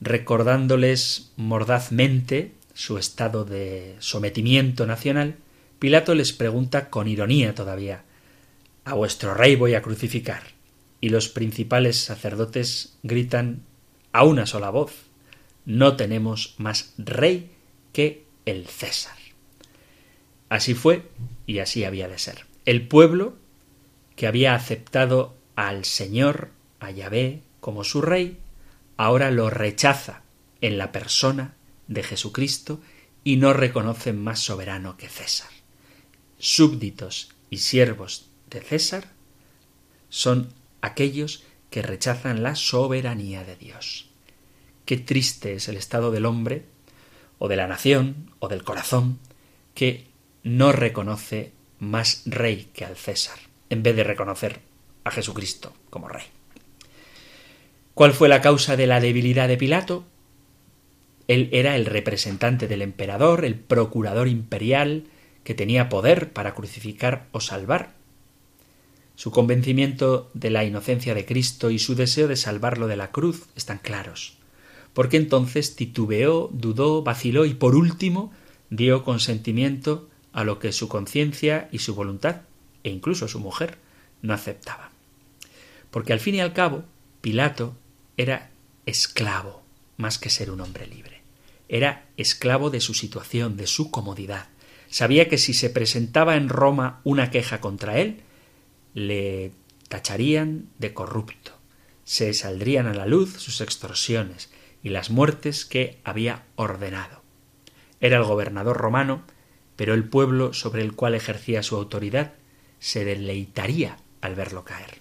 recordándoles 0.00 1.32
mordazmente 1.36 2.52
su 2.76 2.98
estado 2.98 3.46
de 3.46 3.96
sometimiento 4.00 4.86
nacional, 4.86 5.36
Pilato 5.78 6.14
les 6.14 6.34
pregunta 6.34 6.90
con 6.90 7.08
ironía 7.08 7.54
todavía 7.54 8.04
A 8.84 8.92
vuestro 8.92 9.32
rey 9.32 9.56
voy 9.56 9.74
a 9.74 9.80
crucificar. 9.80 10.42
Y 11.00 11.08
los 11.08 11.30
principales 11.30 11.96
sacerdotes 11.96 12.98
gritan 13.02 13.62
a 14.12 14.24
una 14.24 14.44
sola 14.44 14.68
voz 14.68 14.92
No 15.64 15.96
tenemos 15.96 16.54
más 16.58 16.92
rey 16.98 17.50
que 17.94 18.24
el 18.44 18.66
César. 18.66 19.16
Así 20.50 20.74
fue 20.74 21.08
y 21.46 21.60
así 21.60 21.84
había 21.84 22.08
de 22.08 22.18
ser. 22.18 22.44
El 22.66 22.86
pueblo, 22.86 23.36
que 24.16 24.26
había 24.26 24.54
aceptado 24.54 25.34
al 25.54 25.86
Señor, 25.86 26.50
a 26.80 26.90
Yahvé, 26.90 27.40
como 27.60 27.84
su 27.84 28.02
rey, 28.02 28.36
ahora 28.98 29.30
lo 29.30 29.48
rechaza 29.48 30.22
en 30.60 30.76
la 30.76 30.92
persona 30.92 31.55
de 31.88 32.02
Jesucristo 32.02 32.80
y 33.24 33.36
no 33.36 33.52
reconoce 33.52 34.12
más 34.12 34.40
soberano 34.40 34.96
que 34.96 35.08
César. 35.08 35.50
Súbditos 36.38 37.34
y 37.50 37.58
siervos 37.58 38.28
de 38.50 38.60
César 38.60 39.12
son 40.08 40.52
aquellos 40.80 41.42
que 41.70 41.82
rechazan 41.82 42.42
la 42.42 42.54
soberanía 42.54 43.44
de 43.44 43.56
Dios. 43.56 44.08
Qué 44.84 44.96
triste 44.96 45.54
es 45.54 45.68
el 45.68 45.76
estado 45.76 46.10
del 46.10 46.26
hombre, 46.26 46.64
o 47.38 47.48
de 47.48 47.56
la 47.56 47.66
nación, 47.66 48.30
o 48.38 48.48
del 48.48 48.64
corazón, 48.64 49.18
que 49.74 50.06
no 50.42 50.72
reconoce 50.72 51.52
más 51.78 52.22
rey 52.24 52.70
que 52.72 52.84
al 52.84 52.96
César, 52.96 53.38
en 53.68 53.82
vez 53.82 53.96
de 53.96 54.04
reconocer 54.04 54.60
a 55.04 55.10
Jesucristo 55.10 55.74
como 55.90 56.08
rey. 56.08 56.24
¿Cuál 57.94 58.12
fue 58.12 58.28
la 58.28 58.40
causa 58.40 58.76
de 58.76 58.86
la 58.86 59.00
debilidad 59.00 59.48
de 59.48 59.56
Pilato? 59.56 60.04
Él 61.28 61.48
era 61.52 61.76
el 61.76 61.86
representante 61.86 62.68
del 62.68 62.82
emperador, 62.82 63.44
el 63.44 63.56
procurador 63.56 64.28
imperial, 64.28 65.04
que 65.44 65.54
tenía 65.54 65.88
poder 65.88 66.32
para 66.32 66.54
crucificar 66.54 67.26
o 67.32 67.40
salvar. 67.40 67.94
Su 69.14 69.30
convencimiento 69.30 70.30
de 70.34 70.50
la 70.50 70.64
inocencia 70.64 71.14
de 71.14 71.24
Cristo 71.24 71.70
y 71.70 71.78
su 71.78 71.94
deseo 71.94 72.28
de 72.28 72.36
salvarlo 72.36 72.86
de 72.86 72.96
la 72.96 73.12
cruz 73.12 73.46
están 73.56 73.78
claros, 73.78 74.36
porque 74.92 75.16
entonces 75.16 75.74
titubeó, 75.74 76.50
dudó, 76.52 77.02
vaciló 77.02 77.44
y 77.44 77.54
por 77.54 77.74
último 77.74 78.32
dio 78.70 79.04
consentimiento 79.04 80.08
a 80.32 80.44
lo 80.44 80.58
que 80.58 80.72
su 80.72 80.88
conciencia 80.88 81.68
y 81.72 81.78
su 81.78 81.94
voluntad, 81.94 82.42
e 82.84 82.90
incluso 82.90 83.26
su 83.26 83.40
mujer, 83.40 83.78
no 84.22 84.34
aceptaban. 84.34 84.90
Porque 85.90 86.12
al 86.12 86.20
fin 86.20 86.34
y 86.34 86.40
al 86.40 86.52
cabo, 86.52 86.84
Pilato 87.20 87.74
era 88.16 88.50
esclavo 88.84 89.62
más 89.96 90.18
que 90.18 90.30
ser 90.30 90.50
un 90.50 90.60
hombre 90.60 90.86
libre. 90.86 91.15
Era 91.68 92.06
esclavo 92.16 92.70
de 92.70 92.80
su 92.80 92.94
situación, 92.94 93.56
de 93.56 93.66
su 93.66 93.90
comodidad. 93.90 94.48
Sabía 94.88 95.28
que 95.28 95.38
si 95.38 95.52
se 95.52 95.70
presentaba 95.70 96.36
en 96.36 96.48
Roma 96.48 97.00
una 97.04 97.30
queja 97.30 97.60
contra 97.60 97.98
él, 97.98 98.22
le 98.94 99.52
tacharían 99.88 100.68
de 100.78 100.94
corrupto. 100.94 101.52
Se 102.04 102.32
saldrían 102.34 102.86
a 102.86 102.94
la 102.94 103.06
luz 103.06 103.34
sus 103.34 103.60
extorsiones 103.60 104.50
y 104.82 104.90
las 104.90 105.10
muertes 105.10 105.64
que 105.64 105.98
había 106.04 106.44
ordenado. 106.54 107.22
Era 108.00 108.18
el 108.18 108.24
gobernador 108.24 108.76
romano 108.76 109.24
pero 109.76 109.92
el 109.92 110.08
pueblo 110.08 110.54
sobre 110.54 110.82
el 110.82 110.94
cual 110.94 111.14
ejercía 111.14 111.62
su 111.62 111.76
autoridad 111.76 112.32
se 112.80 113.04
deleitaría 113.04 113.98
al 114.22 114.34
verlo 114.34 114.64
caer. 114.64 115.00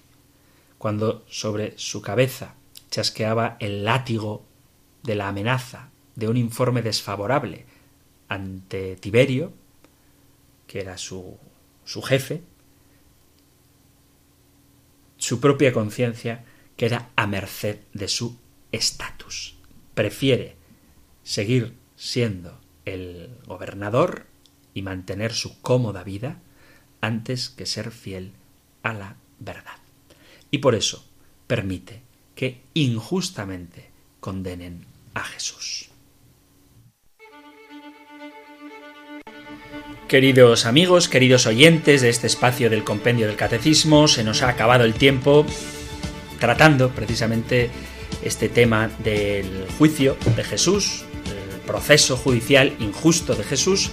Cuando 0.78 1.24
sobre 1.28 1.72
su 1.76 2.02
cabeza 2.02 2.54
chasqueaba 2.90 3.56
el 3.58 3.84
látigo 3.84 4.44
de 5.02 5.16
la 5.16 5.28
amenaza 5.28 5.90
de 6.16 6.28
un 6.28 6.36
informe 6.36 6.82
desfavorable 6.82 7.66
ante 8.28 8.96
Tiberio, 8.96 9.52
que 10.66 10.80
era 10.80 10.98
su, 10.98 11.38
su 11.84 12.02
jefe, 12.02 12.42
su 15.16 15.40
propia 15.40 15.72
conciencia 15.72 16.44
queda 16.76 17.10
a 17.16 17.26
merced 17.26 17.80
de 17.92 18.08
su 18.08 18.38
estatus. 18.72 19.56
Prefiere 19.94 20.56
seguir 21.22 21.74
siendo 21.96 22.60
el 22.84 23.30
gobernador 23.46 24.26
y 24.74 24.82
mantener 24.82 25.32
su 25.32 25.60
cómoda 25.60 26.04
vida 26.04 26.40
antes 27.00 27.48
que 27.48 27.66
ser 27.66 27.90
fiel 27.90 28.32
a 28.82 28.92
la 28.92 29.16
verdad. 29.38 29.78
Y 30.50 30.58
por 30.58 30.74
eso 30.74 31.04
permite 31.46 32.02
que 32.34 32.62
injustamente 32.74 33.90
condenen 34.20 34.86
a 35.14 35.24
Jesús. 35.24 35.90
Queridos 40.08 40.66
amigos, 40.66 41.08
queridos 41.08 41.46
oyentes 41.46 42.00
de 42.00 42.10
este 42.10 42.28
espacio 42.28 42.70
del 42.70 42.84
compendio 42.84 43.26
del 43.26 43.34
catecismo, 43.34 44.06
se 44.06 44.22
nos 44.22 44.42
ha 44.42 44.48
acabado 44.48 44.84
el 44.84 44.94
tiempo 44.94 45.44
tratando 46.38 46.90
precisamente 46.90 47.70
este 48.22 48.48
tema 48.48 48.88
del 49.00 49.66
juicio 49.78 50.16
de 50.36 50.44
Jesús, 50.44 51.04
el 51.24 51.60
proceso 51.62 52.16
judicial 52.16 52.72
injusto 52.78 53.34
de 53.34 53.42
Jesús, 53.42 53.90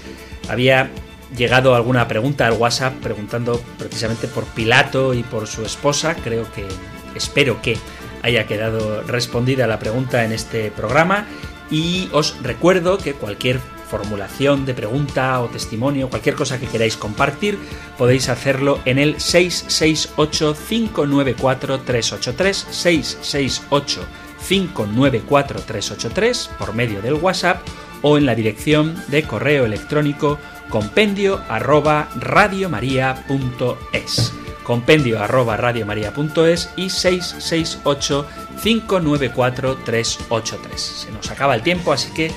había 0.50 0.92
llegado 1.36 1.74
alguna 1.74 2.08
pregunta 2.08 2.46
al 2.46 2.54
WhatsApp 2.54 2.94
preguntando 3.02 3.60
precisamente 3.80 4.28
por 4.28 4.44
Pilato 4.46 5.16
y 5.16 5.24
por 5.24 5.48
su 5.48 5.66
esposa. 5.66 6.16
Creo 6.24 6.46
que 6.54 6.68
espero 7.16 7.60
que 7.64 7.76
haya 8.22 8.46
quedado 8.46 9.02
respondida 9.02 9.66
la 9.66 9.80
pregunta 9.80 10.24
en 10.24 10.32
este 10.32 10.70
programa 10.70 11.26
y 11.72 12.08
os 12.12 12.38
recuerdo 12.44 13.00
que 13.00 13.14
cualquier 13.14 13.60
formulación 13.90 14.66
de 14.66 14.74
pregunta 14.74 15.40
o 15.42 15.48
testimonio, 15.48 16.10
cualquier 16.10 16.36
cosa 16.36 16.60
que 16.60 16.68
queráis 16.68 16.98
compartir, 16.98 17.58
podéis 17.98 18.28
hacerlo 18.30 18.80
en 18.86 19.00
el 19.00 19.20
668 19.20 20.56
594 20.68 21.80
383 21.82 22.68
668 22.70 24.06
594383 24.40 26.50
por 26.60 26.74
medio 26.74 27.02
del 27.02 27.14
WhatsApp 27.14 27.66
o 28.02 28.18
en 28.18 28.26
la 28.26 28.36
dirección 28.36 29.02
de 29.08 29.24
correo 29.24 29.64
electrónico 29.66 30.38
compendio 30.70 31.42
arroba 31.48 32.10
radiomaria.es 32.16 34.34
compendio 34.64 35.22
arroba 35.22 35.58
radiomaria.es 35.58 36.70
y 36.76 36.90
668 36.90 38.26
594 38.62 39.78
383. 39.84 40.82
Se 40.82 41.12
nos 41.12 41.30
acaba 41.30 41.56
el 41.56 41.62
tiempo, 41.62 41.94
así 41.94 42.12
que 42.14 42.32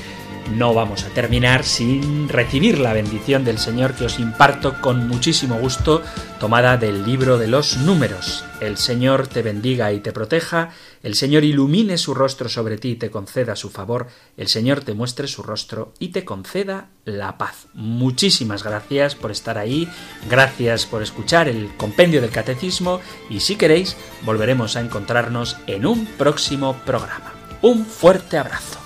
no 0.50 0.74
vamos 0.74 1.04
a 1.04 1.08
terminar 1.10 1.64
sin 1.64 2.28
recibir 2.28 2.78
la 2.78 2.92
bendición 2.92 3.44
del 3.44 3.58
Señor 3.58 3.94
que 3.94 4.04
os 4.04 4.18
imparto 4.18 4.80
con 4.80 5.08
muchísimo 5.08 5.58
gusto, 5.58 6.02
tomada 6.40 6.76
del 6.76 7.04
libro 7.04 7.38
de 7.38 7.48
los 7.48 7.76
números. 7.78 8.44
El 8.60 8.76
Señor 8.76 9.26
te 9.26 9.42
bendiga 9.42 9.92
y 9.92 10.00
te 10.00 10.12
proteja, 10.12 10.70
el 11.02 11.14
Señor 11.14 11.44
ilumine 11.44 11.98
su 11.98 12.14
rostro 12.14 12.48
sobre 12.48 12.78
ti 12.78 12.90
y 12.90 12.96
te 12.96 13.10
conceda 13.10 13.56
su 13.56 13.70
favor, 13.70 14.08
el 14.36 14.48
Señor 14.48 14.80
te 14.82 14.94
muestre 14.94 15.28
su 15.28 15.42
rostro 15.42 15.92
y 15.98 16.08
te 16.08 16.24
conceda 16.24 16.88
la 17.04 17.38
paz. 17.38 17.66
Muchísimas 17.74 18.62
gracias 18.62 19.14
por 19.14 19.30
estar 19.30 19.58
ahí, 19.58 19.88
gracias 20.28 20.86
por 20.86 21.02
escuchar 21.02 21.48
el 21.48 21.76
compendio 21.76 22.20
del 22.20 22.30
catecismo 22.30 23.00
y 23.28 23.40
si 23.40 23.56
queréis 23.56 23.96
volveremos 24.22 24.76
a 24.76 24.80
encontrarnos 24.80 25.56
en 25.66 25.86
un 25.86 26.06
próximo 26.06 26.76
programa. 26.84 27.34
Un 27.62 27.84
fuerte 27.84 28.38
abrazo. 28.38 28.85